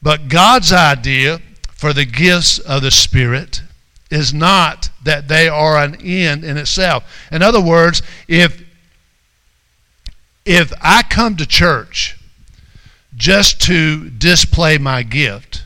But 0.00 0.28
God's 0.28 0.72
idea 0.72 1.40
for 1.74 1.92
the 1.92 2.04
gifts 2.04 2.58
of 2.60 2.82
the 2.82 2.90
Spirit 2.90 3.62
is 4.10 4.32
not 4.32 4.88
that 5.02 5.26
they 5.26 5.48
are 5.48 5.76
an 5.76 5.96
end 5.96 6.44
in 6.44 6.56
itself. 6.56 7.04
In 7.32 7.42
other 7.42 7.60
words, 7.60 8.02
if 8.28 8.62
if 10.44 10.72
I 10.80 11.02
come 11.02 11.36
to 11.36 11.46
church 11.46 12.16
just 13.16 13.60
to 13.62 14.08
display 14.10 14.78
my 14.78 15.02
gift, 15.02 15.64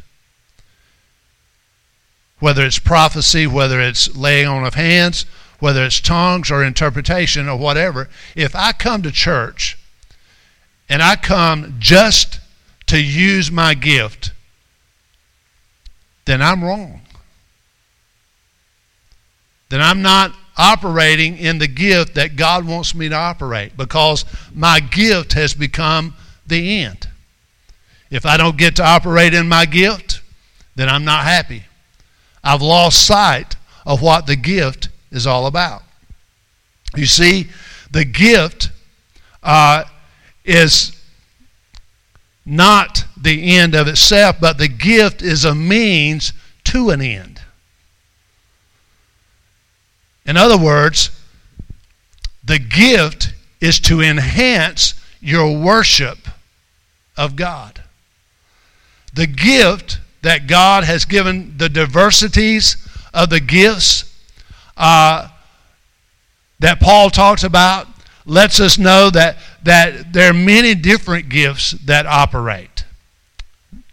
whether 2.41 2.65
it's 2.65 2.79
prophecy, 2.79 3.47
whether 3.47 3.81
it's 3.81 4.17
laying 4.17 4.49
on 4.49 4.67
of 4.67 4.75
hands, 4.75 5.25
whether 5.61 5.85
it's 5.85 6.01
tongues 6.01 6.51
or 6.51 6.65
interpretation 6.65 7.49
or 7.49 7.57
whatever, 7.57 8.09
if 8.35 8.57
I 8.57 8.73
come 8.73 9.03
to 9.03 9.13
church 9.13 9.79
and 10.89 11.03
I 11.03 11.17
come 11.17 11.77
just 11.79 12.41
to 12.87 13.01
use 13.01 13.53
my 13.53 13.75
gift, 13.75 14.33
then 16.25 16.43
I'm 16.43 16.65
wrong. 16.65 17.03
Then 19.69 19.81
I'm 19.81 20.03
not 20.03 20.35
operating 20.57 21.39
in 21.39 21.59
the 21.59 21.69
gift 21.69 22.15
that 22.15 22.37
God 22.37 22.67
wants 22.67 22.95
me 22.95 23.09
to 23.09 23.15
operate 23.15 23.77
because 23.77 24.25
my 24.55 24.81
gift 24.81 25.35
has 25.35 25.55
become 25.55 26.15
the 26.47 26.81
end. 26.83 27.09
If 28.11 28.27
I 28.27 28.37
don't 28.37 28.59
get 28.59 28.77
to 28.77 28.85
operate 28.85 29.33
in 29.35 29.49
my 29.49 29.67
gift, 29.67 30.21
then 30.75 30.89
I'm 30.89 31.05
not 31.05 31.25
happy. 31.25 31.65
I've 32.43 32.63
lost 32.63 33.07
sight 33.07 33.57
of 33.85 34.03
what 34.03 34.27
the 34.27 34.37
gift 34.37 34.89
is 35.11 35.27
all 35.27 35.47
about. 35.47 35.83
You 36.97 37.07
see, 37.07 37.49
the 37.91 38.05
gift 38.05 38.71
uh, 39.43 39.85
is 40.45 40.97
not 42.45 43.05
the 43.17 43.57
end 43.57 43.75
of 43.75 43.87
itself, 43.87 44.37
but 44.41 44.59
the 44.59 44.69
gift 44.69 45.23
is 45.23 45.45
a 45.45 45.55
means 45.55 46.33
to 46.65 46.91
an 46.91 47.01
end. 47.01 47.41
In 50.27 50.37
other 50.37 50.59
words, 50.59 51.11
the 52.43 52.59
gift 52.59 53.33
is 53.61 53.79
to 53.81 54.01
enhance 54.01 54.95
your 55.21 55.57
worship 55.57 56.19
of 57.17 57.37
God. 57.37 57.83
The 59.13 59.27
gift 59.27 59.99
that 60.23 60.47
God 60.47 60.85
has 60.85 61.05
given, 61.05 61.57
the 61.57 61.69
diversities 61.69 62.77
of 63.13 63.31
the 63.31 63.41
gifts 63.41 64.05
uh, 64.77 65.29
that 66.59 66.81
Paul 66.81 67.11
talks 67.11 67.43
about, 67.43 67.87
lets 68.27 68.61
us 68.61 68.79
know 68.79 69.11
that, 69.11 69.37
that 69.63 70.13
there 70.13 70.31
are 70.31 70.35
many 70.35 70.75
different 70.75 71.29
gifts 71.29 71.73
that 71.85 72.07
operate. 72.07 72.85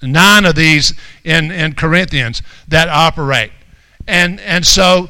Nine 0.01 0.45
of 0.45 0.55
these 0.55 0.93
in, 1.23 1.51
in 1.51 1.73
Corinthians 1.73 2.41
that 2.67 2.87
operate. 2.89 3.51
And, 4.07 4.39
and 4.41 4.65
so 4.65 5.09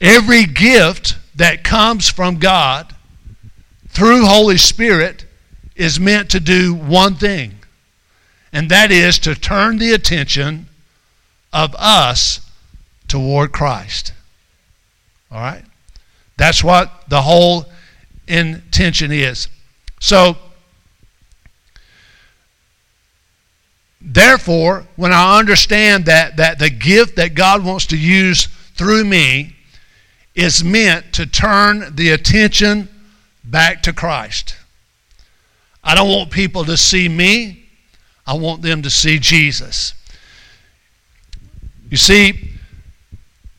every 0.00 0.44
gift 0.44 1.16
that 1.34 1.64
comes 1.64 2.08
from 2.08 2.38
God 2.38 2.94
through 3.88 4.26
Holy 4.26 4.56
Spirit 4.56 5.26
is 5.74 5.98
meant 5.98 6.30
to 6.30 6.40
do 6.40 6.74
one 6.74 7.14
thing, 7.14 7.54
and 8.52 8.70
that 8.70 8.90
is 8.90 9.18
to 9.20 9.34
turn 9.34 9.78
the 9.78 9.92
attention 9.92 10.66
of 11.52 11.74
us 11.78 12.40
toward 13.08 13.52
Christ. 13.52 14.12
All 15.30 15.40
right? 15.40 15.64
That's 16.36 16.64
what 16.64 16.90
the 17.08 17.22
whole 17.22 17.66
intention 18.26 19.12
is. 19.12 19.48
So, 20.00 20.36
therefore, 24.00 24.86
when 24.96 25.12
I 25.12 25.38
understand 25.38 26.06
that, 26.06 26.36
that 26.38 26.58
the 26.58 26.70
gift 26.70 27.16
that 27.16 27.34
God 27.34 27.64
wants 27.64 27.86
to 27.86 27.98
use 27.98 28.46
through 28.74 29.04
me 29.04 29.54
is 30.34 30.64
meant 30.64 31.12
to 31.12 31.26
turn 31.26 31.94
the 31.94 32.10
attention 32.10 32.88
back 33.44 33.82
to 33.82 33.92
Christ. 33.92 34.56
I 35.82 35.94
don't 35.94 36.08
want 36.08 36.30
people 36.30 36.64
to 36.64 36.76
see 36.76 37.08
me, 37.08 37.59
I 38.26 38.34
want 38.34 38.62
them 38.62 38.82
to 38.82 38.90
see 38.90 39.18
Jesus. 39.18 39.94
You 41.90 41.96
see, 41.96 42.50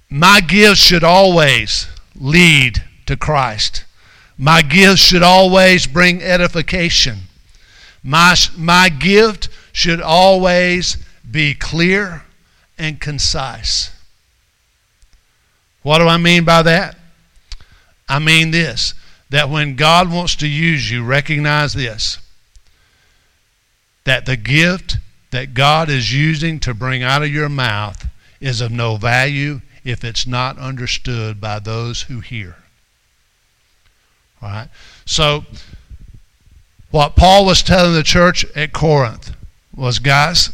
my 0.10 0.42
gifts 0.42 0.80
should 0.82 1.04
always 1.04 1.88
lead 2.20 2.84
to 3.06 3.18
Christ. 3.18 3.86
My 4.38 4.62
gift 4.62 5.00
should 5.00 5.24
always 5.24 5.88
bring 5.88 6.22
edification. 6.22 7.20
My, 8.04 8.36
my 8.58 8.90
gift 8.90 9.50
should 9.74 10.02
always 10.02 10.98
be 11.30 11.54
clear 11.54 12.24
and 12.78 13.00
concise. 13.00 13.92
What 15.84 16.00
do 16.00 16.08
I 16.08 16.18
mean 16.18 16.44
by 16.44 16.64
that? 16.64 16.98
I 18.08 18.20
mean 18.20 18.52
this 18.52 18.94
that 19.30 19.50
when 19.50 19.76
God 19.76 20.12
wants 20.12 20.36
to 20.36 20.48
use 20.48 20.92
you, 20.92 21.06
recognize 21.06 21.72
this 21.72 22.18
that 24.04 24.26
the 24.26 24.38
gift 24.38 24.98
that 25.32 25.54
God 25.54 25.90
is 25.90 26.14
using 26.14 26.60
to 26.62 26.74
bring 26.74 27.04
out 27.04 27.24
of 27.24 27.30
your 27.30 27.50
mouth 27.50 28.08
is 28.40 28.62
of 28.62 28.72
no 28.72 28.98
value 28.98 29.62
if 29.84 30.04
it's 30.04 30.28
not 30.28 30.58
understood 30.58 31.40
by 31.40 31.60
those 31.60 32.04
who 32.04 32.20
hear. 32.20 32.56
All 34.42 34.50
right? 34.50 34.70
So, 35.06 35.46
what 36.90 37.16
Paul 37.16 37.46
was 37.46 37.62
telling 37.62 37.94
the 37.94 38.04
church 38.04 38.46
at 38.56 38.74
Corinth 38.74 39.36
was 39.74 40.00
guys, 40.00 40.50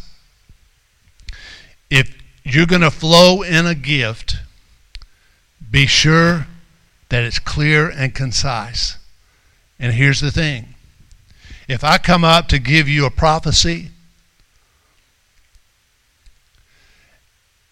if 1.89 2.15
you're 2.43 2.67
going 2.67 2.81
to 2.81 2.91
flow 2.91 3.41
in 3.41 3.65
a 3.65 3.73
gift, 3.73 4.37
be 5.71 5.87
sure 5.87 6.47
that 7.09 7.23
it's 7.23 7.39
clear 7.39 7.89
and 7.89 8.13
concise. 8.13 8.97
And 9.79 9.93
here's 9.93 10.21
the 10.21 10.31
thing 10.31 10.75
if 11.67 11.83
I 11.83 11.97
come 11.97 12.23
up 12.23 12.47
to 12.49 12.59
give 12.59 12.87
you 12.87 13.05
a 13.05 13.11
prophecy, 13.11 13.89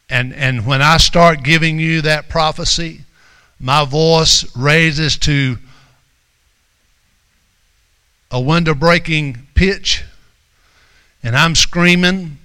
and, 0.09 0.33
and 0.33 0.65
when 0.65 0.81
I 0.81 0.97
start 0.97 1.43
giving 1.43 1.79
you 1.79 2.01
that 2.01 2.29
prophecy, 2.29 3.01
my 3.59 3.85
voice 3.85 4.45
raises 4.55 5.17
to 5.19 5.57
a 8.29 8.39
window 8.39 8.73
breaking 8.73 9.47
pitch, 9.55 10.03
and 11.23 11.35
I'm 11.35 11.55
screaming, 11.55 12.37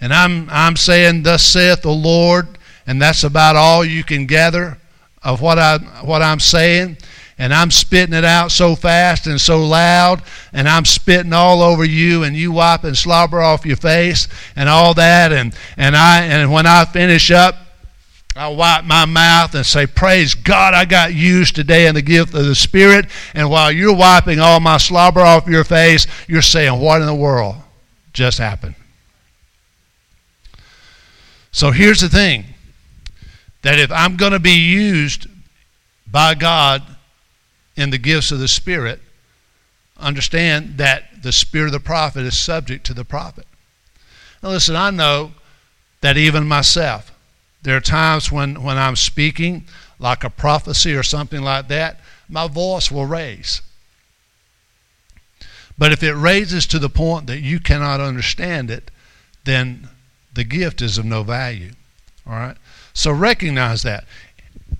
and 0.00 0.14
I'm, 0.14 0.48
I'm 0.48 0.76
saying, 0.76 1.24
Thus 1.24 1.42
saith 1.42 1.82
the 1.82 1.90
Lord, 1.90 2.46
and 2.86 3.02
that's 3.02 3.24
about 3.24 3.56
all 3.56 3.84
you 3.84 4.04
can 4.04 4.26
gather 4.26 4.78
of 5.22 5.40
what, 5.40 5.58
I, 5.58 5.78
what 6.04 6.22
I'm 6.22 6.40
saying. 6.40 6.98
And 7.36 7.52
I'm 7.52 7.72
spitting 7.72 8.14
it 8.14 8.24
out 8.24 8.52
so 8.52 8.76
fast 8.76 9.26
and 9.26 9.40
so 9.40 9.66
loud, 9.66 10.22
and 10.52 10.68
I'm 10.68 10.84
spitting 10.84 11.32
all 11.32 11.62
over 11.62 11.84
you, 11.84 12.22
and 12.22 12.36
you 12.36 12.52
wipe 12.52 12.84
and 12.84 12.96
slobber 12.96 13.40
off 13.40 13.66
your 13.66 13.76
face 13.76 14.28
and 14.54 14.68
all 14.68 14.94
that. 14.94 15.32
And, 15.32 15.54
and, 15.76 15.96
I, 15.96 16.22
and 16.22 16.52
when 16.52 16.66
I 16.66 16.84
finish 16.84 17.32
up, 17.32 17.56
I 18.36 18.48
wipe 18.48 18.84
my 18.84 19.04
mouth 19.04 19.54
and 19.54 19.64
say, 19.64 19.86
Praise 19.86 20.34
God, 20.34 20.74
I 20.74 20.84
got 20.84 21.14
used 21.14 21.54
today 21.54 21.86
in 21.86 21.94
the 21.94 22.02
gift 22.02 22.34
of 22.34 22.44
the 22.44 22.54
Spirit. 22.54 23.06
And 23.32 23.48
while 23.48 23.70
you're 23.70 23.94
wiping 23.94 24.40
all 24.40 24.60
my 24.60 24.76
slobber 24.78 25.20
off 25.20 25.46
your 25.46 25.64
face, 25.64 26.06
you're 26.28 26.42
saying, 26.42 26.80
What 26.80 27.00
in 27.00 27.06
the 27.06 27.14
world 27.14 27.56
just 28.12 28.38
happened? 28.38 28.74
So 31.52 31.70
here's 31.70 32.00
the 32.00 32.08
thing 32.08 32.44
that 33.62 33.78
if 33.78 33.92
I'm 33.92 34.16
going 34.16 34.32
to 34.32 34.40
be 34.40 34.58
used 34.58 35.28
by 36.10 36.34
God 36.34 36.82
in 37.76 37.90
the 37.90 37.98
gifts 37.98 38.30
of 38.30 38.38
the 38.38 38.48
Spirit, 38.48 39.00
understand 39.98 40.78
that 40.78 41.22
the 41.22 41.32
spirit 41.32 41.66
of 41.66 41.72
the 41.72 41.80
prophet 41.80 42.24
is 42.24 42.36
subject 42.36 42.84
to 42.86 42.94
the 42.94 43.04
prophet. 43.04 43.46
Now, 44.42 44.50
listen, 44.50 44.76
I 44.76 44.90
know 44.90 45.32
that 46.00 46.16
even 46.16 46.46
myself, 46.46 47.12
there 47.62 47.76
are 47.76 47.80
times 47.80 48.30
when, 48.30 48.62
when 48.62 48.76
I'm 48.76 48.96
speaking, 48.96 49.64
like 49.98 50.24
a 50.24 50.30
prophecy 50.30 50.94
or 50.94 51.02
something 51.02 51.42
like 51.42 51.68
that, 51.68 52.00
my 52.28 52.48
voice 52.48 52.90
will 52.90 53.06
raise. 53.06 53.62
But 55.78 55.92
if 55.92 56.02
it 56.02 56.12
raises 56.12 56.66
to 56.66 56.78
the 56.78 56.90
point 56.90 57.26
that 57.26 57.40
you 57.40 57.58
cannot 57.58 58.00
understand 58.00 58.70
it, 58.70 58.90
then 59.44 59.88
the 60.32 60.44
gift 60.44 60.82
is 60.82 60.98
of 60.98 61.04
no 61.04 61.22
value. 61.22 61.72
All 62.26 62.34
right? 62.34 62.56
So 62.92 63.12
recognize 63.12 63.82
that. 63.82 64.04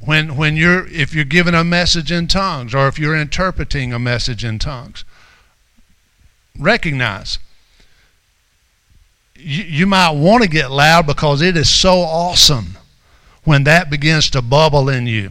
When, 0.04 0.36
when 0.36 0.56
you're, 0.56 0.86
if 0.88 1.14
you're 1.14 1.24
giving 1.24 1.54
a 1.54 1.64
message 1.64 2.12
in 2.12 2.26
tongues 2.26 2.74
or 2.74 2.88
if 2.88 2.98
you're 2.98 3.16
interpreting 3.16 3.92
a 3.92 3.98
message 3.98 4.44
in 4.44 4.58
tongues, 4.58 5.04
recognize 6.58 7.38
you, 9.36 9.64
you 9.64 9.86
might 9.86 10.10
want 10.10 10.42
to 10.42 10.48
get 10.48 10.70
loud 10.70 11.06
because 11.06 11.42
it 11.42 11.56
is 11.56 11.68
so 11.68 12.00
awesome 12.00 12.78
when 13.44 13.64
that 13.64 13.90
begins 13.90 14.30
to 14.30 14.42
bubble 14.42 14.88
in 14.88 15.06
you. 15.06 15.30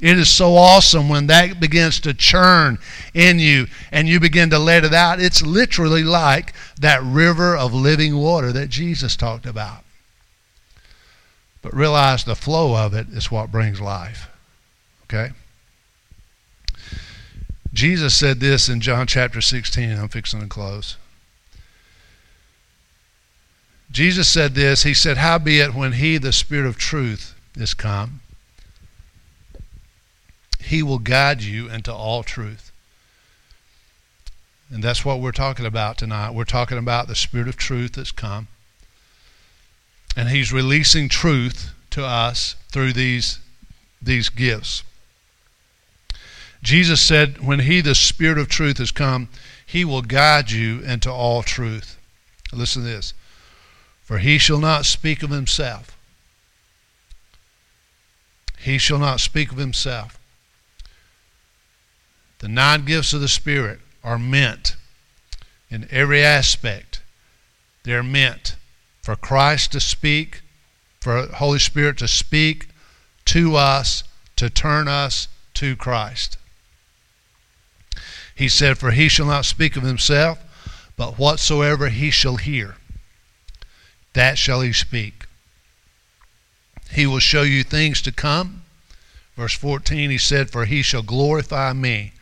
It 0.00 0.18
is 0.18 0.30
so 0.30 0.56
awesome 0.56 1.08
when 1.08 1.26
that 1.26 1.60
begins 1.60 2.00
to 2.00 2.14
churn 2.14 2.78
in 3.12 3.38
you 3.38 3.66
and 3.92 4.08
you 4.08 4.18
begin 4.18 4.48
to 4.50 4.58
let 4.58 4.84
it 4.84 4.94
out. 4.94 5.20
It's 5.20 5.42
literally 5.42 6.04
like 6.04 6.54
that 6.78 7.02
river 7.02 7.54
of 7.54 7.74
living 7.74 8.16
water 8.16 8.50
that 8.52 8.70
Jesus 8.70 9.14
talked 9.14 9.44
about. 9.44 9.84
But 11.62 11.74
realize 11.74 12.24
the 12.24 12.34
flow 12.34 12.76
of 12.76 12.94
it 12.94 13.08
is 13.08 13.30
what 13.30 13.50
brings 13.50 13.80
life. 13.80 14.28
Okay? 15.04 15.30
Jesus 17.72 18.14
said 18.14 18.40
this 18.40 18.68
in 18.68 18.80
John 18.80 19.06
chapter 19.06 19.40
16. 19.40 19.90
I'm 19.90 20.08
fixing 20.08 20.40
to 20.40 20.46
close. 20.46 20.96
Jesus 23.90 24.28
said 24.28 24.54
this. 24.54 24.84
He 24.84 24.94
said, 24.94 25.18
Howbeit, 25.18 25.74
when 25.74 25.92
he, 25.92 26.18
the 26.18 26.32
Spirit 26.32 26.66
of 26.66 26.78
truth, 26.78 27.34
is 27.56 27.74
come, 27.74 28.20
he 30.60 30.82
will 30.82 30.98
guide 30.98 31.42
you 31.42 31.68
into 31.68 31.92
all 31.92 32.22
truth. 32.22 32.70
And 34.72 34.84
that's 34.84 35.04
what 35.04 35.20
we're 35.20 35.32
talking 35.32 35.66
about 35.66 35.98
tonight. 35.98 36.30
We're 36.30 36.44
talking 36.44 36.78
about 36.78 37.08
the 37.08 37.16
Spirit 37.16 37.48
of 37.48 37.56
truth 37.56 37.94
that's 37.94 38.12
come. 38.12 38.46
And 40.16 40.28
he's 40.28 40.52
releasing 40.52 41.08
truth 41.08 41.72
to 41.90 42.04
us 42.04 42.56
through 42.70 42.92
these, 42.92 43.38
these 44.02 44.28
gifts. 44.28 44.82
Jesus 46.62 47.00
said, 47.00 47.44
When 47.44 47.60
he, 47.60 47.80
the 47.80 47.94
Spirit 47.94 48.38
of 48.38 48.48
truth, 48.48 48.78
has 48.78 48.90
come, 48.90 49.28
he 49.64 49.84
will 49.84 50.02
guide 50.02 50.50
you 50.50 50.80
into 50.80 51.10
all 51.10 51.42
truth. 51.42 51.96
Listen 52.52 52.82
to 52.82 52.88
this. 52.88 53.14
For 54.02 54.18
he 54.18 54.38
shall 54.38 54.58
not 54.58 54.84
speak 54.84 55.22
of 55.22 55.30
himself. 55.30 55.96
He 58.58 58.76
shall 58.76 58.98
not 58.98 59.20
speak 59.20 59.52
of 59.52 59.58
himself. 59.58 60.18
The 62.40 62.48
nine 62.48 62.84
gifts 62.84 63.12
of 63.12 63.20
the 63.20 63.28
Spirit 63.28 63.80
are 64.02 64.18
meant 64.18 64.76
in 65.70 65.86
every 65.90 66.22
aspect. 66.22 67.00
They're 67.84 68.02
meant 68.02 68.56
for 69.02 69.16
Christ 69.16 69.72
to 69.72 69.80
speak, 69.80 70.42
for 71.00 71.26
Holy 71.26 71.58
Spirit 71.58 71.98
to 71.98 72.08
speak 72.08 72.68
to 73.26 73.56
us, 73.56 74.04
to 74.36 74.50
turn 74.50 74.88
us 74.88 75.28
to 75.54 75.76
Christ. 75.76 76.36
He 78.34 78.48
said, 78.48 78.78
For 78.78 78.90
he 78.90 79.08
shall 79.08 79.26
not 79.26 79.44
speak 79.44 79.76
of 79.76 79.82
himself, 79.82 80.38
but 80.96 81.18
whatsoever 81.18 81.88
he 81.88 82.10
shall 82.10 82.36
hear, 82.36 82.76
that 84.12 84.38
shall 84.38 84.60
he 84.60 84.72
speak. 84.72 85.26
He 86.90 87.06
will 87.06 87.20
show 87.20 87.42
you 87.42 87.62
things 87.62 88.02
to 88.02 88.12
come. 88.12 88.62
Verse 89.36 89.54
14, 89.54 90.10
he 90.10 90.18
said, 90.18 90.50
For 90.50 90.64
he 90.64 90.82
shall 90.82 91.02
glorify 91.02 91.72
me, 91.72 92.12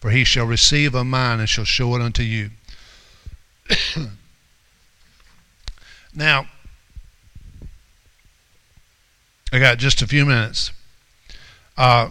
for 0.00 0.10
he 0.10 0.24
shall 0.24 0.46
receive 0.46 0.94
of 0.94 1.06
mine 1.06 1.40
and 1.40 1.48
shall 1.48 1.64
show 1.64 1.94
it 1.96 2.02
unto 2.02 2.22
you. 2.22 2.50
Now, 6.14 6.46
I 9.52 9.58
got 9.58 9.78
just 9.78 10.00
a 10.00 10.06
few 10.06 10.24
minutes. 10.24 10.70
Uh, 11.76 12.10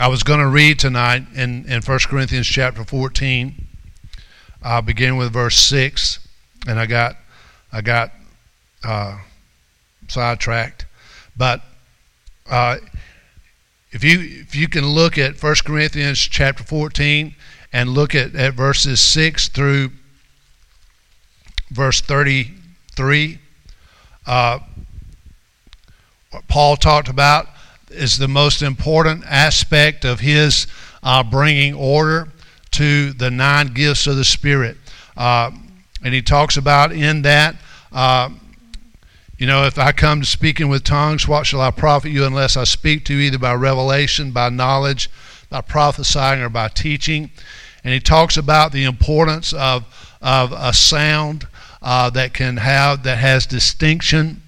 I 0.00 0.08
was 0.08 0.22
going 0.22 0.40
to 0.40 0.46
read 0.46 0.78
tonight 0.78 1.24
in, 1.34 1.66
in 1.70 1.82
1 1.82 1.98
Corinthians 2.08 2.46
chapter 2.46 2.84
14. 2.84 3.66
I'll 4.62 4.80
begin 4.80 5.18
with 5.18 5.32
verse 5.32 5.56
6, 5.56 6.26
and 6.66 6.80
I 6.80 6.86
got, 6.86 7.16
I 7.70 7.82
got 7.82 8.12
uh, 8.82 9.18
sidetracked. 10.08 10.86
But 11.36 11.62
uh, 12.48 12.78
if, 13.90 14.02
you, 14.02 14.20
if 14.20 14.56
you 14.56 14.68
can 14.68 14.86
look 14.86 15.18
at 15.18 15.42
1 15.42 15.54
Corinthians 15.66 16.18
chapter 16.18 16.64
14 16.64 17.34
and 17.74 17.90
look 17.90 18.14
at, 18.14 18.34
at 18.34 18.54
verses 18.54 19.00
6 19.00 19.48
through 19.48 19.90
verse 21.70 22.00
33. 22.00 23.38
Uh, 24.26 24.58
what 26.30 26.46
Paul 26.48 26.76
talked 26.76 27.08
about 27.08 27.46
is 27.90 28.18
the 28.18 28.28
most 28.28 28.62
important 28.62 29.24
aspect 29.26 30.04
of 30.04 30.20
his 30.20 30.66
uh, 31.02 31.22
bringing 31.22 31.74
order 31.74 32.28
to 32.72 33.12
the 33.12 33.30
nine 33.30 33.68
gifts 33.68 34.06
of 34.06 34.16
the 34.16 34.24
Spirit. 34.24 34.76
Uh, 35.16 35.50
and 36.02 36.14
he 36.14 36.22
talks 36.22 36.56
about 36.56 36.92
in 36.92 37.22
that, 37.22 37.56
uh, 37.92 38.28
you 39.38 39.46
know, 39.46 39.64
if 39.64 39.78
I 39.78 39.92
come 39.92 40.20
to 40.20 40.26
speaking 40.26 40.68
with 40.68 40.84
tongues, 40.84 41.26
what 41.26 41.46
shall 41.46 41.60
I 41.60 41.70
profit 41.70 42.12
you 42.12 42.24
unless 42.24 42.56
I 42.56 42.64
speak 42.64 43.04
to 43.06 43.14
you 43.14 43.20
either 43.20 43.38
by 43.38 43.54
revelation, 43.54 44.32
by 44.32 44.48
knowledge, 44.48 45.10
by 45.48 45.60
prophesying, 45.60 46.40
or 46.40 46.48
by 46.48 46.68
teaching? 46.68 47.30
And 47.84 47.94
he 47.94 48.00
talks 48.00 48.36
about 48.36 48.72
the 48.72 48.84
importance 48.84 49.52
of, 49.52 49.84
of 50.20 50.52
a 50.52 50.72
sound 50.72 51.46
uh, 51.82 52.10
that 52.10 52.34
can 52.34 52.56
have 52.56 53.02
that 53.04 53.18
has 53.18 53.46
distinction 53.46 54.42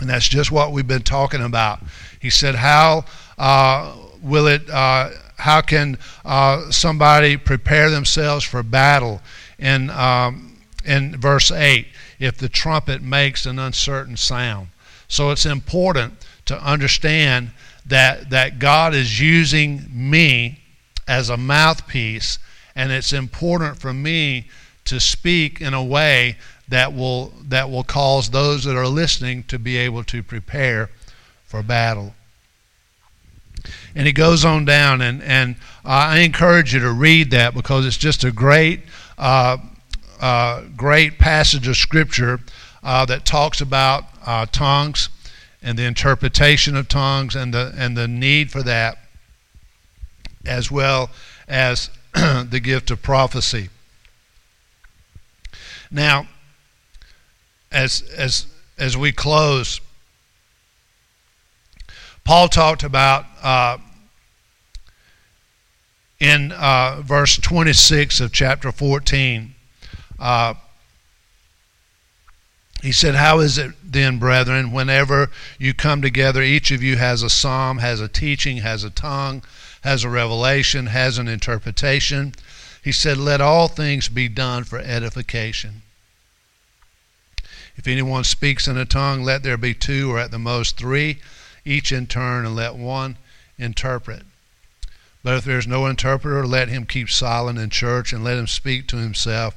And 0.00 0.10
that's 0.10 0.28
just 0.28 0.50
what 0.50 0.72
we've 0.72 0.86
been 0.86 1.02
talking 1.02 1.42
about. 1.42 1.80
He 2.20 2.30
said, 2.30 2.56
How 2.56 3.04
uh, 3.38 3.94
will 4.20 4.46
it, 4.46 4.68
uh, 4.68 5.10
how 5.36 5.60
can 5.60 5.98
uh, 6.24 6.70
somebody 6.70 7.36
prepare 7.36 7.90
themselves 7.90 8.44
for 8.44 8.62
battle? 8.62 9.20
In, 9.58 9.90
um, 9.90 10.56
in 10.84 11.16
verse 11.20 11.52
8, 11.52 11.86
if 12.18 12.36
the 12.36 12.48
trumpet 12.48 13.00
makes 13.00 13.46
an 13.46 13.58
uncertain 13.58 14.16
sound. 14.16 14.68
So 15.06 15.30
it's 15.30 15.46
important 15.46 16.14
to 16.46 16.60
understand 16.60 17.52
that, 17.86 18.30
that 18.30 18.58
God 18.58 18.94
is 18.94 19.20
using 19.20 19.86
me 19.92 20.60
as 21.06 21.30
a 21.30 21.36
mouthpiece, 21.36 22.38
and 22.74 22.90
it's 22.90 23.12
important 23.12 23.78
for 23.78 23.92
me 23.92 24.48
to 24.84 25.00
speak 25.00 25.60
in 25.60 25.74
a 25.74 25.84
way 25.84 26.36
that 26.68 26.94
will, 26.94 27.32
that 27.48 27.70
will 27.70 27.84
cause 27.84 28.30
those 28.30 28.64
that 28.64 28.76
are 28.76 28.88
listening 28.88 29.44
to 29.44 29.58
be 29.58 29.76
able 29.76 30.04
to 30.04 30.22
prepare 30.22 30.90
for 31.44 31.62
battle. 31.62 32.14
And 33.94 34.06
he 34.06 34.12
goes 34.12 34.44
on 34.44 34.64
down, 34.64 35.02
and, 35.02 35.22
and 35.22 35.56
I 35.84 36.20
encourage 36.20 36.72
you 36.72 36.80
to 36.80 36.90
read 36.90 37.30
that 37.30 37.54
because 37.54 37.86
it's 37.86 37.98
just 37.98 38.24
a 38.24 38.32
great, 38.32 38.80
uh, 39.18 39.58
uh, 40.20 40.62
great 40.76 41.18
passage 41.18 41.68
of 41.68 41.76
Scripture 41.76 42.40
uh, 42.82 43.04
that 43.04 43.24
talks 43.24 43.60
about 43.60 44.04
uh, 44.24 44.46
tongues 44.46 45.08
and 45.62 45.78
the 45.78 45.84
interpretation 45.84 46.76
of 46.76 46.88
tongues 46.88 47.36
and 47.36 47.54
the, 47.54 47.72
and 47.76 47.96
the 47.96 48.08
need 48.08 48.50
for 48.50 48.62
that, 48.62 48.98
as 50.44 50.70
well 50.70 51.10
as 51.46 51.90
the 52.14 52.60
gift 52.62 52.90
of 52.90 53.02
prophecy. 53.02 53.68
Now, 55.92 56.26
as, 57.70 58.02
as, 58.16 58.46
as 58.78 58.96
we 58.96 59.12
close, 59.12 59.80
Paul 62.24 62.48
talked 62.48 62.82
about 62.82 63.26
uh, 63.42 63.76
in 66.18 66.52
uh, 66.52 67.02
verse 67.02 67.36
26 67.36 68.20
of 68.20 68.32
chapter 68.32 68.72
14. 68.72 69.54
Uh, 70.18 70.54
he 72.80 72.92
said, 72.92 73.14
How 73.14 73.40
is 73.40 73.58
it 73.58 73.72
then, 73.84 74.18
brethren, 74.18 74.72
whenever 74.72 75.30
you 75.58 75.74
come 75.74 76.00
together, 76.00 76.42
each 76.42 76.70
of 76.70 76.82
you 76.82 76.96
has 76.96 77.22
a 77.22 77.30
psalm, 77.30 77.78
has 77.78 78.00
a 78.00 78.08
teaching, 78.08 78.58
has 78.58 78.82
a 78.82 78.90
tongue, 78.90 79.42
has 79.82 80.04
a 80.04 80.08
revelation, 80.08 80.86
has 80.86 81.18
an 81.18 81.28
interpretation? 81.28 82.34
He 82.82 82.92
said, 82.92 83.16
Let 83.16 83.40
all 83.40 83.68
things 83.68 84.08
be 84.08 84.28
done 84.28 84.64
for 84.64 84.78
edification. 84.78 85.82
If 87.76 87.86
anyone 87.86 88.24
speaks 88.24 88.68
in 88.68 88.76
a 88.76 88.84
tongue, 88.84 89.22
let 89.22 89.42
there 89.42 89.56
be 89.56 89.72
two 89.72 90.12
or 90.12 90.18
at 90.18 90.30
the 90.30 90.38
most 90.38 90.76
three 90.76 91.18
each 91.64 91.92
in 91.92 92.06
turn, 92.06 92.44
and 92.44 92.56
let 92.56 92.74
one 92.74 93.16
interpret. 93.56 94.24
But 95.22 95.36
if 95.36 95.44
there 95.44 95.58
is 95.58 95.66
no 95.66 95.86
interpreter, 95.86 96.44
let 96.44 96.68
him 96.68 96.86
keep 96.86 97.08
silent 97.08 97.58
in 97.58 97.70
church 97.70 98.12
and 98.12 98.24
let 98.24 98.36
him 98.36 98.48
speak 98.48 98.88
to 98.88 98.96
himself 98.96 99.54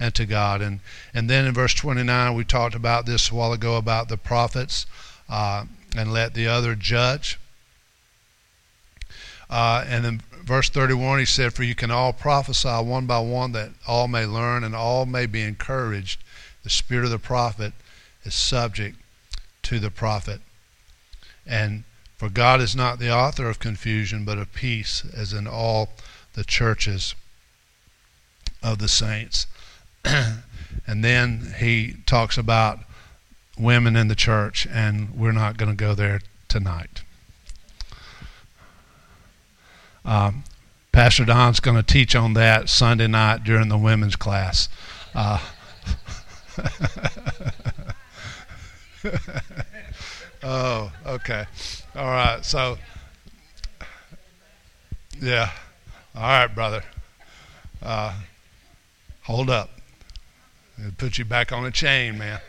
and 0.00 0.14
to 0.14 0.24
God. 0.24 0.62
And, 0.62 0.80
and 1.12 1.28
then 1.28 1.44
in 1.44 1.52
verse 1.52 1.74
29, 1.74 2.34
we 2.34 2.44
talked 2.44 2.74
about 2.74 3.04
this 3.04 3.30
a 3.30 3.34
while 3.34 3.52
ago 3.52 3.76
about 3.76 4.08
the 4.08 4.16
prophets 4.16 4.86
uh, 5.28 5.66
and 5.94 6.12
let 6.12 6.32
the 6.32 6.46
other 6.46 6.74
judge. 6.74 7.38
Uh, 9.50 9.84
and 9.86 10.04
then 10.04 10.22
verse 10.44 10.68
31, 10.68 11.20
he 11.20 11.24
said, 11.24 11.52
For 11.52 11.62
you 11.62 11.74
can 11.74 11.90
all 11.90 12.12
prophesy 12.12 12.68
one 12.68 13.06
by 13.06 13.20
one 13.20 13.52
that 13.52 13.70
all 13.86 14.08
may 14.08 14.26
learn 14.26 14.64
and 14.64 14.74
all 14.74 15.06
may 15.06 15.26
be 15.26 15.42
encouraged. 15.42 16.22
The 16.62 16.70
spirit 16.70 17.04
of 17.04 17.10
the 17.10 17.18
prophet 17.18 17.72
is 18.24 18.34
subject 18.34 18.96
to 19.64 19.78
the 19.78 19.90
prophet. 19.90 20.40
And 21.46 21.84
for 22.16 22.28
God 22.28 22.60
is 22.60 22.76
not 22.76 22.98
the 22.98 23.12
author 23.12 23.48
of 23.48 23.58
confusion, 23.58 24.24
but 24.24 24.38
of 24.38 24.52
peace, 24.52 25.04
as 25.14 25.32
in 25.32 25.46
all 25.46 25.90
the 26.34 26.44
churches 26.44 27.14
of 28.62 28.78
the 28.78 28.88
saints. 28.88 29.46
and 30.04 31.04
then 31.04 31.54
he 31.58 31.96
talks 32.06 32.38
about 32.38 32.80
women 33.58 33.96
in 33.96 34.08
the 34.08 34.14
church, 34.14 34.66
and 34.70 35.14
we're 35.14 35.32
not 35.32 35.56
going 35.56 35.70
to 35.70 35.76
go 35.76 35.94
there 35.94 36.20
tonight. 36.48 37.02
Um, 40.04 40.44
Pastor 40.90 41.24
Don's 41.24 41.60
going 41.60 41.76
to 41.76 41.82
teach 41.82 42.14
on 42.14 42.34
that 42.34 42.68
Sunday 42.68 43.06
night 43.06 43.44
during 43.44 43.68
the 43.68 43.78
women's 43.78 44.16
class. 44.16 44.68
Uh, 45.14 45.38
Oh, 50.42 50.90
okay. 51.06 51.44
All 51.94 52.06
right. 52.06 52.44
So, 52.44 52.76
yeah. 55.20 55.50
All 56.16 56.22
right, 56.22 56.48
brother. 56.48 56.82
Uh, 57.80 58.14
hold 59.22 59.50
up. 59.50 59.70
It'll 60.78 60.92
put 60.92 61.18
you 61.18 61.24
back 61.24 61.52
on 61.52 61.64
a 61.64 61.70
chain, 61.70 62.18
man. 62.18 62.40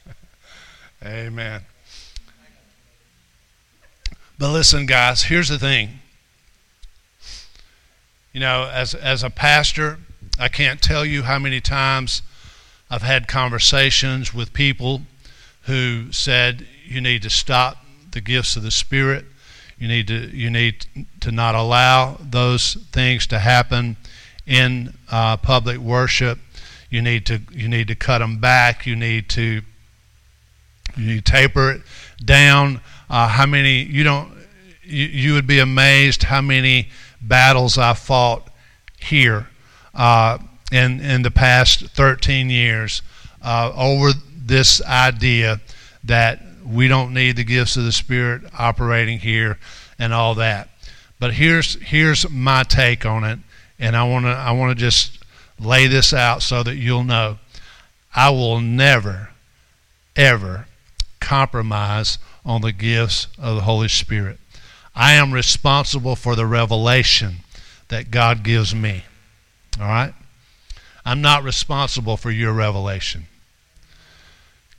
Amen. 1.04 1.62
But 4.38 4.52
listen, 4.52 4.86
guys, 4.86 5.24
here's 5.24 5.48
the 5.48 5.58
thing. 5.58 6.00
You 8.36 8.40
know, 8.40 8.70
as, 8.70 8.92
as 8.94 9.22
a 9.22 9.30
pastor, 9.30 9.96
I 10.38 10.48
can't 10.48 10.82
tell 10.82 11.06
you 11.06 11.22
how 11.22 11.38
many 11.38 11.58
times 11.58 12.20
I've 12.90 13.00
had 13.00 13.28
conversations 13.28 14.34
with 14.34 14.52
people 14.52 15.00
who 15.62 16.12
said, 16.12 16.66
you 16.84 17.00
need 17.00 17.22
to 17.22 17.30
stop 17.30 17.78
the 18.10 18.20
gifts 18.20 18.54
of 18.54 18.62
the 18.62 18.70
Spirit. 18.70 19.24
You 19.78 19.88
need 19.88 20.06
to 20.08 20.28
you 20.36 20.50
need 20.50 20.84
to 21.20 21.32
not 21.32 21.54
allow 21.54 22.18
those 22.20 22.74
things 22.92 23.26
to 23.28 23.38
happen 23.38 23.96
in 24.46 24.92
uh, 25.10 25.38
public 25.38 25.78
worship. 25.78 26.38
You 26.90 27.00
need 27.00 27.24
to 27.24 27.40
you 27.52 27.68
need 27.68 27.88
to 27.88 27.94
cut 27.94 28.18
them 28.18 28.36
back. 28.36 28.84
You 28.84 28.96
need 28.96 29.30
to 29.30 29.62
you 30.94 31.06
need 31.06 31.24
to 31.24 31.32
taper 31.32 31.70
it 31.70 31.80
down. 32.22 32.82
Uh, 33.08 33.28
how 33.28 33.46
many 33.46 33.78
you 33.84 34.04
don't 34.04 34.30
you, 34.82 35.06
you 35.06 35.32
would 35.32 35.46
be 35.46 35.58
amazed 35.58 36.24
how 36.24 36.42
many 36.42 36.90
battles 37.28 37.78
I 37.78 37.94
fought 37.94 38.48
here 38.98 39.48
uh, 39.94 40.38
in 40.72 41.00
in 41.00 41.22
the 41.22 41.30
past 41.30 41.86
13 41.90 42.50
years 42.50 43.02
uh, 43.42 43.72
over 43.76 44.10
this 44.36 44.82
idea 44.84 45.60
that 46.04 46.40
we 46.64 46.88
don't 46.88 47.14
need 47.14 47.36
the 47.36 47.44
gifts 47.44 47.76
of 47.76 47.84
the 47.84 47.92
Spirit 47.92 48.42
operating 48.58 49.18
here 49.18 49.58
and 49.98 50.12
all 50.12 50.34
that. 50.34 50.68
But 51.18 51.34
here's 51.34 51.74
here's 51.82 52.28
my 52.28 52.62
take 52.62 53.06
on 53.06 53.24
it, 53.24 53.38
and 53.78 53.96
I 53.96 54.04
want 54.04 54.26
to 54.26 54.30
I 54.30 54.52
want 54.52 54.76
to 54.76 54.84
just 54.84 55.22
lay 55.58 55.86
this 55.86 56.12
out 56.12 56.42
so 56.42 56.62
that 56.62 56.76
you'll 56.76 57.04
know. 57.04 57.38
I 58.14 58.30
will 58.30 58.60
never, 58.60 59.30
ever 60.14 60.66
compromise 61.20 62.18
on 62.46 62.62
the 62.62 62.72
gifts 62.72 63.26
of 63.38 63.56
the 63.56 63.62
Holy 63.62 63.88
Spirit. 63.88 64.38
I 64.96 65.12
am 65.12 65.32
responsible 65.32 66.16
for 66.16 66.34
the 66.34 66.46
revelation 66.46 67.36
that 67.88 68.10
God 68.10 68.42
gives 68.42 68.74
me. 68.74 69.04
All 69.78 69.86
right? 69.86 70.14
I'm 71.04 71.20
not 71.20 71.44
responsible 71.44 72.16
for 72.16 72.30
your 72.30 72.52
revelation. 72.54 73.26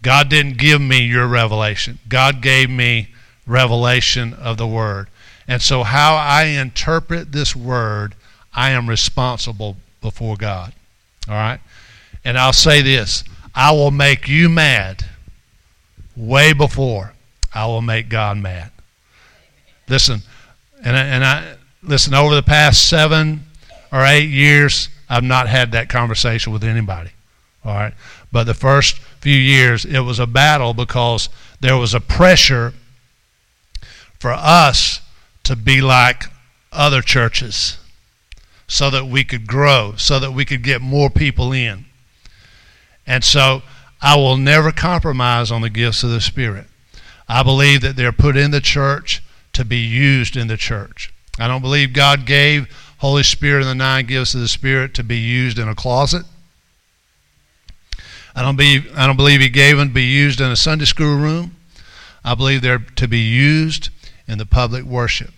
God 0.01 0.28
didn't 0.28 0.57
give 0.57 0.82
me 0.82 0.99
your 1.01 1.28
revelation. 1.28 1.99
God 2.09 2.41
gave 2.41 2.70
me 2.70 3.09
revelation 3.45 4.34
of 4.34 4.57
the 4.57 4.68
Word. 4.68 5.07
And 5.47 5.61
so, 5.61 5.84
how 5.84 6.15
I 6.15 6.45
interpret 6.45 7.32
this 7.32 7.55
Word, 7.55 8.15
I 8.53 8.72
am 8.72 8.89
responsible 8.89 9.78
before 10.01 10.36
God. 10.36 10.74
All 11.30 11.36
right? 11.36 11.59
And 12.26 12.38
I'll 12.38 12.53
say 12.53 12.82
this 12.82 13.24
I 13.55 13.72
will 13.72 13.91
make 13.91 14.28
you 14.28 14.49
mad 14.49 15.05
way 16.15 16.53
before 16.53 17.13
I 17.53 17.68
will 17.68 17.82
make 17.82 18.09
God 18.09 18.38
mad. 18.38 18.72
Listen, 19.89 20.21
and 20.83 20.95
I, 20.95 21.03
and 21.03 21.23
I 21.23 21.55
listen 21.81 22.13
over 22.13 22.35
the 22.35 22.43
past 22.43 22.88
seven 22.88 23.45
or 23.91 24.03
eight 24.05 24.29
years, 24.29 24.89
I've 25.09 25.23
not 25.23 25.47
had 25.47 25.71
that 25.71 25.89
conversation 25.89 26.51
with 26.51 26.63
anybody. 26.63 27.11
All 27.63 27.73
right, 27.73 27.93
but 28.31 28.45
the 28.45 28.53
first 28.53 28.97
few 29.19 29.35
years, 29.35 29.85
it 29.85 29.99
was 29.99 30.19
a 30.19 30.27
battle 30.27 30.73
because 30.73 31.29
there 31.59 31.77
was 31.77 31.93
a 31.93 31.99
pressure 31.99 32.73
for 34.19 34.31
us 34.31 35.01
to 35.43 35.55
be 35.55 35.81
like 35.81 36.25
other 36.71 37.01
churches 37.01 37.77
so 38.67 38.89
that 38.89 39.05
we 39.05 39.23
could 39.23 39.47
grow, 39.47 39.93
so 39.97 40.19
that 40.19 40.31
we 40.31 40.45
could 40.45 40.63
get 40.63 40.81
more 40.81 41.09
people 41.09 41.53
in. 41.53 41.85
And 43.05 43.23
so 43.23 43.63
I 44.01 44.17
will 44.17 44.38
never 44.38 44.71
compromise 44.71 45.51
on 45.51 45.61
the 45.61 45.69
gifts 45.69 46.03
of 46.03 46.09
the 46.09 46.21
Spirit. 46.21 46.65
I 47.29 47.43
believe 47.43 47.81
that 47.81 47.95
they're 47.95 48.11
put 48.11 48.38
in 48.38 48.51
the 48.51 48.61
church 48.61 49.23
to 49.58 49.66
be 49.66 49.78
used 49.78 50.38
in 50.38 50.47
the 50.47 50.55
church. 50.55 51.12
I 51.39 51.47
don't 51.47 51.64
believe 51.64 51.91
God 51.91 52.28
gave 52.28 52.68
Holy 52.99 53.24
Spirit 53.24 53.62
and 53.62 53.70
the 53.70 53.76
nine 53.76 54.05
gifts 54.05 54.36
of 54.36 54.41
the 54.41 54.47
Spirit 54.47 54.93
to 54.93 55.03
be 55.03 55.18
used 55.18 55.58
in 55.58 55.68
a 55.68 55.74
closet. 55.74 56.26
I 58.36 58.43
don't 58.43 58.55
believe 58.55 58.95
I 58.95 59.08
don't 59.08 59.18
believe 59.18 59.41
he 59.41 59.49
gave 59.49 59.78
them 59.78 59.88
to 59.88 59.93
be 59.95 60.03
used 60.03 60.39
in 60.39 60.51
a 60.51 60.55
Sunday 60.55 60.86
school 60.86 61.18
room. 61.18 61.55
I 62.24 62.36
believe 62.36 62.62
they're 62.62 62.86
to 62.97 63.08
be 63.08 63.20
used 63.20 63.89
in 64.28 64.38
the 64.38 64.45
public 64.45 64.84
worship. 64.84 65.32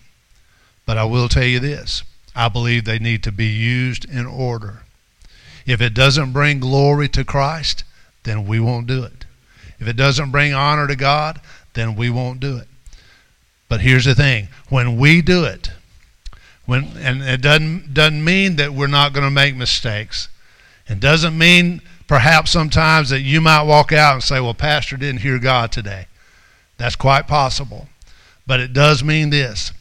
But 0.84 0.98
I 0.98 1.04
will 1.04 1.28
tell 1.28 1.44
you 1.44 1.60
this 1.60 2.02
I 2.36 2.50
believe 2.50 2.84
they 2.84 2.98
need 2.98 3.22
to 3.22 3.32
be 3.32 3.46
used 3.46 4.04
in 4.04 4.26
order. 4.26 4.82
If 5.64 5.80
it 5.80 5.94
doesn't 5.94 6.32
bring 6.32 6.60
glory 6.60 7.08
to 7.08 7.24
Christ, 7.24 7.84
then 8.24 8.46
we 8.46 8.60
won't 8.60 8.86
do 8.86 9.02
it. 9.02 9.24
If 9.78 9.88
it 9.88 9.96
doesn't 9.96 10.30
bring 10.30 10.52
honor 10.52 10.86
to 10.86 10.96
God, 10.96 11.40
then 11.72 11.96
we 11.96 12.10
won't 12.10 12.40
do 12.40 12.58
it. 12.58 12.68
But 13.70 13.82
here's 13.82 14.04
the 14.04 14.16
thing 14.16 14.48
when 14.68 14.98
we 14.98 15.22
do 15.22 15.44
it, 15.44 15.70
when, 16.66 16.88
and 16.98 17.22
it 17.22 17.40
doesn't, 17.40 17.94
doesn't 17.94 18.22
mean 18.22 18.56
that 18.56 18.74
we're 18.74 18.88
not 18.88 19.12
going 19.14 19.24
to 19.24 19.30
make 19.30 19.54
mistakes. 19.54 20.28
It 20.88 20.98
doesn't 20.98 21.38
mean 21.38 21.80
perhaps 22.08 22.50
sometimes 22.50 23.10
that 23.10 23.20
you 23.20 23.40
might 23.40 23.62
walk 23.62 23.92
out 23.92 24.14
and 24.14 24.22
say, 24.24 24.40
well, 24.40 24.54
Pastor 24.54 24.96
didn't 24.96 25.20
hear 25.20 25.38
God 25.38 25.70
today. 25.70 26.08
That's 26.78 26.96
quite 26.96 27.28
possible. 27.28 27.88
But 28.44 28.58
it 28.58 28.72
does 28.72 29.04
mean 29.04 29.30
this 29.30 29.72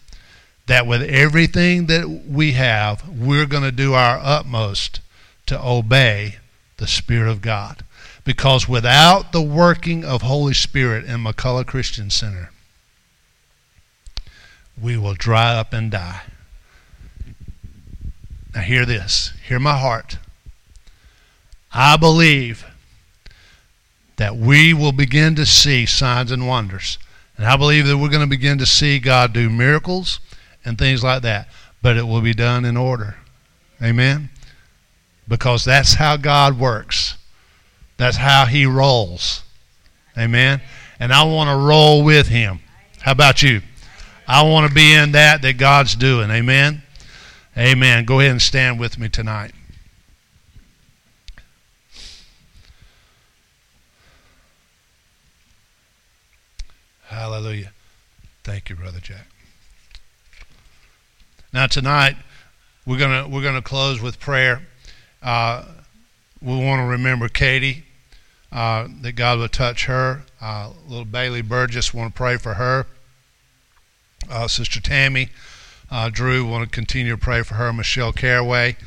that 0.68 0.86
with 0.86 1.02
everything 1.02 1.88
that 1.88 2.08
we 2.30 2.52
have, 2.52 3.10
we're 3.10 3.48
going 3.48 3.64
to 3.64 3.72
do 3.72 3.96
our 3.96 4.20
utmost 4.22 5.00
to 5.48 5.60
obey 5.60 6.36
the 6.78 6.86
Spirit 6.86 7.28
of 7.28 7.42
God. 7.42 7.84
Because 8.24 8.70
without 8.70 9.32
the 9.32 9.42
working 9.42 10.06
of 10.06 10.22
Holy 10.22 10.54
Spirit 10.54 11.06
in 11.06 11.24
McCullough 11.24 11.66
Christian 11.66 12.12
Center, 12.12 12.52
we 14.82 14.98
will 14.98 15.14
dry 15.14 15.56
up 15.56 15.74
and 15.74 15.92
die. 15.92 16.22
Now, 18.54 18.62
hear 18.62 18.86
this. 18.86 19.34
Hear 19.48 19.60
my 19.60 19.78
heart. 19.78 20.18
I 21.72 21.98
believe 21.98 22.66
that 24.18 24.36
we 24.36 24.74
will 24.74 24.92
begin 24.92 25.36
to 25.36 25.46
see 25.46 25.86
signs 25.86 26.32
and 26.32 26.48
wonders. 26.48 26.98
And 27.38 27.46
I 27.46 27.56
believe 27.56 27.88
that 27.88 27.98
we're 27.98 28.10
going 28.10 28.24
to 28.24 28.28
begin 28.28 28.58
to 28.58 28.66
see 28.66 29.00
God 29.00 29.34
do 29.34 29.50
miracles 29.50 30.20
and 30.66 30.78
things 30.78 31.04
like 31.04 31.22
that. 31.22 31.48
But 31.82 31.96
it 31.96 32.04
will 32.04 32.22
be 32.22 32.34
done 32.34 32.66
in 32.66 32.76
order. 32.76 33.16
Amen? 33.82 34.30
Because 35.28 35.64
that's 35.64 35.94
how 35.94 36.18
God 36.18 36.60
works, 36.60 37.16
that's 37.98 38.18
how 38.18 38.46
He 38.46 38.66
rolls. 38.66 39.44
Amen? 40.18 40.62
And 41.00 41.14
I 41.14 41.24
want 41.24 41.50
to 41.50 41.56
roll 41.56 42.04
with 42.04 42.28
Him. 42.28 42.60
How 43.00 43.14
about 43.14 43.42
you? 43.42 43.62
I 44.32 44.44
want 44.44 44.70
to 44.70 44.76
be 44.76 44.94
in 44.94 45.14
that 45.14 45.42
that 45.42 45.58
God's 45.58 45.96
doing. 45.96 46.30
Amen? 46.30 46.84
Amen. 47.58 48.06
Go 48.06 48.20
ahead 48.20 48.30
and 48.30 48.42
stand 48.42 48.80
with 48.80 49.00
me 49.00 49.10
tonight. 49.10 49.54
Hallelujah. 57.08 57.72
Thank 58.44 58.70
you, 58.70 58.76
Brother 58.76 59.00
Jack. 59.00 59.26
Now 61.52 61.66
tonight 61.66 62.16
we're 62.86 63.00
gonna 63.00 63.28
we're 63.28 63.42
gonna 63.42 63.64
close 63.64 64.00
with 64.00 64.20
prayer. 64.20 64.62
Uh, 65.24 65.66
we 66.40 66.56
want 66.56 66.82
to 66.82 66.86
remember 66.86 67.30
Katie, 67.30 67.84
uh, 68.52 68.88
that 69.02 69.14
God 69.14 69.40
will 69.40 69.50
touch 69.50 69.88
her. 69.88 70.22
Uh, 70.40 70.70
little 70.88 71.04
Bailey 71.04 71.42
Burgess, 71.42 71.96
want 71.96 72.14
to 72.14 72.16
pray 72.16 72.38
for 72.38 72.54
her. 72.54 72.86
Uh, 74.30 74.48
Sister 74.48 74.80
Tammy, 74.80 75.30
uh, 75.92 76.10
Drew, 76.10 76.46
want 76.46 76.64
to 76.64 76.70
continue 76.70 77.12
to 77.12 77.18
pray 77.18 77.42
for 77.42 77.56
her. 77.56 77.74
Michelle 77.74 78.14
Caraway, 78.14 78.78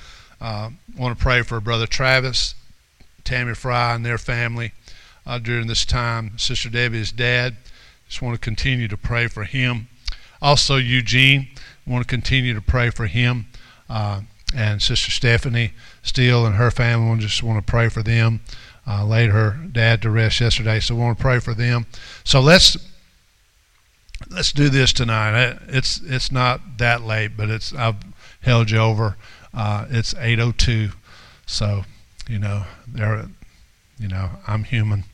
uh, 0.40 0.70
want 0.96 1.18
to 1.18 1.22
pray 1.22 1.42
for 1.42 1.60
Brother 1.60 1.86
Travis, 1.86 2.54
Tammy 3.24 3.54
Fry, 3.54 3.94
and 3.94 4.06
their 4.06 4.18
family 4.18 4.72
during 5.42 5.66
this 5.66 5.84
time. 5.84 6.38
Sister 6.38 6.68
Debbie's 6.68 7.12
dad, 7.12 7.56
just 8.08 8.22
want 8.22 8.34
to 8.34 8.40
continue 8.40 8.88
to 8.88 8.96
pray 8.96 9.26
for 9.26 9.44
him. 9.44 9.88
Also, 10.40 10.76
Eugene, 10.76 11.48
want 11.86 12.02
to 12.02 12.08
continue 12.08 12.54
to 12.54 12.60
pray 12.60 12.90
for 12.90 13.06
him. 13.06 13.46
Uh, 13.88 14.22
and 14.54 14.82
Sister 14.82 15.10
Stephanie 15.10 15.72
Steele 16.02 16.44
and 16.44 16.56
her 16.56 16.70
family, 16.70 17.18
just 17.20 17.42
want 17.42 17.64
to 17.64 17.70
pray 17.70 17.88
for 17.88 18.02
them. 18.02 18.40
Uh, 18.86 19.04
laid 19.04 19.30
her 19.30 19.58
dad 19.70 20.02
to 20.02 20.10
rest 20.10 20.40
yesterday, 20.40 20.80
so 20.80 20.94
we 20.94 21.00
want 21.00 21.16
to 21.16 21.22
pray 21.22 21.38
for 21.38 21.54
them. 21.54 21.86
So 22.24 22.40
let's 22.40 22.76
let's 24.30 24.52
do 24.52 24.68
this 24.68 24.92
tonight. 24.92 25.58
It's 25.68 26.00
it's 26.04 26.32
not 26.32 26.78
that 26.78 27.02
late, 27.02 27.36
but 27.36 27.50
it's 27.50 27.72
I've 27.74 27.96
held 28.40 28.70
you 28.70 28.78
over. 28.78 29.16
Uh, 29.54 29.86
it's 29.90 30.14
8:02, 30.14 30.92
so 31.46 31.84
you 32.28 32.38
know 32.38 32.64
there, 32.86 33.26
you 33.98 34.08
know 34.08 34.30
I'm 34.46 34.64
human. 34.64 35.04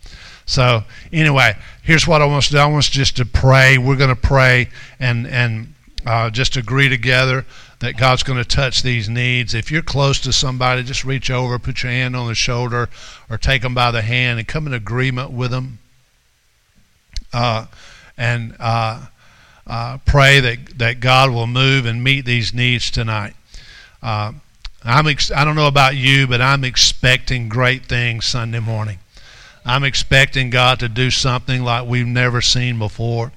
So 0.47 0.85
anyway, 1.13 1.57
here's 1.83 2.07
what 2.07 2.23
I 2.23 2.27
want 2.27 2.45
to 2.45 2.53
do. 2.53 2.59
I 2.59 2.67
want 2.67 2.85
us 2.85 2.89
just 2.89 3.17
to 3.19 3.27
pray. 3.27 3.77
We're 3.79 3.97
going 3.97 4.15
to 4.15 4.17
pray 4.17 4.69
and 4.99 5.27
and 5.27 5.75
uh, 6.07 6.31
just 6.31 6.57
agree 6.57 6.89
together 6.89 7.45
that 7.81 7.97
God's 7.97 8.23
going 8.23 8.39
to 8.39 8.45
touch 8.45 8.83
these 8.83 9.09
needs. 9.09 9.55
If 9.55 9.71
you're 9.71 9.83
close 9.83 10.19
to 10.21 10.33
somebody, 10.33 10.83
just 10.83 11.05
reach 11.05 11.31
over, 11.31 11.59
put 11.59 11.83
your 11.83 11.93
hand 11.93 12.17
on 12.17 12.27
their 12.27 12.35
shoulder, 12.35 12.89
or 13.31 13.39
take 13.39 13.63
them 13.63 13.75
by 13.75 13.91
the 13.91 14.03
hand 14.03 14.39
and 14.39 14.49
come 14.49 14.67
in 14.67 14.73
agreement 14.73 15.31
with 15.31 15.51
them. 15.51 15.79
Uh, 17.33 17.67
and 18.19 18.55
uh, 18.59 19.07
uh, 19.67 19.99
pray 20.05 20.41
that, 20.41 20.79
that 20.79 21.01
God 21.01 21.31
will 21.31 21.47
move 21.47 21.87
and 21.87 22.03
meet 22.03 22.25
these 22.25 22.53
needs 22.53 22.91
tonight. 22.91 23.35
Uh, 24.03 24.33
I'm 24.85 25.07
ex- 25.07 25.31
I 25.31 25.45
don't 25.45 25.57
know 25.57 25.69
about 25.69 25.97
you, 25.97 26.27
but 26.27 26.41
I'm 26.41 26.65
expecting 26.65 27.49
great 27.49 27.87
things 27.87 28.27
Sunday 28.27 28.61
morning. 28.61 28.99
I'm 29.65 29.85
expecting 29.85 30.51
God 30.51 30.81
to 30.81 30.89
do 30.89 31.11
something 31.11 31.63
like 31.63 31.87
we've 31.87 32.07
never 32.07 32.41
seen 32.41 32.79
before. 32.79 33.33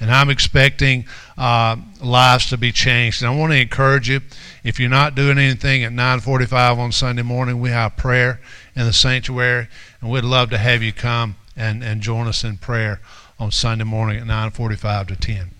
And 0.00 0.10
I'm 0.10 0.30
expecting 0.30 1.06
uh, 1.38 1.76
lives 2.02 2.48
to 2.50 2.56
be 2.56 2.72
changed. 2.72 3.22
And 3.22 3.30
I 3.30 3.36
want 3.36 3.52
to 3.52 3.60
encourage 3.60 4.08
you, 4.08 4.20
if 4.62 4.80
you're 4.80 4.88
not 4.88 5.14
doing 5.14 5.38
anything 5.38 5.84
at 5.84 5.92
9:45 5.92 6.78
on 6.78 6.92
Sunday 6.92 7.22
morning, 7.22 7.60
we 7.60 7.70
have 7.70 7.96
prayer 7.96 8.40
in 8.74 8.86
the 8.86 8.92
sanctuary, 8.92 9.68
and 10.00 10.10
we'd 10.10 10.24
love 10.24 10.50
to 10.50 10.58
have 10.58 10.82
you 10.82 10.92
come 10.92 11.36
and, 11.56 11.84
and 11.84 12.00
join 12.00 12.26
us 12.26 12.44
in 12.44 12.56
prayer 12.56 13.00
on 13.44 13.50
Sunday 13.50 13.84
morning 13.84 14.16
at 14.16 14.26
9:45 14.26 15.08
to 15.08 15.16
10. 15.16 15.53